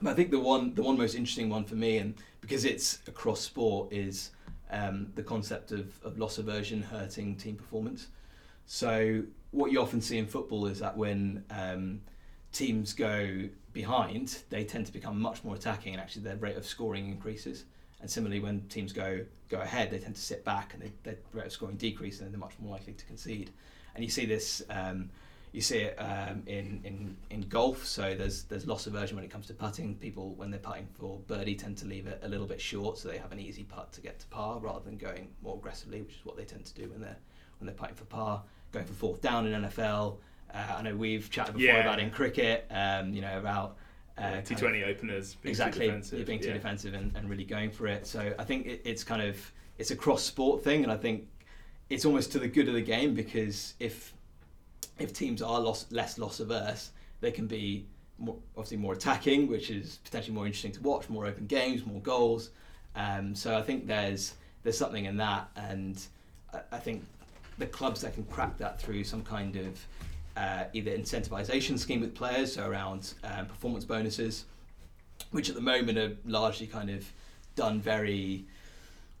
but 0.00 0.10
I 0.10 0.14
think 0.14 0.30
the 0.30 0.40
one 0.40 0.74
the 0.74 0.82
one 0.82 0.96
most 0.96 1.14
interesting 1.14 1.48
one 1.48 1.64
for 1.64 1.74
me, 1.74 1.98
and 1.98 2.14
because 2.40 2.64
it's 2.64 3.00
across 3.06 3.40
sport, 3.40 3.92
is 3.92 4.30
um, 4.70 5.08
the 5.14 5.22
concept 5.22 5.72
of, 5.72 5.98
of 6.02 6.18
loss 6.18 6.38
aversion 6.38 6.82
hurting 6.82 7.36
team 7.36 7.56
performance. 7.56 8.08
So 8.66 9.22
what 9.52 9.72
you 9.72 9.80
often 9.80 10.00
see 10.00 10.18
in 10.18 10.26
football 10.26 10.66
is 10.66 10.80
that 10.80 10.96
when 10.96 11.44
um, 11.50 12.00
teams 12.52 12.92
go 12.92 13.48
behind, 13.72 14.38
they 14.50 14.64
tend 14.64 14.86
to 14.86 14.92
become 14.92 15.20
much 15.20 15.44
more 15.44 15.54
attacking, 15.54 15.92
and 15.94 16.00
actually 16.02 16.22
their 16.22 16.36
rate 16.36 16.56
of 16.56 16.66
scoring 16.66 17.08
increases. 17.08 17.64
And 18.00 18.10
similarly, 18.10 18.40
when 18.40 18.60
teams 18.68 18.92
go 18.92 19.24
go 19.48 19.60
ahead, 19.60 19.90
they 19.90 19.98
tend 19.98 20.16
to 20.16 20.20
sit 20.20 20.44
back, 20.44 20.74
and 20.74 20.82
they, 20.82 20.92
their 21.04 21.16
rate 21.32 21.46
of 21.46 21.52
scoring 21.52 21.76
decreases, 21.76 22.22
and 22.22 22.32
they're 22.32 22.38
much 22.38 22.54
more 22.58 22.72
likely 22.72 22.92
to 22.92 23.04
concede. 23.06 23.50
And 23.94 24.04
you 24.04 24.10
see 24.10 24.26
this. 24.26 24.62
Um, 24.68 25.10
you 25.52 25.62
see 25.62 25.78
it 25.78 25.96
um, 25.98 26.42
in, 26.46 26.82
in 26.84 27.16
in 27.30 27.40
golf. 27.42 27.86
So 27.86 28.14
there's 28.14 28.42
there's 28.42 28.66
loss 28.66 28.86
aversion 28.86 29.16
when 29.16 29.24
it 29.24 29.30
comes 29.30 29.46
to 29.46 29.54
putting. 29.54 29.94
People 29.94 30.34
when 30.34 30.50
they're 30.50 30.60
putting 30.60 30.86
for 30.92 31.18
birdie 31.26 31.54
tend 31.54 31.78
to 31.78 31.86
leave 31.86 32.06
it 32.06 32.20
a 32.22 32.28
little 32.28 32.46
bit 32.46 32.60
short, 32.60 32.98
so 32.98 33.08
they 33.08 33.16
have 33.16 33.32
an 33.32 33.40
easy 33.40 33.62
putt 33.62 33.92
to 33.92 34.02
get 34.02 34.18
to 34.18 34.26
par 34.26 34.58
rather 34.58 34.84
than 34.84 34.98
going 34.98 35.28
more 35.42 35.56
aggressively, 35.56 36.02
which 36.02 36.16
is 36.16 36.24
what 36.26 36.36
they 36.36 36.44
tend 36.44 36.66
to 36.66 36.74
do 36.74 36.90
when 36.90 37.00
they're 37.00 37.16
when 37.58 37.66
they're 37.66 37.74
putting 37.74 37.94
for 37.94 38.04
par. 38.04 38.42
Going 38.76 38.86
for 38.86 38.92
fourth 38.92 39.22
down 39.22 39.46
in 39.46 39.62
NFL. 39.62 40.16
Uh, 40.52 40.74
I 40.76 40.82
know 40.82 40.94
we've 40.94 41.30
chatted 41.30 41.54
before 41.54 41.66
yeah. 41.66 41.80
about 41.80 41.98
in 41.98 42.10
cricket. 42.10 42.66
Um, 42.70 43.14
you 43.14 43.22
know 43.22 43.38
about. 43.38 43.78
Uh, 44.18 44.42
T20 44.42 44.86
openers 44.86 45.34
being 45.36 45.50
exactly, 45.50 45.86
too 45.86 45.86
defensive, 45.86 46.26
being 46.26 46.40
too 46.40 46.48
yeah. 46.48 46.52
defensive 46.52 46.92
and, 46.92 47.10
and 47.16 47.30
really 47.30 47.44
going 47.44 47.70
for 47.70 47.86
it. 47.86 48.06
So 48.06 48.34
I 48.38 48.44
think 48.44 48.66
it, 48.66 48.82
it's 48.84 49.02
kind 49.02 49.22
of 49.22 49.38
it's 49.78 49.92
a 49.92 49.96
cross 49.96 50.22
sport 50.22 50.62
thing, 50.62 50.82
and 50.82 50.92
I 50.92 50.96
think 50.98 51.26
it's 51.88 52.04
almost 52.04 52.32
to 52.32 52.38
the 52.38 52.48
good 52.48 52.68
of 52.68 52.74
the 52.74 52.82
game 52.82 53.14
because 53.14 53.72
if 53.80 54.12
if 54.98 55.14
teams 55.14 55.40
are 55.40 55.58
loss, 55.58 55.86
less 55.90 56.18
loss 56.18 56.40
averse, 56.40 56.90
they 57.22 57.30
can 57.30 57.46
be 57.46 57.86
more, 58.18 58.36
obviously 58.58 58.76
more 58.76 58.92
attacking, 58.92 59.48
which 59.48 59.70
is 59.70 60.00
potentially 60.04 60.34
more 60.34 60.44
interesting 60.44 60.72
to 60.72 60.82
watch, 60.82 61.08
more 61.08 61.24
open 61.24 61.46
games, 61.46 61.86
more 61.86 62.02
goals. 62.02 62.50
Um, 62.94 63.34
so 63.34 63.56
I 63.56 63.62
think 63.62 63.86
there's 63.86 64.34
there's 64.64 64.76
something 64.76 65.06
in 65.06 65.16
that, 65.16 65.48
and 65.56 65.98
I, 66.52 66.60
I, 66.72 66.78
think 66.78 67.06
the 67.58 67.66
clubs 67.66 68.00
that 68.02 68.14
can 68.14 68.24
crack 68.24 68.58
that 68.58 68.80
through 68.80 69.04
some 69.04 69.22
kind 69.22 69.56
of 69.56 69.86
uh, 70.36 70.64
either 70.72 70.90
incentivization 70.90 71.78
scheme 71.78 72.00
with 72.00 72.14
players, 72.14 72.54
so 72.54 72.68
around 72.68 73.14
um, 73.24 73.46
performance 73.46 73.84
bonuses, 73.84 74.44
which 75.30 75.48
at 75.48 75.54
the 75.54 75.60
moment 75.60 75.98
are 75.98 76.16
largely 76.26 76.66
kind 76.66 76.90
of 76.90 77.10
done 77.54 77.80
very 77.80 78.44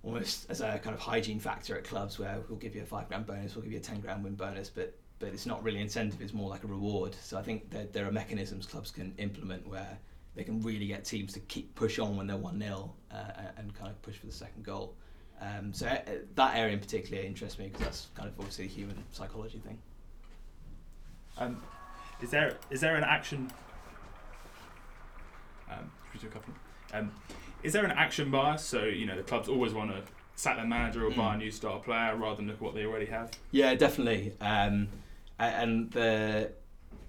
almost 0.02 0.48
as 0.50 0.60
a 0.60 0.78
kind 0.78 0.94
of 0.94 1.00
hygiene 1.00 1.40
factor 1.40 1.76
at 1.76 1.84
clubs 1.84 2.18
where 2.18 2.38
we'll 2.48 2.58
give 2.58 2.76
you 2.76 2.82
a 2.82 2.86
five 2.86 3.08
grand 3.08 3.26
bonus, 3.26 3.54
we'll 3.54 3.62
give 3.62 3.72
you 3.72 3.78
a 3.78 3.82
ten 3.82 4.00
grand 4.00 4.22
win 4.22 4.34
bonus, 4.34 4.70
but 4.70 4.94
but 5.18 5.28
it's 5.28 5.46
not 5.46 5.62
really 5.64 5.80
incentive; 5.80 6.20
it's 6.20 6.34
more 6.34 6.50
like 6.50 6.62
a 6.62 6.66
reward. 6.66 7.14
So 7.22 7.38
I 7.38 7.42
think 7.42 7.70
that 7.70 7.92
there 7.92 8.06
are 8.06 8.12
mechanisms 8.12 8.66
clubs 8.66 8.90
can 8.90 9.14
implement 9.16 9.66
where 9.66 9.98
they 10.34 10.44
can 10.44 10.60
really 10.60 10.86
get 10.86 11.04
teams 11.04 11.32
to 11.32 11.40
keep 11.40 11.74
push 11.74 11.98
on 11.98 12.16
when 12.16 12.26
they're 12.26 12.36
one 12.36 12.60
0 12.60 12.92
uh, 13.10 13.16
and 13.56 13.74
kind 13.74 13.90
of 13.90 14.00
push 14.02 14.16
for 14.18 14.26
the 14.26 14.32
second 14.32 14.64
goal. 14.64 14.94
Um, 15.40 15.72
so 15.72 15.86
uh, 15.86 16.00
that 16.34 16.56
area 16.56 16.72
in 16.72 16.80
particular 16.80 17.22
interests 17.22 17.58
me 17.58 17.66
because 17.66 17.82
that's 17.82 18.06
kind 18.14 18.28
of 18.28 18.34
obviously 18.38 18.64
a 18.64 18.68
human 18.68 19.02
psychology 19.12 19.58
thing. 19.58 19.78
Um, 21.38 21.62
is 22.22 22.30
there 22.30 22.56
is 22.70 22.80
there 22.80 22.96
an 22.96 23.04
action? 23.04 23.50
Um, 25.70 25.90
um, 26.94 27.12
is 27.62 27.72
there 27.72 27.84
an 27.84 27.90
action 27.90 28.30
bias? 28.30 28.62
So 28.62 28.84
you 28.84 29.04
know 29.04 29.16
the 29.16 29.22
clubs 29.22 29.48
always 29.48 29.74
want 29.74 29.90
to 29.90 30.02
sack 30.36 30.56
their 30.56 30.66
manager 30.66 31.06
or 31.06 31.10
mm. 31.10 31.16
buy 31.16 31.34
a 31.34 31.38
new 31.38 31.50
star 31.50 31.78
player 31.80 32.16
rather 32.16 32.36
than 32.36 32.46
look 32.46 32.56
at 32.56 32.62
what 32.62 32.74
they 32.74 32.84
already 32.84 33.06
have. 33.06 33.30
Yeah, 33.50 33.74
definitely. 33.74 34.32
Um, 34.40 34.88
and 35.38 35.90
the 35.90 36.52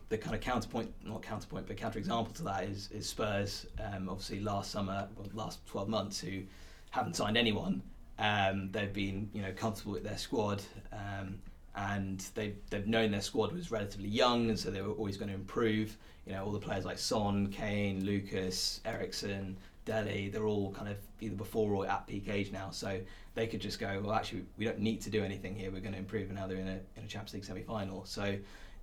the 0.09 0.17
kind 0.17 0.35
of 0.35 0.41
counterpoint, 0.41 0.93
not 1.03 1.21
counterpoint, 1.21 1.67
but 1.67 1.75
counterexample 1.77 2.33
to 2.35 2.43
that 2.43 2.63
is 2.63 2.89
is 2.91 3.07
Spurs. 3.07 3.67
Um, 3.79 4.09
obviously, 4.09 4.39
last 4.39 4.71
summer, 4.71 5.07
well, 5.15 5.27
last 5.33 5.65
twelve 5.65 5.87
months, 5.87 6.19
who 6.19 6.41
haven't 6.89 7.15
signed 7.15 7.37
anyone. 7.37 7.81
Um, 8.19 8.69
they've 8.71 8.93
been 8.93 9.29
you 9.33 9.41
know 9.41 9.51
comfortable 9.55 9.93
with 9.93 10.03
their 10.03 10.17
squad, 10.17 10.61
um, 10.91 11.39
and 11.75 12.19
they've 12.35 12.55
they've 12.69 12.87
known 12.87 13.11
their 13.11 13.21
squad 13.21 13.51
was 13.51 13.71
relatively 13.71 14.09
young, 14.09 14.49
and 14.49 14.59
so 14.59 14.71
they 14.71 14.81
were 14.81 14.93
always 14.93 15.17
going 15.17 15.29
to 15.29 15.35
improve. 15.35 15.97
You 16.25 16.33
know, 16.33 16.43
all 16.43 16.51
the 16.51 16.59
players 16.59 16.83
like 16.83 16.97
Son, 16.97 17.47
Kane, 17.47 18.03
Lucas, 18.03 18.81
Eriksen, 18.85 19.55
Dele, 19.85 20.29
they're 20.29 20.45
all 20.45 20.73
kind 20.73 20.89
of 20.89 20.97
either 21.21 21.35
before 21.35 21.73
or 21.73 21.87
at 21.87 22.05
peak 22.05 22.27
age 22.27 22.51
now. 22.51 22.69
So 22.71 22.99
they 23.35 23.47
could 23.47 23.61
just 23.61 23.79
go, 23.79 24.01
well, 24.03 24.13
actually, 24.13 24.43
we 24.57 24.65
don't 24.65 24.79
need 24.79 24.99
to 25.01 25.09
do 25.09 25.23
anything 25.23 25.55
here. 25.55 25.71
We're 25.71 25.79
going 25.79 25.93
to 25.93 25.99
improve, 25.99 26.27
and 26.29 26.35
now 26.35 26.47
they're 26.47 26.57
in 26.57 26.67
a 26.67 26.79
in 26.97 27.03
a 27.05 27.07
Champions 27.07 27.33
League 27.33 27.45
semi 27.45 27.61
final. 27.61 28.03
So 28.05 28.37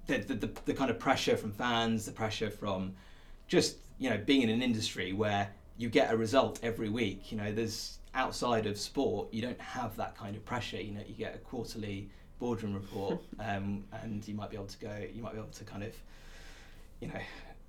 the, 0.07 0.19
the, 0.19 0.35
the 0.35 0.51
the 0.65 0.75
kind 0.75 0.91
of 0.91 0.99
pressure 0.99 1.37
from 1.37 1.53
fans, 1.53 2.07
the 2.07 2.13
pressure 2.13 2.51
from 2.51 2.95
just 3.49 3.77
you 3.99 4.11
know 4.11 4.19
being 4.19 4.43
in 4.43 4.49
an 4.49 4.63
industry 4.63 5.13
where 5.13 5.51
you 5.77 5.89
get 5.89 6.13
a 6.13 6.17
result 6.17 6.61
every 6.63 6.89
week. 6.89 7.31
You 7.31 7.39
know, 7.39 7.53
there's 7.53 7.99
outside 8.15 8.67
of 8.67 8.79
sport, 8.79 9.29
you 9.33 9.43
don't 9.43 9.61
have 9.61 9.97
that 9.97 10.17
kind 10.17 10.37
of 10.37 10.45
pressure. 10.45 10.81
You 10.81 10.93
know, 10.93 11.03
you 11.07 11.15
get 11.15 11.35
a 11.35 11.39
quarterly 11.39 12.09
boardroom 12.39 12.75
report, 12.75 13.21
um, 13.41 13.85
and 14.03 14.27
you 14.27 14.35
might 14.35 14.51
be 14.51 14.57
able 14.57 14.67
to 14.67 14.79
go. 14.79 15.07
You 15.13 15.23
might 15.23 15.33
be 15.33 15.39
able 15.39 15.49
to 15.49 15.65
kind 15.65 15.83
of, 15.83 15.95
you 17.01 17.09
know. 17.09 17.21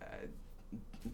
Uh, 0.02 0.28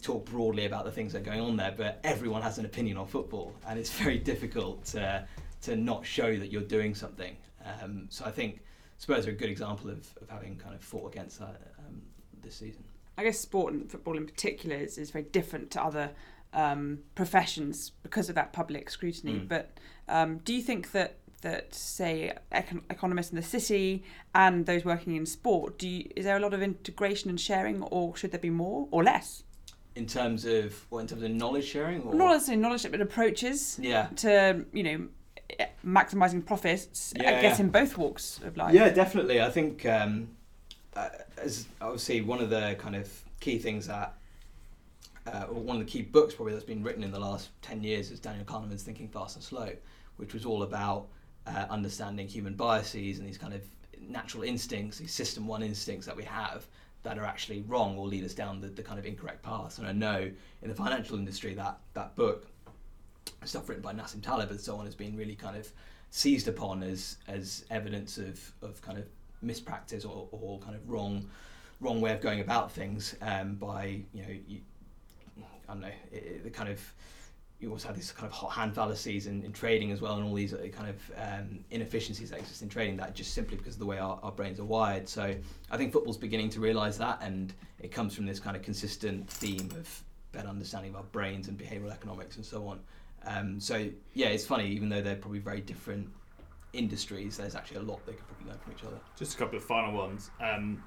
talk 0.02 0.24
broadly 0.26 0.66
about 0.66 0.86
the 0.86 0.92
things 0.92 1.12
that 1.12 1.22
are 1.22 1.26
going 1.26 1.42
on 1.42 1.58
there, 1.58 1.74
but 1.76 2.00
everyone 2.06 2.42
has 2.42 2.58
an 2.58 2.64
opinion 2.64 2.96
on 2.96 3.06
football, 3.06 3.54
and 3.68 3.78
it's 3.78 3.90
very 4.00 4.18
difficult 4.18 4.86
to, 4.86 5.28
to 5.62 5.76
not 5.76 6.06
show 6.06 6.38
that 6.38 6.50
you're 6.50 6.62
doing 6.62 6.96
something. 6.96 7.36
Um, 7.66 8.08
so 8.10 8.24
I 8.24 8.32
think 8.32 8.62
Spurs 8.98 9.28
are 9.28 9.32
a 9.32 9.34
good 9.34 9.50
example 9.50 9.90
of, 9.90 10.08
of 10.22 10.30
having 10.30 10.56
kind 10.58 10.76
of 10.76 10.82
fought 10.82 11.12
against 11.12 11.40
that 11.40 11.60
um, 11.80 12.02
this 12.44 12.56
season. 12.56 12.84
I 13.18 13.24
guess 13.24 13.40
sport 13.40 13.74
and 13.74 13.90
football 13.90 14.16
in 14.16 14.26
particular 14.26 14.76
is, 14.76 14.98
is 14.98 15.12
very 15.12 15.26
different 15.26 15.72
to 15.72 15.84
other 15.84 16.12
um, 16.54 17.00
professions 17.16 17.92
because 18.04 18.30
of 18.30 18.36
that 18.36 18.54
public 18.54 18.90
scrutiny. 18.90 19.34
Mm. 19.34 19.48
But 19.48 19.78
um, 20.08 20.38
do 20.40 20.54
you 20.54 20.62
think 20.62 20.92
that 20.92 21.18
that 21.42 21.74
say 21.74 22.32
econ- 22.52 22.84
economists 22.92 23.32
in 23.32 23.36
the 23.36 23.42
city 23.42 24.04
and 24.36 24.68
those 24.68 24.86
working 24.86 25.16
in 25.16 25.26
sport, 25.26 25.80
do 25.80 25.88
you, 25.88 26.08
is 26.16 26.26
there 26.26 26.38
a 26.38 26.40
lot 26.40 26.54
of 26.54 26.62
integration 26.62 27.32
and 27.32 27.40
sharing, 27.40 27.82
or 27.82 28.16
should 28.16 28.30
there 28.32 28.40
be 28.40 28.50
more 28.50 28.88
or 28.92 29.04
less? 29.04 29.44
in 29.94 30.06
terms 30.06 30.46
of 30.46 30.86
what 30.90 31.00
in 31.00 31.08
terms 31.08 31.22
of 31.22 31.30
knowledge 31.30 31.66
sharing 31.66 32.02
or 32.04 32.16
not 32.16 32.30
necessarily 32.30 32.62
knowledge 32.62 32.90
but 32.90 33.02
approaches 33.02 33.78
yeah 33.82 34.08
to 34.16 34.66
you 34.72 34.84
know 34.84 35.06
maximising 35.86 36.46
profits, 36.46 37.14
Yeah, 37.16 37.30
I 37.30 37.42
guess, 37.42 37.60
yeah. 37.60 37.66
in 37.66 37.72
both 37.72 37.98
walks 37.98 38.40
of 38.44 38.58
life. 38.58 38.74
Yeah, 38.74 38.90
definitely. 38.90 39.42
I 39.42 39.50
think 39.50 39.86
um, 39.86 40.30
uh, 40.96 41.10
as 41.38 41.68
obviously 41.82 42.22
one 42.22 42.42
of 42.42 42.50
the 42.50 42.76
kind 42.80 42.96
of 42.96 43.10
key 43.40 43.58
things 43.58 43.88
that, 43.88 44.16
uh, 45.28 45.46
or 45.50 45.62
one 45.62 45.80
of 45.80 45.86
the 45.86 45.92
key 45.92 46.02
books 46.02 46.34
probably 46.34 46.54
that's 46.54 46.66
been 46.66 46.84
written 46.84 47.04
in 47.04 47.12
the 47.12 47.20
last 47.20 47.50
ten 47.62 47.84
years 47.84 48.12
is 48.12 48.20
Daniel 48.20 48.46
Kahneman's 48.46 48.84
Thinking 48.84 49.08
Fast 49.08 49.36
and 49.36 49.44
Slow, 49.44 49.72
which 50.18 50.34
was 50.34 50.46
all 50.46 50.64
about 50.64 51.08
uh, 51.48 51.66
understanding 51.70 52.28
human 52.28 52.54
biases 52.54 53.20
and 53.20 53.28
these 53.28 53.38
kind 53.38 53.54
of 53.54 53.62
natural 54.00 54.44
instincts, 54.44 54.98
these 54.98 55.14
system 55.14 55.48
one 55.48 55.64
instincts 55.64 56.06
that 56.06 56.16
we 56.16 56.24
have 56.24 56.66
that 57.04 57.18
are 57.18 57.26
actually 57.26 57.62
wrong 57.68 57.98
or 57.98 58.08
lead 58.08 58.24
us 58.24 58.34
down 58.34 58.62
the, 58.62 58.68
the 58.68 58.84
kind 58.84 59.00
of 59.00 59.06
incorrect 59.06 59.42
path. 59.42 59.80
And 59.80 59.88
I 59.88 59.92
know 59.92 60.30
in 60.62 60.70
the 60.70 60.76
financial 60.76 61.18
industry 61.18 61.54
that 61.56 61.80
that 61.94 62.16
book, 62.16 62.48
stuff 63.44 63.68
written 63.70 63.82
by 63.82 63.94
Nassim 63.94 64.22
Taleb 64.22 64.52
and 64.52 64.60
so 64.60 64.76
on, 64.78 64.86
has 64.86 64.96
been 64.96 65.16
really 65.16 65.36
kind 65.36 65.58
of 65.58 65.72
seized 66.12 66.48
upon 66.48 66.84
as 66.84 67.18
as 67.28 67.66
evidence 67.72 68.18
of, 68.18 68.40
of 68.62 68.82
kind 68.82 68.98
of 68.98 69.06
mispractice 69.44 70.06
or, 70.06 70.28
or 70.32 70.60
kind 70.60 70.76
of 70.76 70.88
wrong 70.90 71.28
wrong 71.80 72.00
way 72.00 72.14
of 72.14 72.22
going 72.22 72.42
about 72.42 72.72
things 72.72 73.16
um, 73.22 73.56
by 73.56 74.00
you 74.14 74.22
know 74.22 74.60
I 75.72 75.74
don't 75.74 75.82
know 75.82 75.88
it, 76.12 76.44
the 76.44 76.50
kind 76.50 76.70
of 76.70 76.80
you 77.60 77.72
also 77.72 77.88
have 77.90 77.96
these 77.96 78.12
kind 78.12 78.26
of 78.26 78.34
hot 78.34 78.52
hand 78.52 78.74
fallacies 78.74 79.28
in, 79.28 79.44
in 79.44 79.54
trading 79.54 79.92
as 79.92 80.02
well 80.02 80.16
and 80.16 80.24
all 80.26 80.34
these 80.34 80.54
kind 80.74 80.90
of 80.90 81.12
um, 81.18 81.60
inefficiencies 81.70 82.32
that 82.32 82.40
exist 82.40 82.64
in 82.64 82.70
trading 82.70 82.98
that 82.98 83.14
just 83.14 83.36
simply 83.36 83.56
because 83.56 83.76
of 83.76 83.80
the 83.80 83.86
way 83.86 84.00
our, 84.00 84.20
our 84.24 84.32
brains 84.32 84.60
are 84.60 84.66
wired 84.66 85.08
so 85.08 85.36
I 85.70 85.78
think 85.78 85.94
football's 85.94 86.18
beginning 86.18 86.50
to 86.52 86.60
realise 86.60 86.98
that 86.98 87.20
and 87.22 87.54
it 87.80 87.92
comes 87.92 88.16
from 88.16 88.26
this 88.26 88.40
kind 88.40 88.58
of 88.58 88.64
consistent 88.64 89.30
theme 89.30 89.70
of 89.78 90.04
better 90.32 90.48
understanding 90.48 90.92
of 90.92 90.98
our 90.98 91.04
brains 91.04 91.50
and 91.50 91.58
behavioural 91.58 91.92
economics 91.92 92.38
and 92.38 92.46
so 92.46 92.68
on 92.68 92.80
um, 93.26 93.60
so 93.60 93.88
yeah, 94.14 94.28
it's 94.28 94.46
funny. 94.46 94.68
Even 94.68 94.90
though 94.90 95.02
they're 95.02 95.16
probably 95.16 95.40
very 95.40 95.62
different 95.62 96.10
industries, 96.74 97.38
there's 97.38 97.56
actually 97.56 97.78
a 97.78 97.84
lot 97.84 98.06
they 98.06 98.14
could 98.14 98.28
probably 98.28 98.48
learn 98.48 98.60
from 98.60 98.74
each 98.74 98.84
other. 98.84 98.98
Just 99.18 99.36
a 99.36 99.38
couple 99.38 99.58
of 99.58 99.64
final 99.64 99.94
ones. 99.94 100.32
Um, 100.40 100.84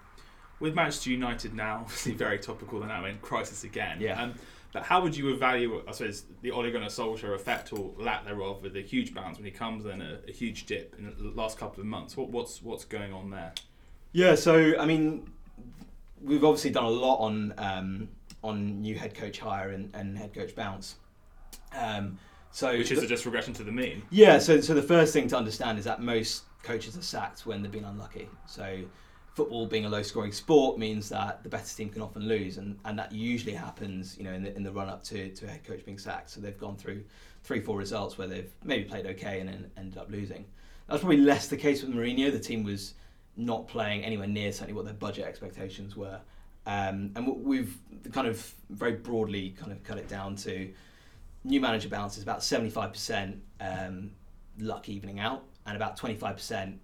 with 0.60 0.74
Manchester 0.74 1.10
United 1.10 1.54
now, 1.54 1.76
obviously 1.82 2.12
very 2.12 2.38
topical, 2.38 2.80
they're 2.80 2.88
now 2.88 3.04
in 3.04 3.18
crisis 3.18 3.64
again. 3.64 3.98
Yeah. 4.00 4.20
Um, 4.20 4.34
but 4.74 4.82
how 4.82 5.00
would 5.00 5.16
you 5.16 5.32
evaluate, 5.32 5.84
I 5.88 5.92
suppose, 5.92 6.24
the 6.42 6.50
Ole 6.50 6.68
Gunnar 6.70 6.88
Solskjaer 6.88 7.34
effect 7.36 7.72
or 7.72 7.92
lack 7.96 8.26
thereof 8.26 8.60
with 8.60 8.76
a 8.76 8.82
huge 8.82 9.14
bounce 9.14 9.38
when 9.38 9.46
he 9.46 9.52
comes 9.52 9.86
in 9.86 10.02
a, 10.02 10.18
a 10.28 10.32
huge 10.32 10.66
dip 10.66 10.96
in 10.98 11.14
the 11.16 11.30
last 11.30 11.56
couple 11.56 11.80
of 11.80 11.86
months? 11.86 12.16
What, 12.16 12.28
what's 12.30 12.60
what's 12.60 12.84
going 12.84 13.12
on 13.12 13.30
there? 13.30 13.52
Yeah, 14.12 14.34
so 14.34 14.76
I 14.78 14.84
mean, 14.84 15.30
we've 16.20 16.44
obviously 16.44 16.70
done 16.70 16.84
a 16.84 16.90
lot 16.90 17.18
on 17.20 17.54
um, 17.56 18.08
on 18.42 18.80
new 18.82 18.96
head 18.96 19.14
coach 19.14 19.38
hire 19.38 19.70
and, 19.70 19.94
and 19.94 20.18
head 20.18 20.34
coach 20.34 20.54
bounce. 20.56 20.96
Um, 21.72 22.18
so 22.50 22.76
Which 22.76 22.90
is 22.90 22.98
the- 22.98 23.06
a 23.06 23.08
just 23.08 23.24
regression 23.24 23.54
to 23.54 23.62
the 23.64 23.72
mean. 23.72 24.02
Yeah, 24.10 24.38
so 24.40 24.60
so 24.60 24.74
the 24.74 24.82
first 24.82 25.12
thing 25.12 25.28
to 25.28 25.36
understand 25.36 25.78
is 25.78 25.84
that 25.84 26.02
most 26.02 26.42
coaches 26.64 26.96
are 26.96 27.02
sacked 27.02 27.46
when 27.46 27.62
they've 27.62 27.70
been 27.70 27.84
unlucky. 27.84 28.28
So 28.46 28.80
football 29.34 29.66
being 29.66 29.84
a 29.84 29.88
low 29.88 30.02
scoring 30.02 30.32
sport 30.32 30.78
means 30.78 31.08
that 31.08 31.42
the 31.42 31.48
better 31.48 31.74
team 31.76 31.88
can 31.88 32.00
often 32.00 32.22
lose 32.22 32.58
and, 32.58 32.78
and 32.84 32.96
that 32.98 33.10
usually 33.12 33.52
happens, 33.52 34.16
you 34.16 34.22
know, 34.24 34.32
in 34.32 34.44
the 34.44 34.56
in 34.56 34.62
the 34.62 34.70
run 34.70 34.88
up 34.88 35.02
to, 35.02 35.28
to 35.30 35.46
a 35.46 35.48
head 35.48 35.64
coach 35.64 35.84
being 35.84 35.98
sacked. 35.98 36.30
So 36.30 36.40
they've 36.40 36.58
gone 36.58 36.76
through 36.76 37.02
three, 37.42 37.60
four 37.60 37.76
results 37.76 38.16
where 38.16 38.28
they've 38.28 38.50
maybe 38.62 38.84
played 38.84 39.06
okay 39.06 39.40
and 39.40 39.48
then 39.48 39.70
ended 39.76 39.98
up 39.98 40.10
losing. 40.10 40.44
that's 40.88 41.00
probably 41.00 41.18
less 41.18 41.48
the 41.48 41.56
case 41.56 41.82
with 41.82 41.92
Mourinho. 41.92 42.30
The 42.30 42.38
team 42.38 42.62
was 42.62 42.94
not 43.36 43.66
playing 43.66 44.04
anywhere 44.04 44.28
near 44.28 44.52
certainly 44.52 44.74
what 44.74 44.84
their 44.84 44.94
budget 44.94 45.24
expectations 45.24 45.96
were. 45.96 46.20
Um, 46.66 47.10
and 47.16 47.26
we've 47.44 47.76
kind 48.12 48.26
of 48.26 48.54
very 48.70 48.92
broadly 48.92 49.50
kind 49.58 49.72
of 49.72 49.82
cut 49.82 49.98
it 49.98 50.08
down 50.08 50.36
to 50.36 50.72
new 51.42 51.60
manager 51.60 51.88
bounce 51.88 52.16
is 52.16 52.22
about 52.22 52.38
75% 52.38 53.36
um, 53.60 54.12
luck 54.58 54.88
evening 54.88 55.18
out 55.18 55.44
and 55.66 55.76
about 55.76 55.98
25% 55.98 56.76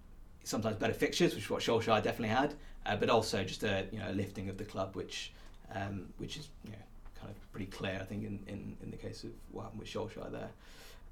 sometimes 0.51 0.77
better 0.77 0.93
fixtures, 0.93 1.35
which 1.35 1.45
is 1.45 1.51
what 1.51 1.63
Solskjaer 1.63 2.03
definitely 2.03 2.35
had, 2.35 2.55
uh, 2.85 2.97
but 2.97 3.09
also 3.09 3.45
just 3.45 3.63
a 3.63 3.87
you 3.93 3.99
know 3.99 4.11
a 4.11 4.13
lifting 4.13 4.49
of 4.49 4.59
the 4.59 4.65
club, 4.65 4.97
which 4.97 5.33
um, 5.75 6.07
which 6.19 6.37
is 6.37 6.49
you 6.65 6.73
know 6.73 6.79
kind 7.19 7.31
of 7.31 7.53
pretty 7.53 7.67
clear, 7.67 7.99
I 8.01 8.05
think, 8.05 8.25
in, 8.25 8.41
in, 8.47 8.77
in 8.83 8.91
the 8.91 8.97
case 8.97 9.25
of 9.25 9.31
what 9.53 9.65
happened 9.65 9.81
with 9.81 9.89
Solskjaer 9.89 10.33
there. 10.33 10.51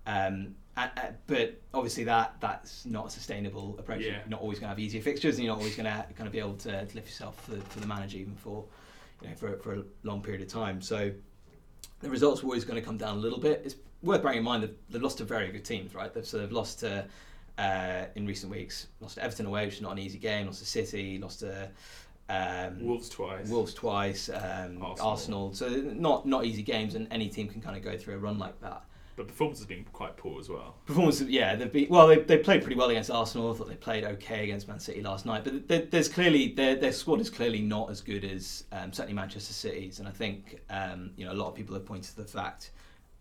Um, 0.07 0.55
and, 0.77 0.91
uh, 0.97 1.03
but 1.27 1.61
obviously 1.75 2.05
that 2.05 2.37
that's 2.41 2.87
not 2.87 3.09
a 3.09 3.11
sustainable 3.11 3.77
approach. 3.79 4.01
Yeah. 4.01 4.13
You're 4.13 4.29
not 4.29 4.41
always 4.41 4.59
going 4.59 4.69
to 4.69 4.71
have 4.71 4.79
easier 4.79 5.03
fixtures, 5.03 5.37
and 5.37 5.45
you're 5.45 5.53
not 5.55 5.61
always 5.61 5.77
going 5.77 5.87
to 5.87 6.05
kind 6.15 6.27
of 6.27 6.33
be 6.33 6.39
able 6.39 6.55
to, 6.57 6.87
to 6.87 6.95
lift 6.95 7.09
yourself 7.09 7.43
for, 7.45 7.57
for 7.57 7.81
the 7.81 7.87
manager 7.87 8.19
even 8.19 8.35
for 8.35 8.65
you 9.23 9.29
know 9.29 9.35
for, 9.35 9.57
for 9.59 9.75
a 9.75 9.83
long 10.03 10.23
period 10.23 10.41
of 10.41 10.49
time. 10.49 10.81
So 10.81 11.13
the 12.01 12.09
results 12.09 12.43
are 12.43 12.47
always 12.47 12.65
going 12.65 12.81
to 12.81 12.85
come 12.85 12.97
down 12.97 13.17
a 13.17 13.21
little 13.21 13.41
bit. 13.41 13.63
It's 13.65 13.77
worth 14.03 14.23
bearing 14.23 14.39
in 14.39 14.45
mind 14.45 14.63
that 14.63 14.91
they've 14.91 15.03
lost 15.03 15.19
to 15.19 15.25
very 15.25 15.49
good 15.51 15.65
teams, 15.65 15.95
right? 15.95 16.13
They've, 16.13 16.27
so 16.27 16.39
they've 16.39 16.53
lost 16.53 16.81
to 16.81 17.05
uh, 17.59 18.05
in 18.15 18.27
recent 18.27 18.51
weeks, 18.51 18.87
lost 19.01 19.17
to 19.17 19.25
Everton 19.25 19.47
away, 19.47 19.67
which 19.67 19.77
is 19.77 19.81
not 19.81 19.93
an 19.93 19.99
easy 19.99 20.19
game. 20.19 20.47
Lost 20.47 20.61
to 20.61 20.67
City, 20.67 21.19
lost 21.19 21.41
to 21.41 21.69
um, 22.29 22.85
Wolves 22.85 23.09
twice. 23.09 23.49
Wolves 23.49 23.75
twice, 23.75 24.29
um, 24.29 24.83
Arsenal. 24.83 24.97
Arsenal. 25.01 25.55
So 25.55 25.69
not 25.69 26.27
not 26.27 26.45
easy 26.45 26.63
games, 26.63 26.95
and 26.95 27.09
any 27.11 27.29
team 27.29 27.49
can 27.49 27.61
kind 27.61 27.77
of 27.77 27.83
go 27.83 27.97
through 27.97 28.15
a 28.15 28.19
run 28.19 28.39
like 28.39 28.61
that. 28.61 28.85
But 29.17 29.27
performance 29.27 29.59
has 29.59 29.67
been 29.67 29.85
quite 29.93 30.17
poor 30.17 30.39
as 30.39 30.49
well. 30.49 30.77
Performance, 30.87 31.21
yeah, 31.23 31.57
they've 31.57 31.73
been 31.73 31.89
well. 31.89 32.07
They, 32.07 32.19
they 32.19 32.39
played 32.39 32.63
pretty 32.63 32.77
well 32.77 32.91
against 32.91 33.11
Arsenal. 33.11 33.53
I 33.53 33.57
thought 33.57 33.69
they 33.69 33.75
played 33.75 34.05
okay 34.05 34.45
against 34.45 34.69
Man 34.69 34.79
City 34.79 35.03
last 35.03 35.27
night, 35.27 35.43
but 35.43 35.67
there, 35.67 35.87
there's 35.87 36.09
clearly 36.09 36.53
their 36.53 36.77
their 36.77 36.93
squad 36.93 37.21
is 37.21 37.29
clearly 37.29 37.61
not 37.61 37.91
as 37.91 38.01
good 38.01 38.25
as 38.25 38.65
um, 38.71 38.93
certainly 38.93 39.15
Manchester 39.15 39.53
City's, 39.53 39.99
and 39.99 40.07
I 40.07 40.13
think 40.13 40.61
um, 40.71 41.11
you 41.17 41.25
know 41.25 41.33
a 41.33 41.35
lot 41.35 41.49
of 41.49 41.57
people 41.57 41.75
have 41.75 41.85
pointed 41.85 42.11
to 42.11 42.17
the 42.17 42.29
fact 42.29 42.71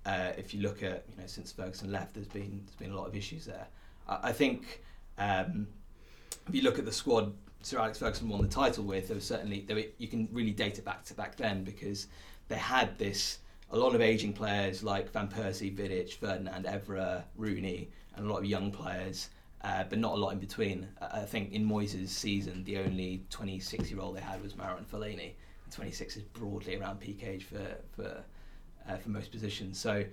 uh, 0.05 0.31
if 0.38 0.53
you 0.53 0.61
look 0.61 0.83
at 0.83 1.05
you 1.09 1.17
know 1.19 1.27
since 1.27 1.51
Ferguson 1.51 1.91
left, 1.91 2.13
there's 2.13 2.27
been 2.27 2.61
there's 2.65 2.75
been 2.75 2.91
a 2.91 2.95
lot 2.95 3.07
of 3.07 3.15
issues 3.15 3.45
there. 3.45 3.67
I, 4.07 4.31
think 4.31 4.81
um, 5.17 5.67
if 6.47 6.55
you 6.55 6.61
look 6.61 6.79
at 6.79 6.85
the 6.85 6.91
squad 6.91 7.33
Sir 7.61 7.79
Alex 7.79 7.99
Ferguson 7.99 8.29
won 8.29 8.41
the 8.41 8.47
title 8.47 8.83
with, 8.83 9.07
there 9.07 9.15
was 9.15 9.25
certainly 9.25 9.61
there 9.67 9.75
were, 9.75 9.83
you 9.97 10.07
can 10.07 10.29
really 10.31 10.51
date 10.51 10.77
it 10.77 10.85
back 10.85 11.03
to 11.05 11.13
back 11.13 11.35
then 11.35 11.63
because 11.63 12.07
they 12.47 12.55
had 12.55 12.97
this 12.97 13.39
a 13.71 13.77
lot 13.77 13.93
of 13.93 14.01
aging 14.01 14.31
players 14.31 14.83
like 14.83 15.11
Van 15.11 15.27
Persie, 15.27 15.75
Vidic, 15.75 16.13
Ferdinand, 16.13 16.65
Evra, 16.65 17.23
Rooney, 17.35 17.89
and 18.15 18.25
a 18.25 18.29
lot 18.29 18.39
of 18.39 18.45
young 18.45 18.71
players, 18.71 19.29
uh, 19.63 19.83
but 19.89 19.99
not 19.99 20.13
a 20.13 20.15
lot 20.15 20.31
in 20.31 20.39
between. 20.39 20.87
I 21.01 21.21
I 21.21 21.25
think 21.25 21.51
in 21.51 21.67
Moyes' 21.67 22.07
season, 22.07 22.63
the 22.63 22.77
only 22.77 23.25
26 23.29 23.91
year 23.91 23.99
old 23.99 24.15
they 24.15 24.21
had 24.21 24.41
was 24.41 24.53
Marouane 24.53 24.85
Fellaini, 24.85 25.33
and 25.65 25.73
26 25.73 26.17
is 26.17 26.23
broadly 26.23 26.77
around 26.77 26.99
peak 26.99 27.23
age 27.23 27.43
for 27.43 27.77
for 27.95 28.23
uh, 28.87 28.97
for 28.97 29.09
most 29.09 29.31
positions. 29.31 29.79
So 29.79 30.05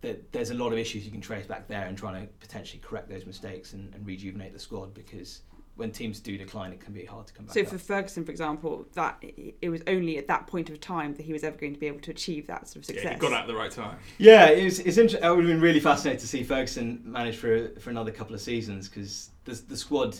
there, 0.00 0.16
there's 0.32 0.50
a 0.50 0.54
lot 0.54 0.72
of 0.72 0.78
issues 0.78 1.04
you 1.04 1.10
can 1.10 1.20
trace 1.20 1.46
back 1.46 1.68
there 1.68 1.86
and 1.86 1.96
trying 1.96 2.20
to 2.20 2.32
potentially 2.40 2.80
correct 2.84 3.08
those 3.08 3.26
mistakes 3.26 3.72
and, 3.72 3.94
and 3.94 4.06
rejuvenate 4.06 4.52
the 4.52 4.58
squad 4.58 4.94
because 4.94 5.42
when 5.76 5.92
teams 5.92 6.20
do 6.20 6.38
decline, 6.38 6.72
it 6.72 6.80
can 6.80 6.94
be 6.94 7.04
hard 7.04 7.26
to 7.26 7.34
come 7.34 7.44
back. 7.44 7.54
So 7.54 7.60
up. 7.60 7.68
for 7.68 7.78
Ferguson, 7.78 8.24
for 8.24 8.30
example, 8.30 8.86
that 8.94 9.22
it 9.60 9.68
was 9.68 9.82
only 9.86 10.16
at 10.16 10.26
that 10.28 10.46
point 10.46 10.70
of 10.70 10.80
time 10.80 11.14
that 11.14 11.22
he 11.24 11.32
was 11.32 11.44
ever 11.44 11.56
going 11.56 11.74
to 11.74 11.78
be 11.78 11.86
able 11.86 12.00
to 12.00 12.10
achieve 12.10 12.46
that 12.46 12.66
sort 12.66 12.76
of 12.76 12.84
success. 12.86 13.04
Yeah, 13.04 13.12
he 13.12 13.18
got 13.18 13.32
out 13.32 13.42
at 13.42 13.46
the 13.46 13.54
right 13.54 13.70
time. 13.70 13.98
Yeah, 14.16 14.48
it 14.48 14.64
was, 14.64 14.80
it's 14.80 14.96
interesting. 14.96 15.22
I 15.22 15.30
would 15.30 15.44
have 15.44 15.52
been 15.52 15.60
really 15.60 15.80
fascinated 15.80 16.20
to 16.20 16.26
see 16.26 16.42
Ferguson 16.42 17.02
manage 17.04 17.36
for 17.36 17.68
for 17.78 17.90
another 17.90 18.10
couple 18.10 18.34
of 18.34 18.40
seasons 18.40 18.88
because 18.88 19.30
the 19.44 19.52
the 19.68 19.76
squad. 19.76 20.18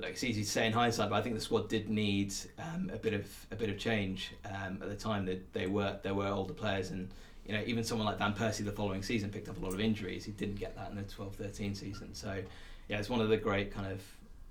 Like 0.00 0.12
it's 0.12 0.22
easy 0.22 0.44
to 0.44 0.48
say 0.48 0.64
in 0.64 0.72
hindsight, 0.72 1.10
but 1.10 1.16
I 1.16 1.22
think 1.22 1.34
the 1.34 1.40
squad 1.40 1.68
did 1.68 1.88
need 1.88 2.32
um, 2.56 2.88
a 2.94 2.98
bit 2.98 3.14
of 3.14 3.26
a 3.50 3.56
bit 3.56 3.68
of 3.68 3.78
change 3.78 4.32
um, 4.44 4.78
at 4.80 4.88
the 4.88 4.94
time. 4.94 5.24
That 5.24 5.52
they 5.52 5.66
were 5.66 5.98
there 6.04 6.14
were 6.14 6.28
older 6.28 6.54
players, 6.54 6.92
and 6.92 7.10
you 7.48 7.54
know 7.54 7.62
even 7.66 7.82
someone 7.82 8.06
like 8.06 8.18
Van 8.18 8.34
Persie 8.34 8.64
the 8.64 8.70
following 8.70 9.02
season 9.02 9.30
picked 9.30 9.48
up 9.48 9.60
a 9.60 9.64
lot 9.64 9.72
of 9.72 9.80
injuries. 9.80 10.24
He 10.24 10.32
didn't 10.32 10.56
get 10.56 10.76
that 10.76 10.90
in 10.90 10.96
the 10.96 11.02
12-13 11.02 11.74
season. 11.74 12.14
So 12.14 12.40
yeah, 12.88 12.98
it's 12.98 13.08
one 13.08 13.20
of 13.20 13.30
the 13.30 13.38
great 13.38 13.72
kind 13.72 13.90
of 13.90 14.00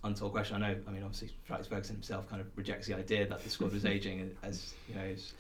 untold 0.04 0.32
questions. 0.32 0.62
I 0.62 0.68
know. 0.68 0.76
I 0.88 0.92
mean, 0.92 1.04
obviously, 1.04 1.30
Alex 1.50 1.68
Ferguson 1.68 1.96
himself 1.96 2.28
kind 2.28 2.42
of 2.42 2.48
rejects 2.56 2.88
the 2.88 2.96
idea 2.96 3.28
that 3.28 3.44
the 3.44 3.50
squad 3.50 3.72
was 3.72 3.86
aging, 3.96 4.36
as 4.44 4.74
you 4.90 4.96
know. 4.96 5.02
As, 5.02 5.34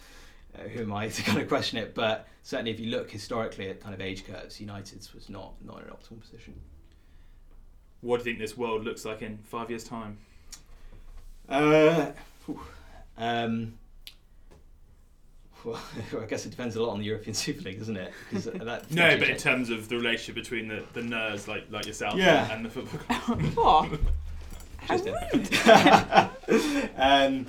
uh, 0.55 0.62
who 0.70 0.82
am 0.82 0.93
I 0.93 1.10
to 1.10 1.22
kind 1.24 1.39
of 1.39 1.47
question 1.47 1.78
it? 1.80 1.93
But 1.95 2.28
certainly, 2.43 2.72
if 2.72 2.80
you 2.80 2.88
look 2.91 3.10
historically 3.10 3.70
at 3.70 3.82
kind 3.82 3.93
of 3.93 4.01
age 4.01 4.26
curves, 4.26 4.62
United's 4.62 5.14
was 5.14 5.28
not 5.28 5.53
not 5.66 5.80
in 5.80 5.86
an 5.86 5.89
optimal 5.89 6.22
position. 6.22 6.53
What 8.01 8.18
do 8.18 8.30
you 8.30 8.36
think 8.36 8.39
this 8.39 8.55
world 8.55 8.84
looks 8.84 9.03
like 9.03 9.24
in 9.24 9.39
five 9.39 9.72
years' 9.72 9.84
time? 9.84 10.20
Uh, 11.49 12.12
um, 13.18 13.74
well, 15.68 15.82
I 16.22 16.26
guess 16.26 16.45
it 16.45 16.49
depends 16.49 16.76
a 16.76 16.82
lot 16.82 16.91
on 16.91 16.99
the 16.99 17.05
European 17.05 17.34
Super 17.45 17.61
League, 17.63 17.80
doesn't 17.80 17.97
it? 17.97 18.11
that 18.34 18.65
No, 18.91 19.03
potentially 19.03 19.20
but 19.20 19.30
in 19.30 19.38
terms 19.38 19.70
of 19.70 19.89
the 19.89 19.95
relationship 19.95 20.36
between 20.36 20.68
the, 20.68 20.84
the 20.93 21.01
nerds 21.01 21.47
like 21.47 21.65
like 21.70 21.86
yourself 21.86 22.15
Yeah. 22.15 22.51
and 22.51 22.65
the 22.65 22.70
football 22.70 22.99
club. 23.36 23.49
Oh, 23.57 23.99
how 24.80 24.95
Interesting. 24.95 25.95
rude. 26.49 26.89
um, 26.97 27.45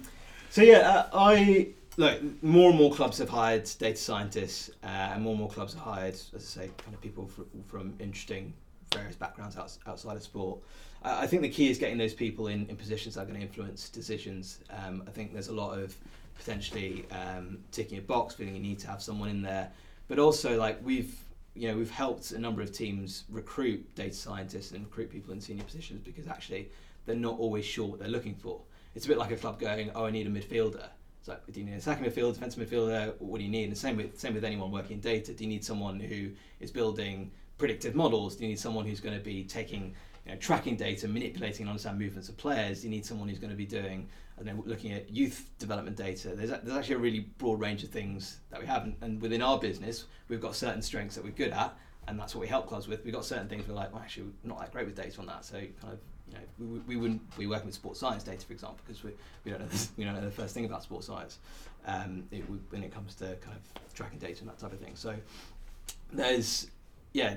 so 0.50 0.62
yeah, 0.62 0.78
uh, 0.78 1.08
I 1.12 1.68
look. 1.96 2.20
More 2.42 2.70
and 2.70 2.78
more 2.78 2.92
clubs 2.92 3.18
have 3.18 3.28
hired 3.28 3.68
data 3.78 3.96
scientists, 3.96 4.70
uh, 4.82 4.86
and 4.86 5.22
more 5.22 5.32
and 5.32 5.40
more 5.40 5.50
clubs 5.50 5.74
have 5.74 5.82
hired, 5.82 6.14
as 6.14 6.30
I 6.34 6.38
say, 6.38 6.70
kind 6.78 6.94
of 6.94 7.00
people 7.00 7.26
from, 7.28 7.46
from 7.66 7.94
interesting 8.00 8.52
various 8.94 9.16
backgrounds 9.16 9.56
outs- 9.56 9.78
outside 9.86 10.16
of 10.16 10.22
sport. 10.22 10.58
I 11.02 11.24
I 11.24 11.26
think 11.26 11.42
the 11.42 11.48
key 11.48 11.70
is 11.70 11.78
getting 11.78 11.98
those 11.98 12.14
people 12.14 12.48
in, 12.48 12.66
in 12.68 12.76
positions 12.76 13.14
that 13.14 13.22
are 13.22 13.26
going 13.26 13.38
to 13.38 13.46
influence 13.46 13.88
decisions. 13.90 14.60
Um, 14.70 15.04
I 15.06 15.10
think 15.10 15.32
there's 15.32 15.48
a 15.48 15.54
lot 15.54 15.78
of 15.78 15.94
potentially 16.39 17.05
um, 17.11 17.59
ticking 17.72 17.99
a 17.99 18.01
box, 18.01 18.34
feeling 18.34 18.55
you 18.55 18.62
need 18.62 18.78
to 18.78 18.86
have 18.86 19.03
someone 19.03 19.28
in 19.28 19.43
there, 19.43 19.70
but 20.07 20.18
also 20.18 20.57
like 20.59 20.78
we've 20.84 21.14
you 21.55 21.68
know 21.68 21.76
we've 21.76 21.91
helped 21.91 22.30
a 22.30 22.39
number 22.39 22.62
of 22.62 22.72
teams 22.72 23.24
recruit 23.28 23.95
data 23.95 24.14
scientists 24.14 24.70
and 24.70 24.84
recruit 24.84 25.11
people 25.11 25.32
in 25.32 25.41
senior 25.41 25.64
positions 25.64 26.01
because 26.05 26.28
actually 26.28 26.68
they're 27.05 27.16
not 27.16 27.39
always 27.39 27.64
sure 27.64 27.86
what 27.86 27.99
they're 27.99 28.09
looking 28.09 28.34
for. 28.34 28.61
It's 28.95 29.05
a 29.05 29.09
bit 29.09 29.18
like 29.18 29.30
a 29.30 29.36
club 29.36 29.59
going, 29.59 29.91
oh, 29.95 30.07
I 30.07 30.11
need 30.11 30.26
a 30.26 30.30
midfielder. 30.30 30.89
It's 31.20 31.28
like, 31.28 31.45
do 31.51 31.61
you 31.61 31.66
need 31.66 31.74
a 31.74 31.80
second 31.80 32.07
midfielder, 32.07 32.34
defensive 32.34 32.68
midfielder? 32.68 33.14
What 33.18 33.39
do 33.39 33.45
you 33.45 33.51
need? 33.51 33.64
And 33.64 33.72
the 33.72 33.76
same 33.76 33.97
with 33.97 34.18
same 34.18 34.34
with 34.34 34.45
anyone 34.45 34.70
working 34.70 34.93
in 34.93 35.01
data. 35.01 35.32
Do 35.32 35.45
you 35.45 35.51
need 35.51 35.64
someone 35.64 35.99
who 35.99 36.30
is 36.61 36.70
building 36.70 37.30
predictive 37.59 37.95
models? 37.95 38.36
Do 38.36 38.45
you 38.45 38.51
need 38.51 38.59
someone 38.59 38.86
who's 38.86 39.01
going 39.01 39.18
to 39.18 39.24
be 39.24 39.45
taking 39.45 39.95
you 40.28 40.34
know, 40.34 40.40
tracking 40.40 40.76
data, 40.76 41.08
manipulating 41.08 41.62
and 41.62 41.70
understand 41.70 41.98
movements 41.98 42.28
of 42.28 42.36
players. 42.36 42.84
You 42.84 42.90
need 42.90 43.06
someone 43.06 43.28
who's 43.28 43.38
going 43.38 43.50
to 43.50 43.56
be 43.56 43.66
doing 43.66 44.08
and 44.36 44.46
then 44.46 44.62
looking 44.66 44.92
at 44.92 45.10
youth 45.10 45.50
development 45.58 45.96
data. 45.96 46.28
There's, 46.28 46.50
there's 46.50 46.76
actually 46.76 46.94
a 46.96 46.98
really 46.98 47.20
broad 47.38 47.58
range 47.60 47.82
of 47.82 47.88
things 47.88 48.38
that 48.50 48.60
we 48.60 48.66
have, 48.66 48.84
and, 48.84 48.94
and 49.00 49.20
within 49.20 49.42
our 49.42 49.58
business, 49.58 50.04
we've 50.28 50.40
got 50.40 50.54
certain 50.54 50.82
strengths 50.82 51.16
that 51.16 51.24
we're 51.24 51.30
good 51.30 51.50
at, 51.50 51.76
and 52.06 52.20
that's 52.20 52.34
what 52.34 52.42
we 52.42 52.46
help 52.46 52.68
clubs 52.68 52.86
with. 52.86 53.04
We've 53.04 53.14
got 53.14 53.24
certain 53.24 53.48
things 53.48 53.66
we're 53.66 53.74
like, 53.74 53.92
well, 53.92 54.02
actually, 54.02 54.24
we're 54.44 54.50
not 54.50 54.60
that 54.60 54.72
great 54.72 54.86
with 54.86 54.94
data 54.94 55.18
on 55.18 55.26
that, 55.26 55.44
so 55.44 55.58
kind 55.58 55.94
of, 55.94 55.98
you 56.28 56.34
know, 56.34 56.72
we, 56.72 56.78
we 56.80 56.96
wouldn't 56.96 57.36
be 57.36 57.46
working 57.46 57.66
with 57.66 57.74
sports 57.74 57.98
science 57.98 58.22
data, 58.22 58.46
for 58.46 58.52
example, 58.52 58.78
because 58.86 59.02
we, 59.02 59.10
we 59.44 59.50
don't 59.50 59.60
know 59.60 59.66
this, 59.66 59.90
we 59.96 60.04
don't 60.04 60.14
know 60.14 60.20
the 60.20 60.30
first 60.30 60.54
thing 60.54 60.66
about 60.66 60.84
sports 60.84 61.06
science 61.08 61.38
um, 61.86 62.22
it, 62.30 62.44
when 62.68 62.84
it 62.84 62.92
comes 62.94 63.16
to 63.16 63.34
kind 63.36 63.56
of 63.56 63.94
tracking 63.94 64.18
data 64.18 64.40
and 64.40 64.48
that 64.48 64.58
type 64.58 64.72
of 64.72 64.78
thing. 64.78 64.92
So 64.94 65.16
there's, 66.12 66.68
yeah, 67.12 67.36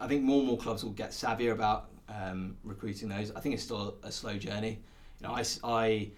I 0.00 0.06
think 0.06 0.22
more 0.22 0.38
and 0.38 0.46
more 0.46 0.58
clubs 0.58 0.84
will 0.84 0.92
get 0.92 1.10
savvier 1.10 1.52
about 1.52 1.90
um, 2.08 2.56
recruiting 2.62 3.08
those. 3.08 3.32
I 3.32 3.40
think 3.40 3.54
it's 3.54 3.64
still 3.64 3.96
a 4.02 4.12
slow 4.12 4.36
journey. 4.36 4.78
You 5.20 5.26
know, 5.26 5.34
I, 5.34 5.44
I 5.64 6.10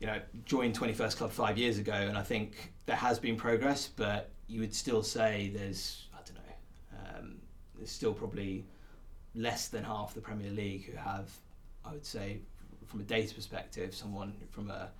you 0.00 0.06
know, 0.06 0.20
joined 0.44 0.76
21st 0.78 1.16
Club 1.16 1.30
five 1.30 1.56
years 1.56 1.78
ago, 1.78 1.92
and 1.92 2.18
I 2.18 2.22
think 2.22 2.72
there 2.86 2.96
has 2.96 3.18
been 3.18 3.36
progress, 3.36 3.88
but 3.94 4.30
you 4.48 4.60
would 4.60 4.74
still 4.74 5.02
say 5.02 5.52
there's, 5.54 6.06
I 6.12 6.18
don't 6.26 6.36
know, 6.36 7.18
um, 7.18 7.34
there's 7.76 7.90
still 7.90 8.12
probably 8.12 8.64
less 9.34 9.68
than 9.68 9.84
half 9.84 10.12
the 10.14 10.20
Premier 10.20 10.50
League 10.50 10.86
who 10.86 10.96
have, 10.96 11.30
I 11.84 11.92
would 11.92 12.04
say, 12.04 12.40
from 12.86 13.00
a 13.00 13.04
data 13.04 13.34
perspective, 13.34 13.94
someone 13.94 14.34
from 14.50 14.70
a 14.70 14.90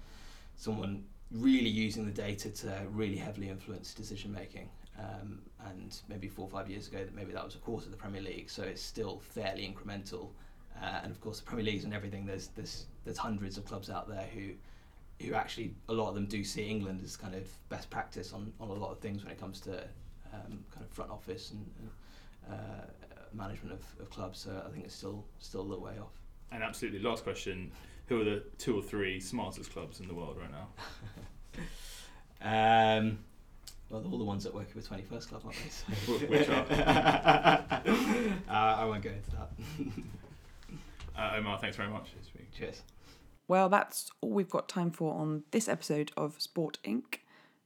someone 0.57 1.03
really 1.33 1.69
using 1.69 2.05
the 2.07 2.13
data 2.13 2.51
to 2.51 2.73
really 2.91 3.17
heavily 3.17 3.49
influence 3.49 3.95
decision 3.95 4.33
making. 4.33 4.69
Um, 4.99 5.41
and 5.67 5.97
maybe 6.09 6.29
four 6.29 6.45
or 6.45 6.51
five 6.51 6.69
years 6.69 6.89
ago, 6.89 6.99
that 6.99 7.15
maybe 7.15 7.33
that 7.33 7.45
was 7.45 7.55
a 7.55 7.59
quarter 7.59 7.87
of 7.87 7.93
the 7.93 7.97
Premier 7.97 8.21
League, 8.21 8.51
so 8.51 8.63
it's 8.63 8.83
still 8.83 9.21
fairly 9.21 9.63
incremental. 9.63 10.31
Uh, 10.81 11.01
and 11.03 11.11
of 11.11 11.21
course, 11.21 11.41
the 11.41 11.47
Premier 11.47 11.65
Leagues 11.65 11.85
and 11.85 11.95
everything. 11.95 12.27
There's 12.27 12.49
there's 12.49 12.87
there's 13.05 13.19
hundreds 13.19 13.57
of 13.57 13.65
clubs 13.65 13.91
out 13.91 14.09
there 14.09 14.27
who 14.35 14.53
who 15.25 15.35
actually 15.35 15.75
a 15.89 15.93
lot 15.93 16.09
of 16.09 16.15
them 16.15 16.27
do 16.27 16.45
see 16.45 16.69
England 16.69 17.01
as 17.05 17.17
kind 17.17 17.35
of 17.35 17.47
best 17.69 17.91
practice 17.91 18.33
on, 18.33 18.53
on 18.61 18.69
a 18.69 18.73
lot 18.73 18.91
of 18.91 18.99
things 18.99 19.23
when 19.23 19.33
it 19.33 19.39
comes 19.39 19.61
to 19.61 19.79
um, 20.33 20.65
kind 20.71 20.85
of 20.85 20.89
front 20.91 21.11
office 21.11 21.53
and, 21.53 21.71
and 21.79 22.53
uh, 22.53 22.85
management 23.33 23.73
of, 23.73 23.85
of 24.01 24.11
clubs. 24.11 24.41
So 24.41 24.63
I 24.67 24.71
think 24.71 24.85
it's 24.85 24.95
still 24.95 25.25
still 25.39 25.61
a 25.61 25.63
little 25.63 25.85
way 25.85 25.99
off. 26.01 26.13
And 26.51 26.63
absolutely, 26.63 27.01
last 27.01 27.23
question: 27.23 27.71
Who 28.07 28.21
are 28.21 28.25
the 28.25 28.43
two 28.59 28.77
or 28.77 28.83
three 28.83 29.21
smartest 29.21 29.73
clubs 29.73 30.01
in 30.01 30.09
the 30.09 30.15
world 30.15 30.39
right 30.39 30.51
now? 30.51 30.69
um, 32.99 33.19
well, 33.93 34.03
all 34.11 34.19
the 34.19 34.25
ones 34.25 34.43
that 34.45 34.55
work 34.55 34.75
with 34.75 34.89
21st 34.89 35.29
Club, 35.29 35.43
aren't 35.45 35.57
they? 35.57 35.69
So. 35.69 36.13
Which 36.27 36.49
are? 36.49 36.67
uh, 38.49 38.81
I 38.81 38.85
won't 38.87 39.03
go 39.03 39.11
into 39.11 39.31
that. 39.33 39.51
uh, 41.17 41.37
Omar, 41.37 41.59
thanks 41.59 41.77
very 41.77 41.91
much 41.91 42.11
Cheers. 42.57 42.83
Well, 43.49 43.69
that's 43.69 44.11
all 44.21 44.31
we've 44.31 44.49
got 44.49 44.69
time 44.69 44.91
for 44.91 45.15
on 45.15 45.45
this 45.51 45.69
episode 45.69 46.11
of 46.17 46.41
Sport 46.41 46.79
Inc. 46.85 47.19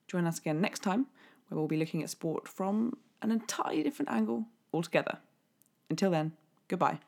Join 0.09 0.27
us 0.27 0.39
again 0.39 0.61
next 0.61 0.81
time, 0.81 1.07
where 1.49 1.59
we'll 1.59 1.68
be 1.68 1.77
looking 1.77 2.03
at 2.03 2.11
sport 2.11 2.49
from 2.49 2.97
an 3.22 3.31
entirely 3.31 3.83
different 3.83 4.11
angle 4.11 4.47
altogether. 4.72 5.18
Until 5.89 6.11
then, 6.11 6.33
goodbye. 6.68 6.99